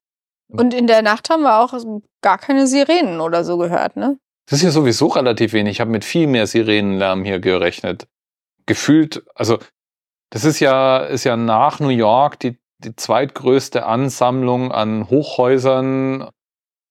Und 0.49 0.73
in 0.73 0.85
der 0.85 1.01
Nacht 1.01 1.29
haben 1.29 1.41
wir 1.41 1.59
auch 1.59 1.73
gar 2.21 2.37
keine 2.37 2.67
Sirenen 2.67 3.19
oder 3.19 3.43
so 3.43 3.57
gehört, 3.57 3.97
ne? 3.97 4.17
Das 4.49 4.59
ist 4.59 4.63
ja 4.63 4.71
sowieso 4.71 5.07
relativ 5.07 5.51
wenig. 5.51 5.73
Ich 5.73 5.81
habe 5.81 5.91
mit 5.91 6.05
viel 6.05 6.27
mehr 6.27 6.47
Sirenenlärm 6.47 7.25
hier 7.25 7.39
gerechnet. 7.39 8.07
Gefühlt, 8.65 9.23
also 9.35 9.57
das 10.29 10.43
ist 10.43 10.59
ja, 10.59 10.97
ist 10.99 11.23
ja 11.23 11.37
nach 11.37 11.79
New 11.79 11.89
York 11.89 12.39
die, 12.39 12.57
die 12.79 12.95
zweitgrößte 12.95 13.85
Ansammlung 13.85 14.71
an 14.71 15.09
Hochhäusern 15.09 16.29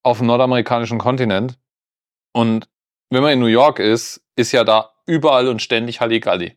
auf 0.02 0.18
dem 0.18 0.26
nordamerikanischen 0.26 0.98
Kontinent. 0.98 1.58
Und 2.32 2.68
wenn 3.10 3.22
man 3.22 3.32
in 3.32 3.40
New 3.40 3.46
York 3.46 3.78
ist, 3.78 4.22
ist 4.36 4.52
ja 4.52 4.64
da 4.64 4.90
überall 5.06 5.48
und 5.48 5.62
ständig 5.62 6.00
Halligalli. 6.00 6.56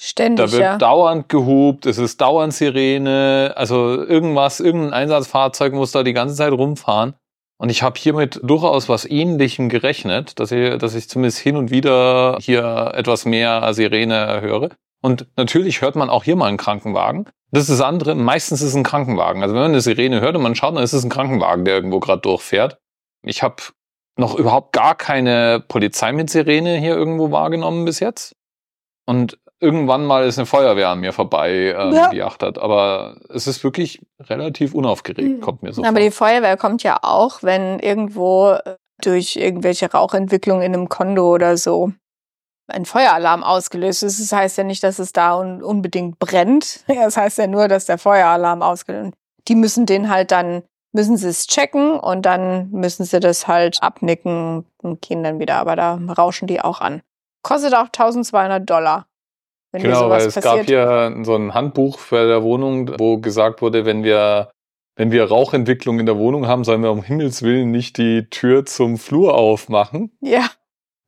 Ständig, 0.00 0.46
Da 0.46 0.52
wird 0.52 0.62
ja. 0.62 0.78
dauernd 0.78 1.28
gehupt, 1.28 1.84
es 1.86 1.98
ist 1.98 2.20
dauernd 2.20 2.54
Sirene, 2.54 3.52
also 3.56 4.00
irgendwas, 4.00 4.60
irgendein 4.60 4.92
Einsatzfahrzeug 4.92 5.72
muss 5.72 5.90
da 5.90 6.04
die 6.04 6.12
ganze 6.12 6.36
Zeit 6.36 6.52
rumfahren. 6.52 7.14
Und 7.60 7.70
ich 7.70 7.82
habe 7.82 7.98
hiermit 7.98 8.38
durchaus 8.44 8.88
was 8.88 9.04
Ähnlichem 9.04 9.68
gerechnet, 9.68 10.38
dass 10.38 10.52
ich, 10.52 10.78
dass 10.78 10.94
ich 10.94 11.08
zumindest 11.08 11.40
hin 11.40 11.56
und 11.56 11.72
wieder 11.72 12.38
hier 12.40 12.92
etwas 12.94 13.24
mehr 13.24 13.74
Sirene 13.74 14.40
höre. 14.40 14.70
Und 15.00 15.26
natürlich 15.36 15.80
hört 15.80 15.96
man 15.96 16.10
auch 16.10 16.24
hier 16.24 16.36
mal 16.36 16.46
einen 16.46 16.56
Krankenwagen. 16.56 17.28
Das 17.50 17.62
ist 17.62 17.70
das 17.70 17.80
andere, 17.80 18.14
meistens 18.14 18.60
ist 18.60 18.70
es 18.70 18.74
ein 18.74 18.82
Krankenwagen. 18.82 19.42
Also 19.42 19.54
wenn 19.54 19.62
man 19.62 19.70
eine 19.70 19.80
Sirene 19.80 20.20
hört 20.20 20.36
und 20.36 20.42
man 20.42 20.54
schaut, 20.54 20.76
dann 20.76 20.82
ist 20.82 20.92
es 20.92 21.04
ein 21.04 21.10
Krankenwagen, 21.10 21.64
der 21.64 21.74
irgendwo 21.74 22.00
gerade 22.00 22.20
durchfährt. 22.20 22.78
Ich 23.22 23.42
habe 23.42 23.56
noch 24.16 24.34
überhaupt 24.34 24.72
gar 24.72 24.94
keine 24.94 25.64
Polizei 25.66 26.12
mit 26.12 26.28
Sirene 26.28 26.76
hier 26.76 26.94
irgendwo 26.94 27.30
wahrgenommen 27.30 27.84
bis 27.84 28.00
jetzt. 28.00 28.34
Und 29.06 29.38
irgendwann 29.60 30.04
mal 30.04 30.26
ist 30.26 30.38
eine 30.38 30.46
Feuerwehr 30.46 30.90
an 30.90 31.00
mir 31.00 31.12
vorbei 31.12 31.74
ähm, 31.76 31.92
ja. 31.94 32.10
geachtet. 32.10 32.58
Aber 32.58 33.16
es 33.30 33.46
ist 33.46 33.64
wirklich 33.64 34.00
relativ 34.20 34.74
unaufgeregt, 34.74 35.38
mhm. 35.38 35.40
kommt 35.40 35.62
mir 35.62 35.72
so 35.72 35.82
Aber 35.82 35.92
vor. 35.92 36.00
die 36.00 36.10
Feuerwehr 36.10 36.56
kommt 36.56 36.82
ja 36.82 36.98
auch, 37.02 37.42
wenn 37.42 37.78
irgendwo 37.78 38.52
äh, 38.52 38.74
durch 39.00 39.36
irgendwelche 39.36 39.90
Rauchentwicklung 39.90 40.60
in 40.60 40.74
einem 40.74 40.88
Kondo 40.88 41.32
oder 41.32 41.56
so 41.56 41.92
ein 42.68 42.84
Feueralarm 42.84 43.42
ausgelöst 43.42 44.02
ist. 44.02 44.20
Das 44.20 44.32
heißt 44.32 44.58
ja 44.58 44.64
nicht, 44.64 44.82
dass 44.82 44.98
es 44.98 45.12
da 45.12 45.38
un 45.38 45.62
unbedingt 45.62 46.18
brennt. 46.18 46.84
Das 46.88 47.16
heißt 47.16 47.38
ja 47.38 47.46
nur, 47.46 47.68
dass 47.68 47.86
der 47.86 47.98
Feueralarm 47.98 48.62
ausgelöst 48.62 49.08
ist. 49.08 49.48
Die 49.48 49.54
müssen 49.54 49.86
den 49.86 50.08
halt 50.10 50.30
dann 50.30 50.62
müssen 50.92 51.16
sie 51.16 51.28
es 51.28 51.46
checken 51.46 51.98
und 51.98 52.22
dann 52.22 52.70
müssen 52.70 53.04
sie 53.04 53.20
das 53.20 53.46
halt 53.46 53.82
abnicken 53.82 54.64
und 54.82 55.02
gehen 55.02 55.22
dann 55.22 55.38
wieder. 55.38 55.56
Aber 55.56 55.76
da 55.76 55.98
rauschen 56.16 56.48
die 56.48 56.60
auch 56.60 56.80
an. 56.80 57.02
Kostet 57.42 57.74
auch 57.74 57.86
1200 57.86 58.68
Dollar. 58.68 59.06
Wenn 59.70 59.82
genau, 59.82 60.08
weil 60.08 60.26
es 60.26 60.34
passiert. 60.34 60.44
gab 60.44 60.66
hier 60.66 61.14
so 61.22 61.36
ein 61.36 61.52
Handbuch 61.52 61.98
für 61.98 62.26
der 62.26 62.42
Wohnung, 62.42 62.98
wo 62.98 63.18
gesagt 63.18 63.60
wurde, 63.60 63.84
wenn 63.84 64.02
wir, 64.02 64.50
wenn 64.96 65.10
wir 65.10 65.24
Rauchentwicklung 65.24 66.00
in 66.00 66.06
der 66.06 66.16
Wohnung 66.16 66.46
haben, 66.46 66.64
sollen 66.64 66.82
wir 66.82 66.90
um 66.90 67.02
Himmels 67.02 67.42
Willen 67.42 67.70
nicht 67.70 67.98
die 67.98 68.28
Tür 68.30 68.64
zum 68.64 68.96
Flur 68.96 69.34
aufmachen. 69.34 70.10
Ja. 70.20 70.48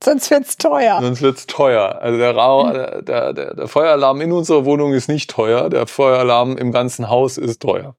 Sonst 0.03 0.31
wird's 0.31 0.57
teuer. 0.57 1.01
Sonst 1.01 1.21
wird's 1.21 1.47
teuer. 1.47 2.01
Also 2.01 2.19
der, 2.19 2.35
Rauch, 2.35 2.69
mhm. 2.69 3.05
der, 3.05 3.33
der, 3.33 3.55
der 3.55 3.69
Feueralarm 3.69 4.21
in 4.21 4.33
unserer 4.33 4.65
Wohnung 4.65 4.95
ist 4.95 5.09
nicht 5.09 5.31
teuer. 5.31 5.69
Der 5.69 5.87
Feueralarm 5.87 6.57
im 6.57 6.73
ganzen 6.73 7.09
Haus 7.11 7.37
ist 7.37 7.61
teuer. 7.61 7.97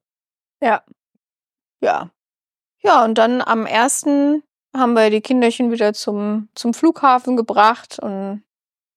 Ja, 0.60 0.82
ja. 1.80 2.10
Ja, 2.82 3.04
und 3.04 3.18
dann 3.18 3.40
am 3.40 3.66
ersten 3.66 4.42
haben 4.76 4.94
wir 4.94 5.10
die 5.10 5.20
Kinderchen 5.20 5.70
wieder 5.70 5.92
zum, 5.92 6.48
zum 6.54 6.74
Flughafen 6.74 7.36
gebracht 7.36 7.98
und 8.00 8.42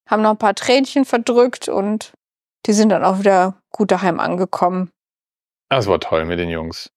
haben 0.10 0.22
noch 0.22 0.32
ein 0.32 0.38
paar 0.38 0.56
Tränchen 0.56 1.06
verdrückt 1.06 1.68
und 1.68 2.14
die 2.66 2.74
sind 2.74 2.90
dann 2.90 3.04
auch 3.04 3.20
wieder 3.20 3.62
gut 3.72 3.92
daheim 3.92 4.20
angekommen. 4.20 4.92
Das 5.70 5.88
war 5.88 6.00
toll 6.00 6.26
mit 6.26 6.40
den 6.40 6.50
Jungs. 6.50 6.92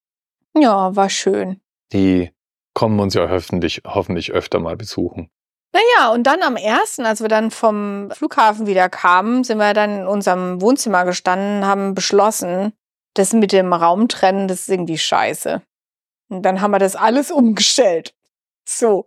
Ja, 0.56 0.94
war 0.94 1.10
schön. 1.10 1.60
Die 1.92 2.32
kommen 2.74 3.00
uns 3.00 3.14
ja 3.14 3.28
hoffentlich, 3.28 3.82
hoffentlich 3.84 4.32
öfter 4.32 4.60
mal 4.60 4.76
besuchen. 4.76 5.30
Naja, 5.72 6.12
und 6.12 6.24
dann 6.24 6.42
am 6.42 6.56
ersten, 6.56 7.04
als 7.04 7.20
wir 7.20 7.28
dann 7.28 7.50
vom 7.50 8.10
Flughafen 8.10 8.66
wieder 8.66 8.88
kamen, 8.88 9.44
sind 9.44 9.58
wir 9.58 9.74
dann 9.74 10.00
in 10.00 10.06
unserem 10.06 10.60
Wohnzimmer 10.62 11.04
gestanden, 11.04 11.66
haben 11.66 11.94
beschlossen, 11.94 12.72
das 13.14 13.32
mit 13.32 13.52
dem 13.52 13.72
Raumtrennen, 13.72 14.48
das 14.48 14.60
ist 14.60 14.68
irgendwie 14.70 14.98
scheiße. 14.98 15.62
Und 16.30 16.42
dann 16.42 16.60
haben 16.60 16.70
wir 16.70 16.78
das 16.78 16.96
alles 16.96 17.30
umgestellt. 17.30 18.14
So. 18.66 19.06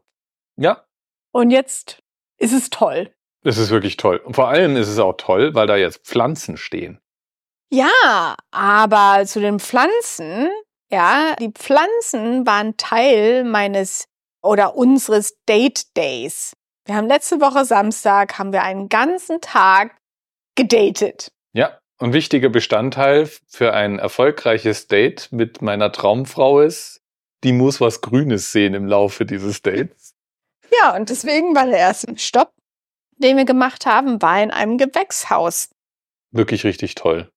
Ja. 0.57 0.85
Und 1.31 1.49
jetzt 1.51 2.03
ist 2.37 2.53
es 2.53 2.69
toll. 2.69 3.13
Es 3.43 3.57
ist 3.57 3.71
wirklich 3.71 3.97
toll. 3.97 4.17
Und 4.17 4.35
vor 4.35 4.49
allem 4.49 4.75
ist 4.75 4.87
es 4.87 4.99
auch 4.99 5.13
toll, 5.13 5.55
weil 5.55 5.67
da 5.67 5.75
jetzt 5.75 6.05
Pflanzen 6.05 6.57
stehen. 6.57 6.99
Ja, 7.71 8.35
aber 8.51 9.25
zu 9.25 9.39
den 9.39 9.59
Pflanzen, 9.59 10.49
ja, 10.91 11.35
die 11.39 11.51
Pflanzen 11.51 12.45
waren 12.45 12.75
Teil 12.77 13.45
meines 13.45 14.09
oder 14.41 14.75
unseres 14.75 15.35
Date 15.47 15.95
Days. 15.95 16.53
Wir 16.85 16.95
haben 16.95 17.07
letzte 17.07 17.39
Woche 17.41 17.65
Samstag, 17.65 18.39
haben 18.39 18.51
wir 18.53 18.63
einen 18.63 18.89
ganzen 18.89 19.39
Tag 19.41 19.95
gedatet. 20.55 21.31
Ja, 21.53 21.77
und 21.99 22.13
wichtiger 22.13 22.49
Bestandteil 22.49 23.29
für 23.47 23.73
ein 23.73 23.99
erfolgreiches 23.99 24.87
Date 24.87 25.29
mit 25.31 25.61
meiner 25.61 25.91
Traumfrau 25.91 26.61
ist, 26.61 27.01
die 27.43 27.53
muss 27.53 27.79
was 27.81 28.01
Grünes 28.01 28.51
sehen 28.51 28.73
im 28.73 28.85
Laufe 28.87 29.25
dieses 29.25 29.61
Dates. 29.61 30.15
Ja, 30.81 30.95
und 30.95 31.09
deswegen 31.09 31.55
war 31.55 31.65
der 31.65 31.77
erste 31.77 32.17
Stopp, 32.17 32.51
den 33.17 33.37
wir 33.37 33.45
gemacht 33.45 33.85
haben, 33.85 34.21
war 34.21 34.41
in 34.41 34.51
einem 34.51 34.77
Gewächshaus. 34.77 35.69
Wirklich 36.31 36.63
richtig 36.63 36.95
toll. 36.95 37.29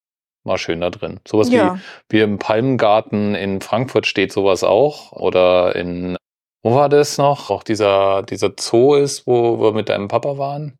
War 0.44 0.58
schön 0.58 0.80
da 0.80 0.90
drin. 0.90 1.20
Sowas 1.26 1.50
Ja. 1.50 1.78
wie, 2.08 2.16
wie 2.16 2.20
im 2.22 2.38
Palmengarten 2.38 3.34
in 3.34 3.60
Frankfurt 3.60 4.06
steht 4.06 4.32
sowas 4.32 4.62
auch. 4.62 5.12
Oder 5.12 5.74
in, 5.74 6.16
wo 6.64 6.74
war 6.74 6.88
das 6.88 7.18
noch? 7.18 7.50
Auch 7.50 7.62
dieser, 7.62 8.22
dieser 8.22 8.50
Zoo 8.58 8.94
ist, 8.94 9.26
wo 9.26 9.60
wir 9.60 9.72
mit 9.72 9.90
deinem 9.90 10.08
Papa 10.08 10.38
waren. 10.38 10.78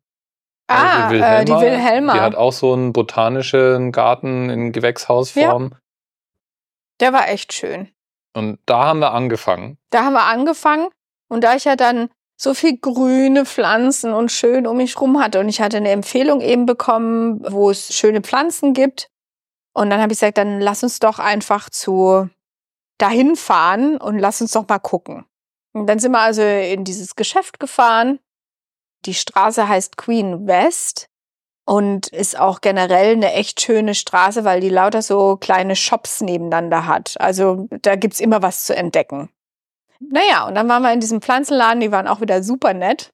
Ah, 0.67 1.11
äh, 1.11 1.45
die 1.45 1.51
Wilhelma. 1.51 2.13
Die 2.13 2.19
hat 2.19 2.35
auch 2.35 2.51
so 2.51 2.73
einen 2.73 2.91
botanischen 2.91 3.91
Garten 3.91 4.49
in 4.49 4.71
Gewächshausform. 4.71 5.75
Der 6.99 7.13
war 7.13 7.29
echt 7.29 7.53
schön. 7.53 7.89
Und 8.33 8.57
da 8.65 8.85
haben 8.85 8.99
wir 8.99 9.13
angefangen. 9.13 9.77
Da 9.91 10.05
haben 10.05 10.13
wir 10.13 10.23
angefangen 10.23 10.89
und 11.29 11.43
da 11.43 11.55
ich 11.55 11.65
ja 11.65 11.75
dann 11.75 12.09
so 12.35 12.55
viel 12.55 12.77
grüne 12.79 13.45
Pflanzen 13.45 14.11
und 14.11 14.31
schön 14.31 14.65
um 14.65 14.77
mich 14.77 14.99
rum 14.99 15.21
hatte 15.21 15.39
und 15.39 15.49
ich 15.49 15.61
hatte 15.61 15.77
eine 15.77 15.91
Empfehlung 15.91 16.41
eben 16.41 16.65
bekommen, 16.65 17.39
wo 17.47 17.69
es 17.69 17.93
schöne 17.95 18.21
Pflanzen 18.21 18.73
gibt. 18.73 19.07
Und 19.73 19.91
dann 19.91 20.01
habe 20.01 20.11
ich 20.11 20.19
gesagt, 20.19 20.39
dann 20.39 20.59
lass 20.59 20.83
uns 20.83 20.99
doch 20.99 21.19
einfach 21.19 21.69
zu 21.69 22.29
dahin 22.97 23.35
fahren 23.35 23.97
und 23.97 24.17
lass 24.17 24.41
uns 24.41 24.51
doch 24.51 24.67
mal 24.67 24.79
gucken. 24.79 25.25
Und 25.75 25.87
dann 25.87 25.99
sind 25.99 26.13
wir 26.13 26.21
also 26.21 26.41
in 26.41 26.85
dieses 26.85 27.17
Geschäft 27.17 27.59
gefahren. 27.59 28.19
Die 29.05 29.13
Straße 29.13 29.67
heißt 29.67 29.97
Queen 29.97 30.47
West 30.47 31.09
und 31.65 32.07
ist 32.07 32.39
auch 32.39 32.61
generell 32.61 33.11
eine 33.11 33.33
echt 33.33 33.59
schöne 33.59 33.93
Straße, 33.93 34.45
weil 34.45 34.61
die 34.61 34.69
lauter 34.69 35.01
so 35.01 35.35
kleine 35.35 35.75
Shops 35.75 36.21
nebeneinander 36.21 36.87
hat. 36.87 37.19
Also 37.19 37.67
da 37.81 37.97
gibt's 37.97 38.21
immer 38.21 38.41
was 38.41 38.63
zu 38.63 38.73
entdecken. 38.73 39.29
Naja, 39.99 40.47
und 40.47 40.55
dann 40.55 40.69
waren 40.69 40.81
wir 40.81 40.93
in 40.93 41.01
diesem 41.01 41.21
Pflanzenladen, 41.21 41.81
die 41.81 41.91
waren 41.91 42.07
auch 42.07 42.21
wieder 42.21 42.41
super 42.41 42.73
nett. 42.73 43.11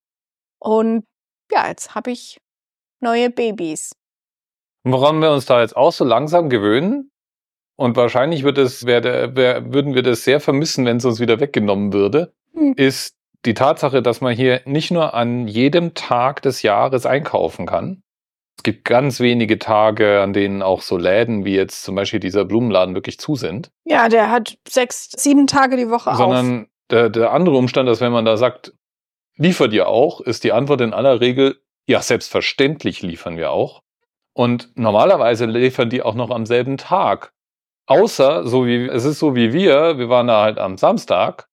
Und 0.60 1.04
ja, 1.52 1.68
jetzt 1.68 1.96
habe 1.96 2.12
ich 2.12 2.40
neue 3.00 3.32
Babys. 3.32 3.96
Woran 4.84 5.20
wir 5.20 5.32
uns 5.32 5.48
da 5.48 5.62
jetzt 5.62 5.76
auch 5.76 5.92
so 5.92 6.06
langsam 6.06 6.50
gewöhnen. 6.50 7.12
Und 7.76 7.96
wahrscheinlich 7.96 8.44
wird 8.44 8.60
es, 8.60 8.86
wär, 8.86 9.04
wär, 9.04 9.74
würden 9.74 9.96
wir 9.96 10.04
das 10.04 10.24
sehr 10.24 10.40
vermissen, 10.40 10.86
wenn 10.86 10.98
es 10.98 11.06
uns 11.06 11.20
wieder 11.20 11.40
weggenommen 11.40 11.94
würde, 11.94 12.32
Hm. 12.62 12.74
ist 12.78 13.16
die 13.46 13.56
Tatsache, 13.56 14.04
dass 14.04 14.22
man 14.22 14.36
hier 14.36 14.62
nicht 14.66 14.92
nur 14.92 15.16
an 15.16 15.48
jedem 15.48 15.96
Tag 15.96 16.44
des 16.44 16.62
Jahres 16.62 17.08
einkaufen 17.08 17.66
kann. 17.66 18.04
Es 18.58 18.64
gibt 18.64 18.86
ganz 18.86 19.20
wenige 19.20 19.58
Tage, 19.58 20.22
an 20.22 20.34
denen 20.34 20.62
auch 20.62 20.84
so 20.84 20.96
Läden 20.98 21.44
wie 21.44 21.56
jetzt 21.56 21.82
zum 21.82 21.96
Beispiel 21.96 22.20
dieser 22.20 22.46
Blumenladen 22.46 22.94
wirklich 22.94 23.20
zu 23.20 23.36
sind. 23.36 23.72
Ja, 23.86 24.08
der 24.10 24.30
hat 24.30 24.60
sechs, 24.68 25.10
sieben 25.18 25.48
Tage 25.48 25.76
die 25.78 25.90
Woche 25.90 26.12
auf. 26.12 26.18
sondern 26.18 26.68
der, 26.92 27.10
der 27.10 27.32
andere 27.32 27.58
Umstand, 27.58 27.90
dass 27.90 28.02
wenn 28.02 28.12
man 28.12 28.26
da 28.26 28.38
sagt, 28.38 28.74
liefert 29.38 29.74
ihr 29.74 29.88
auch, 29.88 30.22
ist 30.22 30.44
die 30.44 30.52
Antwort 30.52 30.82
in 30.82 30.94
aller 30.94 31.20
Regel, 31.20 31.60
ja, 31.88 32.00
selbstverständlich 32.04 33.02
liefern 33.02 33.38
wir 33.38 33.52
auch. 33.52 33.82
Und 34.34 34.70
normalerweise 34.76 35.46
liefern 35.46 35.90
die 35.90 36.04
auch 36.04 36.14
noch 36.14 36.30
am 36.30 36.46
selben 36.46 36.78
Tag. 36.78 37.34
Außer, 37.88 38.48
so 38.48 38.68
wie, 38.68 38.86
es 38.88 39.04
ist 39.04 39.18
so 39.18 39.34
wie 39.34 39.52
wir, 39.52 39.98
wir 39.98 40.10
waren 40.10 40.28
da 40.28 40.44
halt 40.44 40.60
am 40.60 40.78
Samstag 40.78 41.48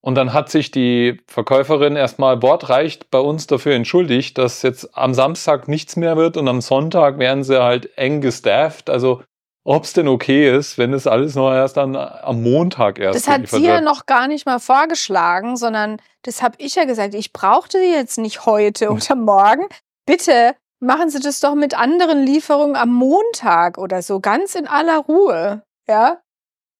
und 0.00 0.14
dann 0.14 0.32
hat 0.32 0.50
sich 0.50 0.70
die 0.70 1.20
Verkäuferin 1.26 1.96
erstmal 1.96 2.40
wortreich 2.42 3.00
bei 3.10 3.18
uns 3.18 3.46
dafür 3.46 3.74
entschuldigt, 3.74 4.38
dass 4.38 4.62
jetzt 4.62 4.96
am 4.96 5.12
Samstag 5.12 5.68
nichts 5.68 5.96
mehr 5.96 6.16
wird 6.16 6.36
und 6.36 6.48
am 6.48 6.60
Sonntag 6.60 7.18
werden 7.18 7.42
sie 7.42 7.62
halt 7.62 7.96
eng 7.98 8.20
gestafft. 8.20 8.90
Also, 8.90 9.22
ob 9.64 9.84
es 9.84 9.92
denn 9.92 10.08
okay 10.08 10.56
ist, 10.56 10.78
wenn 10.78 10.94
es 10.94 11.06
alles 11.06 11.34
noch 11.34 11.52
erst 11.52 11.76
dann 11.76 11.96
am 11.96 12.42
Montag 12.42 12.98
erst 12.98 13.16
das 13.16 13.28
hat 13.28 13.48
sie 13.48 13.66
ja 13.66 13.80
noch 13.80 14.06
gar 14.06 14.28
nicht 14.28 14.46
mal 14.46 14.60
vorgeschlagen, 14.60 15.56
sondern 15.56 16.00
das 16.22 16.42
habe 16.42 16.54
ich 16.58 16.76
ja 16.76 16.84
gesagt. 16.84 17.14
Ich 17.14 17.32
brauchte 17.32 17.78
die 17.78 17.92
jetzt 17.92 18.18
nicht 18.18 18.46
heute 18.46 18.90
oder 18.90 19.14
morgen. 19.14 19.66
Bitte 20.06 20.54
machen 20.80 21.10
Sie 21.10 21.20
das 21.20 21.40
doch 21.40 21.54
mit 21.54 21.78
anderen 21.78 22.24
Lieferungen 22.24 22.76
am 22.76 22.92
Montag 22.94 23.78
oder 23.78 24.00
so, 24.00 24.20
ganz 24.20 24.54
in 24.54 24.66
aller 24.66 24.98
Ruhe. 24.98 25.62
Ja? 25.86 26.20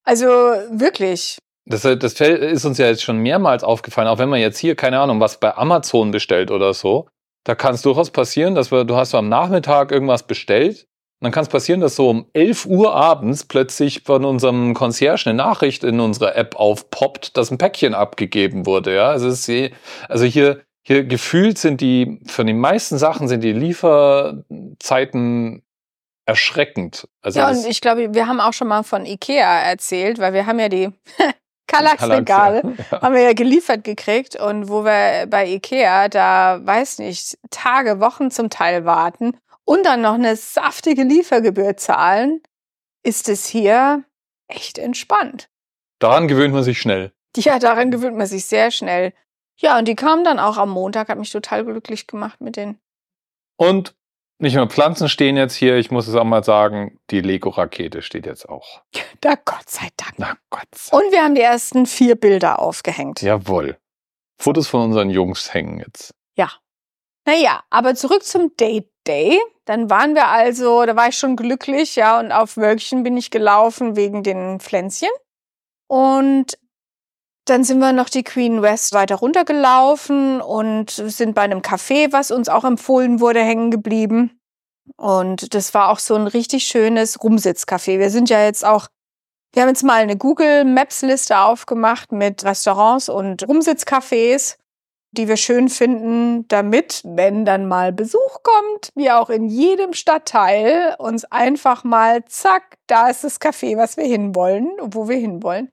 Also 0.03 0.27
wirklich. 0.27 1.37
Das, 1.69 1.83
das 1.83 2.13
fällt- 2.13 2.41
ist 2.41 2.65
uns 2.65 2.77
ja 2.79 2.87
jetzt 2.87 3.03
schon 3.03 3.17
mehrmals 3.17 3.63
aufgefallen, 3.63 4.07
auch 4.07 4.17
wenn 4.17 4.29
man 4.29 4.39
jetzt 4.39 4.57
hier, 4.57 4.75
keine 4.75 4.99
Ahnung, 4.99 5.19
was 5.19 5.39
bei 5.39 5.55
Amazon 5.55 6.11
bestellt 6.11 6.49
oder 6.51 6.73
so. 6.73 7.07
Da 7.45 7.55
kann 7.55 7.75
es 7.75 7.81
durchaus 7.83 8.09
passieren, 8.11 8.55
dass 8.55 8.71
wir, 8.71 8.83
du 8.85 8.95
hast 8.95 9.11
so 9.11 9.17
am 9.17 9.29
Nachmittag 9.29 9.91
irgendwas 9.91 10.23
bestellt. 10.23 10.87
Und 11.21 11.25
dann 11.25 11.31
kann 11.31 11.43
es 11.43 11.49
passieren, 11.49 11.81
dass 11.81 11.95
so 11.95 12.09
um 12.09 12.27
11 12.33 12.65
Uhr 12.65 12.95
abends 12.95 13.45
plötzlich 13.45 14.03
von 14.05 14.25
unserem 14.25 14.73
Concierge 14.73 15.29
eine 15.29 15.37
Nachricht 15.37 15.83
in 15.83 15.99
unserer 15.99 16.35
App 16.35 16.55
aufpoppt, 16.55 17.37
dass 17.37 17.51
ein 17.51 17.57
Päckchen 17.57 17.93
abgegeben 17.93 18.65
wurde. 18.65 18.95
Ja, 18.95 19.09
also, 19.09 19.27
ist, 19.27 19.49
also 20.07 20.25
hier, 20.25 20.61
hier 20.81 21.03
gefühlt 21.03 21.57
sind 21.57 21.81
die, 21.81 22.19
für 22.25 22.45
die 22.45 22.53
meisten 22.53 22.97
Sachen 22.97 23.27
sind 23.27 23.43
die 23.43 23.51
Lieferzeiten 23.53 25.61
erschreckend. 26.25 27.07
Also 27.21 27.39
Ja, 27.39 27.49
und 27.49 27.65
ich 27.67 27.81
glaube, 27.81 28.13
wir 28.13 28.27
haben 28.27 28.39
auch 28.39 28.53
schon 28.53 28.67
mal 28.67 28.83
von 28.83 29.05
Ikea 29.05 29.61
erzählt, 29.61 30.19
weil 30.19 30.33
wir 30.33 30.45
haben 30.45 30.59
ja 30.59 30.69
die 30.69 30.89
Kallax-Regale. 31.69 32.75
Ja. 32.91 33.01
haben 33.01 33.13
wir 33.13 33.21
ja 33.21 33.33
geliefert 33.33 33.83
gekriegt 33.83 34.35
und 34.35 34.69
wo 34.69 34.83
wir 34.83 35.27
bei 35.27 35.47
Ikea 35.47 36.09
da, 36.09 36.59
weiß 36.63 36.99
nicht, 36.99 37.37
Tage, 37.51 37.99
Wochen 37.99 38.31
zum 38.31 38.49
Teil 38.49 38.85
warten 38.85 39.37
und 39.65 39.85
dann 39.85 40.01
noch 40.01 40.15
eine 40.15 40.35
saftige 40.35 41.03
Liefergebühr 41.03 41.77
zahlen, 41.77 42.41
ist 43.03 43.29
es 43.29 43.45
hier 43.45 44.03
echt 44.47 44.77
entspannt. 44.77 45.49
Daran 45.99 46.27
gewöhnt 46.27 46.53
man 46.53 46.63
sich 46.63 46.79
schnell. 46.79 47.11
Ja, 47.35 47.59
daran 47.59 47.91
gewöhnt 47.91 48.17
man 48.17 48.27
sich 48.27 48.45
sehr 48.45 48.71
schnell. 48.71 49.13
Ja, 49.57 49.77
und 49.77 49.87
die 49.87 49.95
kamen 49.95 50.23
dann 50.23 50.39
auch 50.39 50.57
am 50.57 50.69
Montag, 50.69 51.09
hat 51.09 51.19
mich 51.19 51.31
total 51.31 51.65
glücklich 51.65 52.07
gemacht 52.07 52.41
mit 52.41 52.55
den. 52.55 52.79
Und 53.57 53.93
nicht 54.39 54.55
nur 54.55 54.67
Pflanzen 54.67 55.09
stehen 55.09 55.37
jetzt 55.37 55.55
hier, 55.55 55.77
ich 55.77 55.91
muss 55.91 56.07
es 56.07 56.15
auch 56.15 56.23
mal 56.23 56.43
sagen, 56.43 56.99
die 57.11 57.21
Lego-Rakete 57.21 58.01
steht 58.01 58.25
jetzt 58.25 58.49
auch. 58.49 58.81
Da 59.21 59.35
Gott 59.35 59.69
sei 59.69 59.87
Dank. 59.97 60.13
Na 60.17 60.37
Gott 60.49 60.67
sei 60.73 60.97
Und 60.97 61.11
wir 61.11 61.23
haben 61.23 61.35
die 61.35 61.41
ersten 61.41 61.85
vier 61.85 62.15
Bilder 62.15 62.59
aufgehängt. 62.59 63.21
Jawohl. 63.21 63.77
Fotos 64.41 64.67
von 64.67 64.81
unseren 64.81 65.09
Jungs 65.09 65.53
hängen 65.53 65.79
jetzt. 65.79 66.13
Naja, 67.29 67.61
aber 67.69 67.93
zurück 67.93 68.23
zum 68.23 68.55
Date 68.57 68.89
Day. 69.07 69.39
Dann 69.65 69.91
waren 69.91 70.15
wir 70.15 70.29
also, 70.29 70.83
da 70.87 70.95
war 70.95 71.09
ich 71.09 71.17
schon 71.17 71.35
glücklich, 71.35 71.95
ja, 71.95 72.19
und 72.19 72.31
auf 72.31 72.57
Wölkchen 72.57 73.03
bin 73.03 73.17
ich 73.17 73.29
gelaufen 73.29 73.95
wegen 73.95 74.23
den 74.23 74.59
Pflänzchen. 74.59 75.11
Und 75.87 76.57
dann 77.49 77.63
sind 77.63 77.79
wir 77.79 77.93
noch 77.93 78.09
die 78.09 78.23
Queen 78.23 78.61
West 78.61 78.93
weiter 78.93 79.15
runtergelaufen 79.15 80.41
und 80.41 80.91
sind 80.91 81.35
bei 81.35 81.41
einem 81.41 81.59
Café, 81.61 82.11
was 82.11 82.31
uns 82.31 82.49
auch 82.49 82.63
empfohlen 82.63 83.19
wurde, 83.19 83.41
hängen 83.41 83.71
geblieben. 83.71 84.39
Und 84.97 85.53
das 85.53 85.73
war 85.73 85.89
auch 85.89 85.99
so 85.99 86.15
ein 86.15 86.27
richtig 86.27 86.65
schönes 86.65 87.19
Rumsitzcafé. 87.21 87.99
Wir 87.99 88.09
sind 88.09 88.29
ja 88.29 88.43
jetzt 88.43 88.65
auch, 88.65 88.87
wir 89.53 89.61
haben 89.61 89.69
jetzt 89.69 89.83
mal 89.83 90.01
eine 90.01 90.17
Google 90.17 90.65
Maps 90.65 91.01
Liste 91.01 91.39
aufgemacht 91.39 92.11
mit 92.11 92.43
Restaurants 92.43 93.09
und 93.09 93.47
Rumsitzcafés 93.47 94.57
die 95.11 95.27
wir 95.27 95.37
schön 95.37 95.69
finden, 95.69 96.47
damit, 96.47 97.01
wenn 97.03 97.45
dann 97.45 97.67
mal 97.67 97.91
Besuch 97.91 98.43
kommt, 98.43 98.89
wir 98.95 99.19
auch 99.19 99.29
in 99.29 99.45
jedem 99.45 99.93
Stadtteil 99.93 100.95
uns 100.99 101.25
einfach 101.25 101.83
mal, 101.83 102.23
zack, 102.25 102.77
da 102.87 103.09
ist 103.09 103.23
das 103.23 103.41
Café, 103.41 103.77
was 103.77 103.97
wir 103.97 104.05
hinwollen, 104.05 104.69
wo 104.81 105.09
wir 105.09 105.17
hinwollen. 105.17 105.71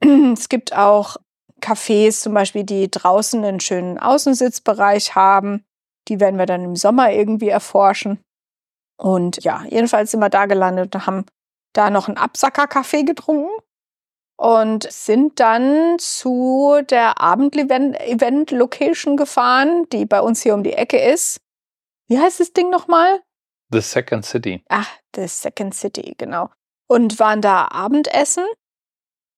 Es 0.32 0.48
gibt 0.48 0.74
auch 0.74 1.16
Cafés 1.60 2.20
zum 2.20 2.34
Beispiel, 2.34 2.64
die 2.64 2.90
draußen 2.90 3.44
einen 3.44 3.60
schönen 3.60 3.98
Außensitzbereich 3.98 5.14
haben. 5.14 5.64
Die 6.08 6.20
werden 6.20 6.38
wir 6.38 6.46
dann 6.46 6.64
im 6.64 6.76
Sommer 6.76 7.12
irgendwie 7.12 7.48
erforschen. 7.48 8.22
Und 8.96 9.42
ja, 9.42 9.64
jedenfalls 9.68 10.10
sind 10.10 10.20
wir 10.20 10.28
da 10.28 10.46
gelandet 10.46 10.94
und 10.94 11.06
haben 11.06 11.24
da 11.72 11.90
noch 11.90 12.08
einen 12.08 12.18
Absacker-Kaffee 12.18 13.04
getrunken 13.04 13.50
und 14.36 14.90
sind 14.90 15.40
dann 15.40 15.98
zu 15.98 16.80
der 16.88 17.20
Abend-Event-Location 17.20 19.16
gefahren, 19.16 19.86
die 19.90 20.06
bei 20.06 20.20
uns 20.20 20.42
hier 20.42 20.54
um 20.54 20.62
die 20.62 20.74
Ecke 20.74 20.98
ist. 20.98 21.40
Wie 22.08 22.18
heißt 22.18 22.40
das 22.40 22.52
Ding 22.52 22.70
nochmal? 22.70 23.20
The 23.70 23.80
Second 23.80 24.26
City. 24.26 24.62
Ach, 24.68 24.90
The 25.16 25.26
Second 25.26 25.74
City, 25.74 26.14
genau. 26.18 26.50
Und 26.86 27.18
waren 27.18 27.40
da 27.40 27.68
Abendessen 27.68 28.44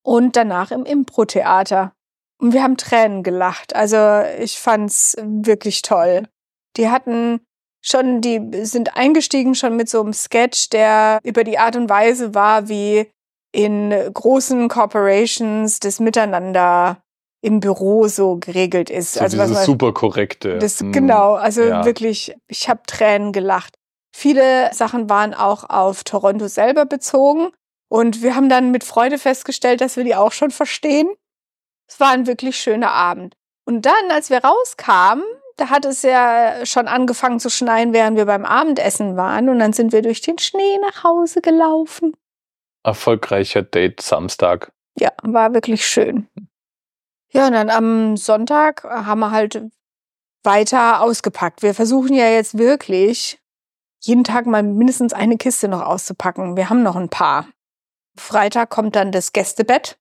und 0.06 0.36
danach 0.36 0.70
im 0.70 0.84
Impro-Theater. 0.84 1.92
Und 2.38 2.52
wir 2.52 2.62
haben 2.62 2.76
Tränen 2.76 3.24
gelacht. 3.24 3.74
Also 3.74 4.22
ich 4.38 4.60
fand's 4.60 5.16
wirklich 5.20 5.82
toll. 5.82 6.28
Die 6.76 6.88
hatten 6.88 7.40
schon, 7.82 8.20
die 8.20 8.64
sind 8.64 8.96
eingestiegen 8.96 9.54
schon 9.56 9.76
mit 9.76 9.88
so 9.88 10.00
einem 10.00 10.12
Sketch, 10.12 10.70
der 10.70 11.18
über 11.24 11.42
die 11.42 11.58
Art 11.58 11.74
und 11.74 11.90
Weise 11.90 12.34
war, 12.34 12.68
wie 12.68 13.10
in 13.52 13.90
großen 13.90 14.68
Corporations 14.68 15.80
das 15.80 15.98
Miteinander 15.98 17.02
im 17.42 17.58
Büro 17.58 18.06
so 18.06 18.36
geregelt 18.36 18.90
ist. 18.90 19.14
So 19.14 19.20
also 19.20 19.36
dieses 19.36 19.56
was 19.56 19.64
super 19.64 19.92
korrekte. 19.92 20.58
Das, 20.58 20.80
hm, 20.80 20.92
genau, 20.92 21.34
also 21.34 21.62
ja. 21.62 21.84
wirklich, 21.84 22.36
ich 22.46 22.68
habe 22.68 22.82
Tränen 22.86 23.32
gelacht. 23.32 23.74
Viele 24.14 24.72
Sachen 24.72 25.10
waren 25.10 25.34
auch 25.34 25.68
auf 25.68 26.04
Toronto 26.04 26.46
selber 26.46 26.86
bezogen 26.86 27.50
und 27.88 28.22
wir 28.22 28.34
haben 28.34 28.48
dann 28.48 28.70
mit 28.70 28.84
Freude 28.84 29.18
festgestellt, 29.18 29.80
dass 29.80 29.96
wir 29.96 30.04
die 30.04 30.16
auch 30.16 30.32
schon 30.32 30.50
verstehen. 30.50 31.08
Es 31.88 32.00
war 32.00 32.10
ein 32.10 32.26
wirklich 32.26 32.58
schöner 32.58 32.90
Abend. 32.92 33.36
Und 33.64 33.86
dann, 33.86 34.10
als 34.10 34.30
wir 34.30 34.44
rauskamen, 34.44 35.24
da 35.56 35.70
hat 35.70 35.84
es 35.84 36.02
ja 36.02 36.66
schon 36.66 36.88
angefangen 36.88 37.40
zu 37.40 37.48
schneien, 37.48 37.92
während 37.92 38.16
wir 38.16 38.26
beim 38.26 38.44
Abendessen 38.44 39.16
waren. 39.16 39.48
Und 39.48 39.58
dann 39.58 39.72
sind 39.72 39.92
wir 39.92 40.02
durch 40.02 40.20
den 40.20 40.38
Schnee 40.38 40.78
nach 40.78 41.04
Hause 41.04 41.40
gelaufen. 41.40 42.14
Erfolgreicher 42.82 43.62
Date 43.62 44.00
Samstag. 44.00 44.72
Ja, 44.98 45.12
war 45.22 45.54
wirklich 45.54 45.86
schön. 45.86 46.28
Ja, 47.30 47.46
und 47.46 47.52
dann 47.52 47.70
am 47.70 48.16
Sonntag 48.16 48.84
haben 48.84 49.20
wir 49.20 49.30
halt 49.30 49.62
weiter 50.42 51.02
ausgepackt. 51.02 51.62
Wir 51.62 51.74
versuchen 51.74 52.14
ja 52.14 52.30
jetzt 52.30 52.56
wirklich 52.56 53.40
jeden 54.00 54.24
Tag 54.24 54.46
mal 54.46 54.62
mindestens 54.62 55.12
eine 55.12 55.36
Kiste 55.36 55.68
noch 55.68 55.82
auszupacken. 55.82 56.56
Wir 56.56 56.70
haben 56.70 56.82
noch 56.82 56.96
ein 56.96 57.08
paar. 57.08 57.48
Freitag 58.16 58.70
kommt 58.70 58.96
dann 58.96 59.12
das 59.12 59.32
Gästebett. 59.32 59.98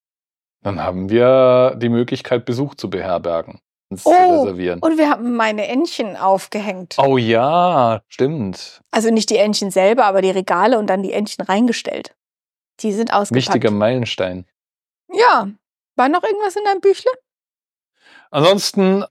Dann 0.62 0.82
haben 0.82 1.10
wir 1.10 1.76
die 1.78 1.90
Möglichkeit, 1.90 2.46
Besuch 2.46 2.76
zu 2.76 2.90
beherbergen 2.90 3.60
oh, 4.04 4.42
reservieren. 4.42 4.80
Und 4.80 4.98
wir 4.98 5.10
haben 5.10 5.36
meine 5.36 5.68
Entchen 5.68 6.16
aufgehängt. 6.16 6.96
Oh 6.98 7.18
ja, 7.18 8.02
stimmt. 8.08 8.82
Also 8.92 9.12
nicht 9.12 9.30
die 9.30 9.38
Entchen 9.38 9.72
selber, 9.72 10.06
aber 10.06 10.22
die 10.22 10.32
Regale 10.32 10.78
und 10.78 10.88
dann 10.88 11.04
die 11.04 11.14
Entchen 11.14 11.44
reingestellt. 11.44 12.16
Die 12.82 12.92
sind 12.92 13.14
ausgepackt. 13.14 13.48
Wichtiger 13.48 13.72
Meilenstein. 13.72 14.46
Ja. 15.14 15.50
War 15.96 16.10
noch 16.10 16.24
irgendwas 16.24 16.56
in 16.56 16.64
deinem 16.66 16.82
Büchle? 16.82 17.12
Ansonsten 18.32 19.06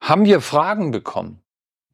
haben 0.00 0.24
wir 0.24 0.40
Fragen 0.40 0.90
bekommen. 0.90 1.42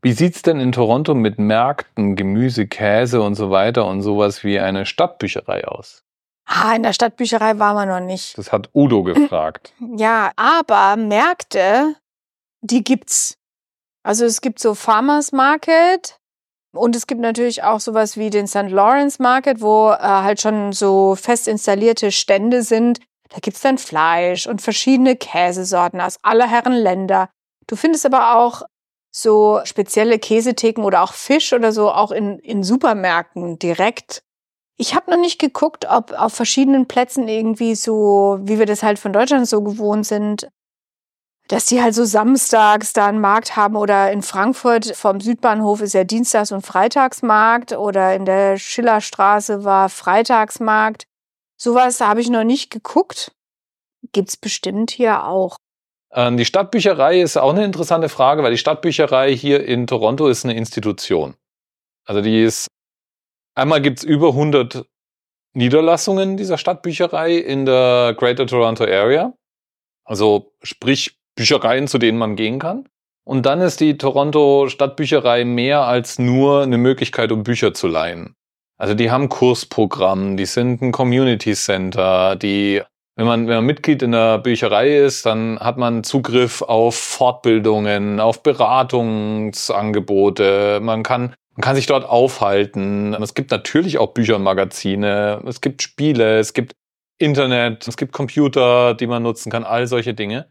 Wie 0.03 0.13
sieht's 0.13 0.43
denn 0.43 0.61
in 0.61 0.73
Toronto 0.73 1.15
mit 1.15 1.39
Märkten, 1.39 2.17
Gemüse, 2.17 2.67
Käse 2.67 3.21
und 3.21 3.35
so 3.35 3.51
weiter 3.51 3.87
und 3.87 4.03
sowas 4.03 4.45
wie 4.45 4.59
eine 4.59 4.87
Stadtbücherei 4.87 5.67
aus? 5.67 6.05
Ah, 6.53 6.75
in 6.75 6.83
der 6.83 6.93
Stadtbücherei 6.93 7.59
waren 7.61 7.77
wir 7.77 7.87
noch 7.87 8.05
nicht. 8.05 8.37
Das 8.37 8.51
hat 8.51 8.71
Udo 8.75 9.05
gefragt. 9.05 9.73
Ja, 9.97 10.33
aber 10.37 10.97
Märkte 10.97 11.95
die 12.63 12.85
gibt's. 12.85 13.37
Also 14.03 14.25
es 14.25 14.41
gibt 14.41 14.59
so 14.59 14.75
Farmers 14.75 15.33
Market 15.33 16.19
und 16.75 16.97
es 16.97 17.07
gibt 17.07 17.21
natürlich 17.21 17.63
auch 17.63 17.81
sowas 17.81 18.17
wie 18.17 18.31
den 18.31 18.47
St. 18.47 18.71
Lawrence 18.71 19.21
Market, 19.21 19.61
wo 19.61 19.91
äh, 19.91 19.99
halt 19.99 20.41
schon 20.41 20.73
so 20.73 21.15
fest 21.17 21.49
installierte 21.49 22.13
Stände 22.13 22.63
sind. 22.63 23.01
Da 23.29 23.39
gibt's 23.41 23.61
dann 23.61 23.79
Fleisch 23.79 24.47
und 24.47 24.63
verschiedene 24.63 25.17
Käsesorten 25.17 26.01
aus 26.01 26.19
aller 26.23 26.49
Herren 26.49 26.73
Länder. 26.73 27.29
Du 27.67 27.77
findest 27.77 28.07
aber 28.07 28.37
auch 28.37 28.63
so 29.13 29.61
spezielle 29.65 30.19
Käsetheken 30.19 30.83
oder 30.83 31.03
auch 31.03 31.13
Fisch 31.13 31.53
oder 31.53 31.73
so 31.73 31.91
auch 31.91 32.11
in, 32.11 32.39
in 32.39 32.63
Supermärkten 32.63 33.59
direkt. 33.59 34.23
Ich 34.81 34.95
habe 34.95 35.11
noch 35.11 35.19
nicht 35.19 35.39
geguckt, 35.39 35.85
ob 35.91 36.13
auf 36.13 36.33
verschiedenen 36.33 36.89
Plätzen 36.89 37.29
irgendwie 37.29 37.75
so, 37.75 38.39
wie 38.41 38.59
wir 38.59 38.65
das 38.65 38.83
halt 38.83 38.99
von 38.99 39.13
Deutschland 39.13 39.47
so 39.47 39.61
gewohnt 39.61 40.07
sind, 40.07 40.49
dass 41.49 41.67
die 41.67 41.83
halt 41.83 41.95
so 41.95 42.07
samstags 42.07 42.95
da 42.95 43.07
einen 43.07 43.21
Markt 43.21 43.57
haben 43.57 43.77
oder 43.77 44.11
in 44.11 44.23
Frankfurt 44.23 44.97
vom 44.97 45.21
Südbahnhof 45.21 45.83
ist 45.83 45.93
ja 45.93 46.05
Dienstags- 46.05 46.51
und 46.51 46.65
Freitagsmarkt 46.65 47.73
oder 47.73 48.15
in 48.15 48.25
der 48.25 48.57
Schillerstraße 48.57 49.65
war 49.65 49.91
Freitagsmarkt. 49.91 51.05
Sowas 51.59 52.01
habe 52.01 52.23
ich 52.23 52.31
noch 52.31 52.45
nicht 52.45 52.71
geguckt. 52.71 53.33
Gibt's 54.13 54.39
bestimmt 54.39 54.91
hier 54.93 55.27
auch. 55.27 55.57
Ähm, 56.11 56.39
die 56.39 56.47
Stadtbücherei 56.47 57.21
ist 57.21 57.37
auch 57.37 57.51
eine 57.51 57.67
interessante 57.67 58.09
Frage, 58.09 58.43
weil 58.43 58.53
die 58.53 58.57
Stadtbücherei 58.57 59.37
hier 59.37 59.63
in 59.63 59.87
Toronto 59.87 60.27
ist 60.27 60.47
eine 60.47 60.55
Institution. 60.55 61.35
Also 62.07 62.23
die 62.23 62.43
ist, 62.43 62.69
einmal 63.55 63.81
gibt's 63.81 64.03
über 64.03 64.29
100 64.29 64.85
Niederlassungen 65.55 66.37
dieser 66.37 66.59
Stadtbücherei 66.59 67.37
in 67.37 67.67
der 67.67 68.15
Greater 68.17 68.47
Toronto 68.47 68.85
Area. 68.85 69.35
Also 70.05 70.53
sprich 70.63 71.19
Büchereien, 71.37 71.89
zu 71.89 71.99
denen 71.99 72.19
man 72.19 72.37
gehen 72.37 72.59
kann. 72.59 72.89
Und 73.25 73.47
dann 73.47 73.61
ist 73.61 73.81
die 73.81 73.99
Toronto 73.99 74.69
Stadtbücherei 74.69 75.45
mehr 75.45 75.83
als 75.83 76.19
nur 76.19 76.63
eine 76.63 76.79
Möglichkeit, 76.79 77.31
um 77.33 77.43
Bücher 77.45 77.75
zu 77.75 77.87
leihen. 77.87 78.35
Also 78.79 78.95
die 78.95 79.11
haben 79.11 79.29
Kursprogramm, 79.29 80.39
die 80.39 80.47
sind 80.47 80.81
ein 80.81 80.91
Community 80.91 81.53
Center, 81.55 82.35
die, 82.37 82.81
wenn 83.15 83.27
man, 83.27 83.47
wenn 83.47 83.57
man 83.57 83.67
Mitglied 83.67 84.03
in 84.03 84.13
der 84.13 84.39
Bücherei 84.39 84.97
ist, 84.97 85.27
dann 85.27 85.61
hat 85.61 85.77
man 85.77 86.03
Zugriff 86.03 86.63
auf 86.63 86.97
Fortbildungen, 86.97 88.21
auf 88.21 88.43
Beratungsangebote, 88.43 90.81
man 90.83 91.03
kann, 91.03 91.35
man 91.57 91.63
kann 91.63 91.77
sich 91.77 91.87
dort 91.87 92.05
aufhalten. 92.05 93.15
Es 93.15 93.35
gibt 93.35 93.51
natürlich 93.51 93.99
auch 93.99 94.13
Bücher 94.13 94.37
und 94.37 94.43
Magazine, 94.43 95.43
es 95.47 95.61
gibt 95.61 95.83
Spiele, 95.83 96.39
es 96.39 96.53
gibt 96.53 96.73
Internet, 97.19 97.87
es 97.87 97.97
gibt 97.97 98.13
Computer, 98.13 98.95
die 98.95 99.07
man 99.07 99.23
nutzen 99.23 99.51
kann, 99.51 99.65
all 99.65 99.87
solche 99.87 100.15
Dinge. 100.15 100.51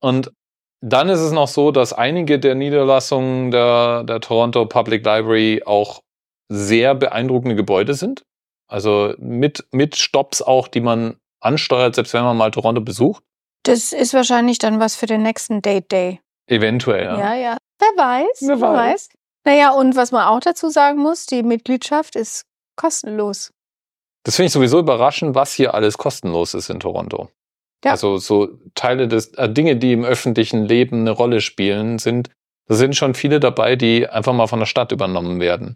Und 0.00 0.32
dann 0.80 1.08
ist 1.08 1.20
es 1.20 1.32
noch 1.32 1.48
so, 1.48 1.72
dass 1.72 1.92
einige 1.92 2.38
der 2.38 2.54
Niederlassungen 2.54 3.50
der, 3.50 4.04
der 4.04 4.20
Toronto 4.20 4.66
Public 4.66 5.04
Library 5.04 5.62
auch 5.64 6.00
sehr 6.48 6.94
beeindruckende 6.94 7.56
Gebäude 7.56 7.94
sind. 7.94 8.22
Also 8.68 9.14
mit, 9.18 9.66
mit 9.72 9.96
Stops 9.96 10.42
auch, 10.42 10.68
die 10.68 10.80
man 10.80 11.16
ansteuert, 11.40 11.94
selbst 11.94 12.14
wenn 12.14 12.24
man 12.24 12.36
mal 12.36 12.50
Toronto 12.50 12.80
besucht. 12.80 13.22
Das 13.64 13.92
ist 13.92 14.14
wahrscheinlich 14.14 14.58
dann 14.58 14.80
was 14.80 14.96
für 14.96 15.06
den 15.06 15.22
nächsten 15.22 15.60
Date 15.60 15.90
Day. 15.90 16.20
Eventuell, 16.48 17.04
ja. 17.04 17.18
Ja, 17.18 17.34
ja. 17.34 17.56
Wer 17.78 18.04
weiß. 18.04 18.38
Wer, 18.42 18.60
wer 18.60 18.72
weiß. 18.72 19.08
Naja, 19.46 19.70
und 19.70 19.94
was 19.94 20.10
man 20.10 20.26
auch 20.26 20.40
dazu 20.40 20.68
sagen 20.68 20.98
muss, 20.98 21.24
die 21.24 21.44
Mitgliedschaft 21.44 22.16
ist 22.16 22.44
kostenlos. 22.74 23.52
Das 24.24 24.34
finde 24.34 24.48
ich 24.48 24.52
sowieso 24.52 24.80
überraschend, 24.80 25.36
was 25.36 25.52
hier 25.52 25.72
alles 25.72 25.98
kostenlos 25.98 26.52
ist 26.54 26.68
in 26.68 26.80
Toronto. 26.80 27.30
Ja. 27.84 27.92
Also 27.92 28.18
so 28.18 28.48
Teile 28.74 29.06
des 29.06 29.28
äh, 29.34 29.48
Dinge, 29.48 29.76
die 29.76 29.92
im 29.92 30.04
öffentlichen 30.04 30.64
Leben 30.64 31.02
eine 31.02 31.12
Rolle 31.12 31.40
spielen, 31.40 32.00
sind 32.00 32.30
da 32.66 32.74
sind 32.74 32.96
schon 32.96 33.14
viele 33.14 33.38
dabei, 33.38 33.76
die 33.76 34.08
einfach 34.08 34.32
mal 34.32 34.48
von 34.48 34.58
der 34.58 34.66
Stadt 34.66 34.90
übernommen 34.90 35.38
werden. 35.38 35.74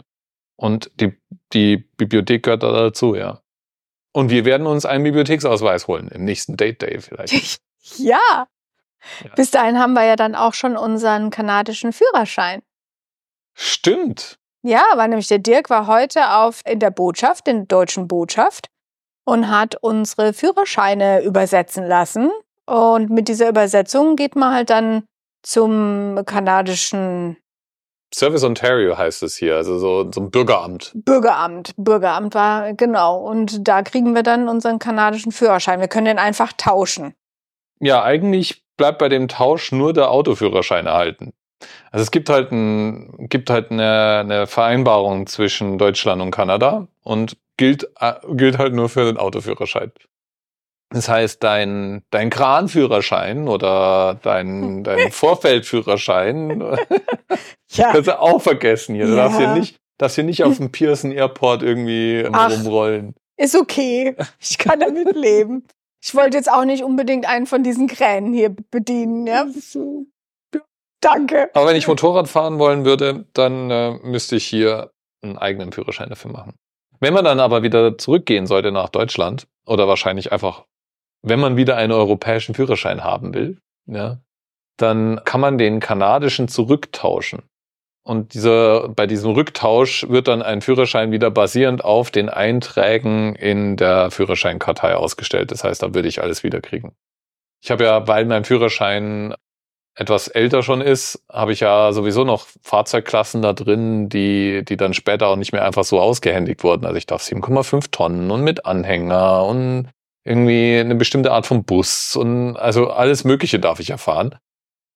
Und 0.56 0.90
die, 1.00 1.16
die 1.52 1.76
Bibliothek 1.76 2.42
gehört 2.42 2.64
da 2.64 2.72
dazu, 2.72 3.14
ja. 3.14 3.40
Und 4.12 4.30
wir 4.30 4.44
werden 4.44 4.66
uns 4.66 4.84
einen 4.84 5.04
Bibliotheksausweis 5.04 5.86
holen 5.86 6.08
im 6.08 6.24
nächsten 6.24 6.56
Date 6.56 6.82
Day 6.82 7.00
vielleicht. 7.00 7.60
ja. 7.98 8.18
ja. 8.28 8.46
Bis 9.36 9.52
dahin 9.52 9.78
haben 9.78 9.92
wir 9.92 10.04
ja 10.04 10.16
dann 10.16 10.34
auch 10.34 10.54
schon 10.54 10.76
unseren 10.76 11.30
kanadischen 11.30 11.92
Führerschein. 11.92 12.62
Stimmt. 13.62 14.38
Ja, 14.62 14.84
weil 14.96 15.08
nämlich 15.08 15.28
der 15.28 15.38
Dirk 15.38 15.68
war 15.68 15.86
heute 15.86 16.32
auf 16.32 16.62
in 16.64 16.78
der 16.78 16.90
Botschaft, 16.90 17.46
in 17.46 17.58
der 17.58 17.66
deutschen 17.66 18.08
Botschaft 18.08 18.68
und 19.24 19.50
hat 19.50 19.76
unsere 19.82 20.32
Führerscheine 20.32 21.22
übersetzen 21.22 21.86
lassen. 21.86 22.30
Und 22.64 23.10
mit 23.10 23.28
dieser 23.28 23.50
Übersetzung 23.50 24.16
geht 24.16 24.34
man 24.34 24.54
halt 24.54 24.70
dann 24.70 25.04
zum 25.42 26.22
kanadischen 26.24 27.36
Service 28.14 28.42
Ontario 28.42 28.96
heißt 28.96 29.22
es 29.22 29.36
hier, 29.36 29.56
also 29.56 29.78
so, 29.78 30.10
so 30.10 30.22
ein 30.22 30.30
Bürgeramt. 30.30 30.92
Bürgeramt, 30.94 31.74
Bürgeramt 31.76 32.34
war, 32.34 32.72
genau. 32.72 33.18
Und 33.18 33.68
da 33.68 33.82
kriegen 33.82 34.14
wir 34.14 34.22
dann 34.22 34.48
unseren 34.48 34.78
kanadischen 34.78 35.32
Führerschein. 35.32 35.80
Wir 35.80 35.86
können 35.86 36.06
den 36.06 36.18
einfach 36.18 36.52
tauschen. 36.54 37.14
Ja, 37.78 38.02
eigentlich 38.02 38.64
bleibt 38.76 38.98
bei 38.98 39.08
dem 39.08 39.28
Tausch 39.28 39.70
nur 39.70 39.92
der 39.92 40.10
Autoführerschein 40.10 40.86
erhalten. 40.86 41.34
Also 41.90 42.02
es 42.04 42.10
gibt 42.10 42.28
halt, 42.28 42.52
ein, 42.52 43.28
gibt 43.28 43.50
halt 43.50 43.70
eine, 43.70 44.18
eine 44.20 44.46
Vereinbarung 44.46 45.26
zwischen 45.26 45.78
Deutschland 45.78 46.22
und 46.22 46.30
Kanada 46.30 46.88
und 47.02 47.36
gilt, 47.56 47.90
äh, 48.00 48.14
gilt 48.32 48.58
halt 48.58 48.72
nur 48.74 48.88
für 48.88 49.04
den 49.04 49.16
Autoführerschein. 49.16 49.92
Das 50.92 51.08
heißt, 51.08 51.42
dein, 51.44 52.02
dein 52.10 52.30
Kranführerschein 52.30 53.46
oder 53.48 54.18
dein, 54.22 54.82
dein 54.84 55.10
Vorfeldführerschein 55.12 56.60
Ja. 57.72 57.92
kannst 57.92 58.08
du 58.08 58.18
auch 58.20 58.42
vergessen 58.42 58.94
hier. 58.96 59.06
Du 59.06 59.12
Ja. 59.12 59.24
darfst 59.24 59.38
hier 59.38 59.48
nicht, 59.54 59.76
darfst 59.98 60.14
hier 60.16 60.24
nicht 60.24 60.42
auf 60.42 60.56
dem 60.56 60.72
Pearson 60.72 61.12
Airport 61.12 61.62
irgendwie 61.62 62.26
Ach. 62.32 62.50
rumrollen. 62.50 63.14
Ist 63.36 63.54
okay. 63.56 64.16
Ich 64.40 64.58
kann 64.58 64.80
damit 64.80 65.14
leben. 65.14 65.64
Ich 66.02 66.14
wollte 66.14 66.36
jetzt 66.36 66.50
auch 66.50 66.64
nicht 66.64 66.82
unbedingt 66.82 67.28
einen 67.28 67.46
von 67.46 67.62
diesen 67.62 67.86
Kränen 67.86 68.32
hier 68.32 68.48
bedienen, 68.70 69.26
ja. 69.26 69.46
Danke. 71.00 71.50
Aber 71.54 71.66
wenn 71.66 71.76
ich 71.76 71.88
Motorrad 71.88 72.28
fahren 72.28 72.58
wollen 72.58 72.84
würde, 72.84 73.24
dann 73.32 73.70
äh, 73.70 73.92
müsste 74.02 74.36
ich 74.36 74.46
hier 74.46 74.90
einen 75.22 75.38
eigenen 75.38 75.72
Führerschein 75.72 76.08
dafür 76.08 76.30
machen. 76.30 76.54
Wenn 77.00 77.14
man 77.14 77.24
dann 77.24 77.40
aber 77.40 77.62
wieder 77.62 77.96
zurückgehen 77.96 78.46
sollte 78.46 78.72
nach 78.72 78.90
Deutschland 78.90 79.46
oder 79.66 79.88
wahrscheinlich 79.88 80.32
einfach, 80.32 80.64
wenn 81.22 81.40
man 81.40 81.56
wieder 81.56 81.76
einen 81.76 81.92
europäischen 81.92 82.54
Führerschein 82.54 83.02
haben 83.02 83.32
will, 83.32 83.58
ja, 83.86 84.18
dann 84.76 85.22
kann 85.24 85.40
man 85.40 85.58
den 85.58 85.80
kanadischen 85.80 86.48
zurücktauschen. 86.48 87.42
Und 88.02 88.34
dieser, 88.34 88.88
bei 88.88 89.06
diesem 89.06 89.32
Rücktausch 89.32 90.06
wird 90.08 90.28
dann 90.28 90.42
ein 90.42 90.62
Führerschein 90.62 91.12
wieder 91.12 91.30
basierend 91.30 91.84
auf 91.84 92.10
den 92.10 92.28
Einträgen 92.28 93.34
in 93.34 93.76
der 93.76 94.10
Führerscheinkartei 94.10 94.94
ausgestellt. 94.96 95.50
Das 95.50 95.64
heißt, 95.64 95.82
da 95.82 95.94
würde 95.94 96.08
ich 96.08 96.22
alles 96.22 96.42
wieder 96.42 96.60
kriegen. 96.60 96.94
Ich 97.62 97.70
habe 97.70 97.84
ja, 97.84 98.08
weil 98.08 98.24
mein 98.24 98.44
Führerschein 98.44 99.34
etwas 100.00 100.28
älter 100.28 100.62
schon 100.62 100.80
ist, 100.80 101.22
habe 101.30 101.52
ich 101.52 101.60
ja 101.60 101.92
sowieso 101.92 102.24
noch 102.24 102.46
Fahrzeugklassen 102.62 103.42
da 103.42 103.52
drin, 103.52 104.08
die, 104.08 104.64
die 104.64 104.78
dann 104.78 104.94
später 104.94 105.28
auch 105.28 105.36
nicht 105.36 105.52
mehr 105.52 105.62
einfach 105.62 105.84
so 105.84 106.00
ausgehändigt 106.00 106.64
wurden. 106.64 106.86
Also 106.86 106.96
ich 106.96 107.04
darf 107.04 107.22
7,5 107.22 107.90
Tonnen 107.90 108.30
und 108.30 108.42
mit 108.42 108.64
Anhänger 108.64 109.44
und 109.44 109.90
irgendwie 110.24 110.78
eine 110.78 110.94
bestimmte 110.94 111.32
Art 111.32 111.46
von 111.46 111.64
Bus 111.64 112.16
und 112.16 112.56
also 112.56 112.88
alles 112.88 113.24
Mögliche 113.24 113.60
darf 113.60 113.78
ich 113.78 113.90
erfahren. 113.90 114.36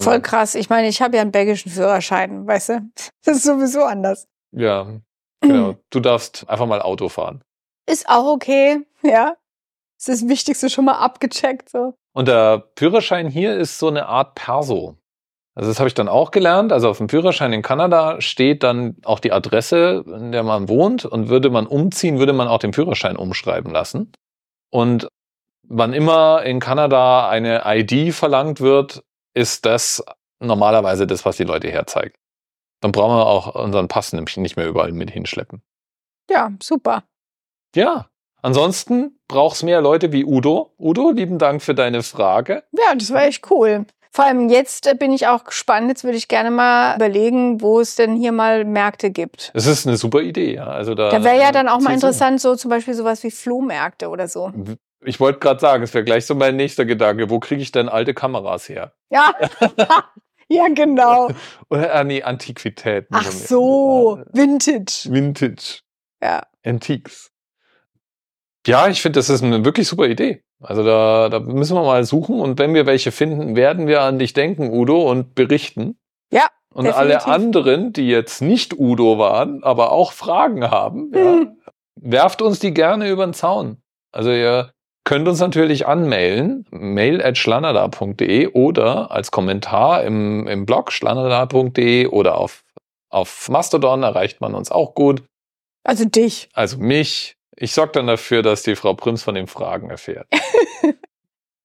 Voll 0.02 0.22
krass. 0.22 0.55
Ich 0.55 0.70
meine, 0.70 0.88
ich 0.88 1.02
habe 1.02 1.16
ja 1.16 1.22
einen 1.22 1.32
belgischen 1.32 1.70
Führerschein, 1.70 2.46
weißt 2.46 2.70
du? 2.70 2.90
Das 3.26 3.36
ist 3.36 3.44
sowieso 3.44 3.84
anders. 3.84 4.26
Ja, 4.52 4.86
genau. 5.42 5.76
Du 5.90 6.00
darfst 6.00 6.48
einfach 6.48 6.66
mal 6.66 6.80
Auto 6.80 7.11
fahren. 7.11 7.44
Ist 7.86 8.09
auch 8.09 8.32
okay, 8.32 8.80
ja. 9.02 9.36
Das 9.98 10.09
ist 10.09 10.22
das 10.22 10.28
Wichtigste 10.30 10.70
schon 10.70 10.86
mal 10.86 10.96
abgecheckt, 10.96 11.68
so. 11.68 11.94
Und 12.14 12.28
der 12.28 12.70
Führerschein 12.78 13.28
hier 13.28 13.56
ist 13.56 13.78
so 13.78 13.88
eine 13.88 14.06
Art 14.06 14.34
Perso. 14.36 14.96
Also 15.54 15.70
das 15.70 15.78
habe 15.78 15.88
ich 15.88 15.94
dann 15.94 16.08
auch 16.08 16.30
gelernt. 16.30 16.72
Also 16.72 16.88
auf 16.88 16.98
dem 16.98 17.08
Führerschein 17.08 17.52
in 17.52 17.62
Kanada 17.62 18.20
steht 18.20 18.62
dann 18.62 18.96
auch 19.04 19.20
die 19.20 19.32
Adresse, 19.32 20.04
in 20.06 20.32
der 20.32 20.44
man 20.44 20.68
wohnt. 20.68 21.04
Und 21.04 21.28
würde 21.28 21.50
man 21.50 21.66
umziehen, 21.66 22.18
würde 22.18 22.32
man 22.32 22.48
auch 22.48 22.58
den 22.58 22.72
Führerschein 22.72 23.16
umschreiben 23.16 23.72
lassen. 23.72 24.12
Und 24.70 25.08
wann 25.68 25.92
immer 25.92 26.42
in 26.44 26.60
Kanada 26.60 27.28
eine 27.28 27.62
ID 27.66 28.14
verlangt 28.14 28.60
wird, 28.60 29.04
ist 29.34 29.66
das 29.66 30.04
normalerweise 30.40 31.06
das, 31.06 31.24
was 31.24 31.36
die 31.36 31.44
Leute 31.44 31.68
herzeigen. 31.68 32.14
Dann 32.80 32.92
brauchen 32.92 33.16
wir 33.16 33.26
auch 33.26 33.54
unseren 33.54 33.88
Pass 33.88 34.12
nämlich 34.12 34.36
nicht 34.36 34.56
mehr 34.56 34.68
überall 34.68 34.92
mit 34.92 35.10
hinschleppen. 35.10 35.62
Ja, 36.30 36.52
super. 36.62 37.04
Ja, 37.74 38.08
ansonsten 38.45 39.18
braucht 39.28 39.57
es 39.57 39.62
mehr 39.62 39.80
Leute 39.80 40.12
wie 40.12 40.24
Udo. 40.24 40.74
Udo, 40.78 41.11
lieben 41.11 41.38
Dank 41.38 41.62
für 41.62 41.74
deine 41.74 42.03
Frage. 42.03 42.64
Ja, 42.72 42.95
das 42.95 43.12
war 43.12 43.24
echt 43.24 43.51
cool. 43.51 43.86
Vor 44.12 44.24
allem 44.24 44.49
jetzt 44.49 44.86
äh, 44.86 44.95
bin 44.95 45.11
ich 45.11 45.26
auch 45.26 45.42
gespannt. 45.42 45.88
Jetzt 45.88 46.05
würde 46.05 46.16
ich 46.16 46.28
gerne 46.28 46.53
mal 46.53 46.95
überlegen, 46.95 47.61
wo 47.61 47.80
es 47.80 47.97
denn 47.97 48.14
hier 48.14 48.30
mal 48.30 48.64
Märkte 48.64 49.11
gibt. 49.11 49.51
Es 49.55 49.66
ist 49.66 49.88
eine 49.88 49.97
super 49.97 50.20
Idee, 50.20 50.55
ja. 50.55 50.66
Also 50.66 50.95
da, 50.95 51.11
Da 51.11 51.24
wäre 51.24 51.40
ja 51.40 51.51
dann 51.51 51.66
auch 51.68 51.80
mal 51.80 51.92
interessant, 51.95 52.40
so 52.40 52.55
zum 52.55 52.70
Beispiel 52.70 52.95
sowas 52.95 53.24
wie 53.24 53.32
Flohmärkte 53.32 54.09
oder 54.09 54.28
so. 54.28 54.53
Ich 55.05 55.18
wollte 55.18 55.40
gerade 55.40 55.59
sagen, 55.59 55.82
es 55.82 55.92
wäre 55.95 56.05
gleich 56.05 56.26
so 56.26 56.36
mein 56.36 56.55
nächster 56.55 56.84
Gedanke. 56.84 57.28
Wo 57.28 57.40
kriege 57.40 57.61
ich 57.61 57.72
denn 57.72 57.88
alte 57.88 58.14
Kameras 58.14 58.68
her? 58.68 58.95
Ja, 59.11 59.34
ja, 60.49 60.68
genau. 60.72 61.30
Oder 61.68 61.92
äh, 61.92 62.05
nee, 62.05 62.22
Antiquitäten. 62.22 63.16
Ach 63.16 63.30
so, 63.30 64.20
Vintage. 64.32 65.09
Vintage. 65.11 65.80
Ja. 66.22 66.45
Antiques. 66.64 67.32
Ja, 68.66 68.88
ich 68.88 69.02
finde, 69.02 69.18
das 69.18 69.28
ist 69.28 69.42
eine 69.42 69.64
wirklich 69.64 69.88
super 69.88 70.06
Idee. 70.06 70.42
Also 70.62 70.82
da, 70.84 71.28
da 71.28 71.40
müssen 71.40 71.76
wir 71.76 71.82
mal 71.82 72.04
suchen 72.04 72.40
und 72.40 72.58
wenn 72.58 72.72
wir 72.74 72.86
welche 72.86 73.12
finden, 73.12 73.56
werden 73.56 73.86
wir 73.86 74.00
an 74.02 74.18
dich 74.18 74.32
denken, 74.32 74.70
Udo, 74.72 75.10
und 75.10 75.34
berichten. 75.34 75.98
Ja, 76.32 76.46
Und 76.72 76.86
alle 76.88 77.10
definitiv. 77.14 77.32
anderen, 77.34 77.92
die 77.92 78.08
jetzt 78.08 78.40
nicht 78.40 78.78
Udo 78.78 79.18
waren, 79.18 79.62
aber 79.62 79.92
auch 79.92 80.12
Fragen 80.12 80.70
haben, 80.70 81.10
ja, 81.14 81.20
Hm. 81.20 81.58
werft 81.96 82.40
uns 82.42 82.58
die 82.58 82.72
gerne 82.72 83.08
über 83.10 83.26
den 83.26 83.34
Zaun. 83.34 83.76
Also 84.12 84.30
ihr 84.30 84.72
könnt 85.04 85.28
uns 85.28 85.38
natürlich 85.40 85.86
anmailen, 85.86 86.66
mail 86.70 87.22
at 87.22 87.36
schlanada.de 87.36 88.46
oder 88.48 89.10
als 89.10 89.30
Kommentar 89.30 90.02
im, 90.04 90.46
im 90.46 90.64
Blog 90.64 90.90
schlanada.de 90.92 92.06
oder 92.06 92.38
auf, 92.38 92.64
auf 93.10 93.48
Mastodon 93.50 94.02
erreicht 94.02 94.40
man 94.40 94.54
uns 94.54 94.70
auch 94.72 94.94
gut. 94.94 95.22
Also 95.84 96.06
dich. 96.06 96.48
Also 96.54 96.78
mich. 96.78 97.36
Ich 97.57 97.72
sorge 97.72 97.92
dann 97.92 98.07
dafür, 98.07 98.42
dass 98.42 98.62
die 98.62 98.76
Frau 98.76 98.94
Prims 98.94 99.22
von 99.22 99.34
den 99.34 99.46
Fragen 99.46 99.90
erfährt. 99.90 100.28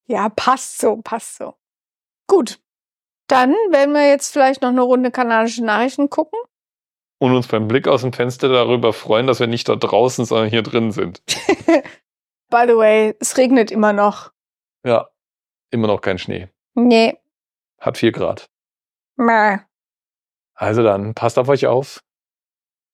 Ja, 0.09 0.27
passt 0.27 0.79
so, 0.79 0.97
passt 1.03 1.37
so. 1.37 1.53
Gut. 2.25 2.59
Dann 3.27 3.51
werden 3.69 3.93
wir 3.93 4.09
jetzt 4.09 4.33
vielleicht 4.33 4.63
noch 4.63 4.69
eine 4.69 4.81
Runde 4.81 5.11
kanadische 5.11 5.63
Nachrichten 5.63 6.09
gucken. 6.09 6.39
Und 7.19 7.35
uns 7.35 7.47
beim 7.47 7.67
Blick 7.67 7.87
aus 7.87 8.01
dem 8.01 8.11
Fenster 8.11 8.49
darüber 8.49 8.91
freuen, 8.91 9.27
dass 9.27 9.39
wir 9.39 9.45
nicht 9.45 9.69
da 9.69 9.75
draußen, 9.75 10.25
sondern 10.25 10.49
hier 10.49 10.63
drin 10.63 10.91
sind. 10.91 11.21
By 12.49 12.63
the 12.65 12.75
way, 12.75 13.15
es 13.19 13.37
regnet 13.37 13.69
immer 13.69 13.93
noch. 13.93 14.31
Ja, 14.83 15.09
immer 15.69 15.85
noch 15.85 16.01
kein 16.01 16.17
Schnee. 16.17 16.49
Nee. 16.73 17.19
Hat 17.79 17.99
vier 17.99 18.11
Grad. 18.11 18.49
Mäh. 19.15 19.59
Also 20.55 20.81
dann, 20.81 21.13
passt 21.13 21.37
auf 21.37 21.49
euch 21.49 21.67
auf. 21.67 22.03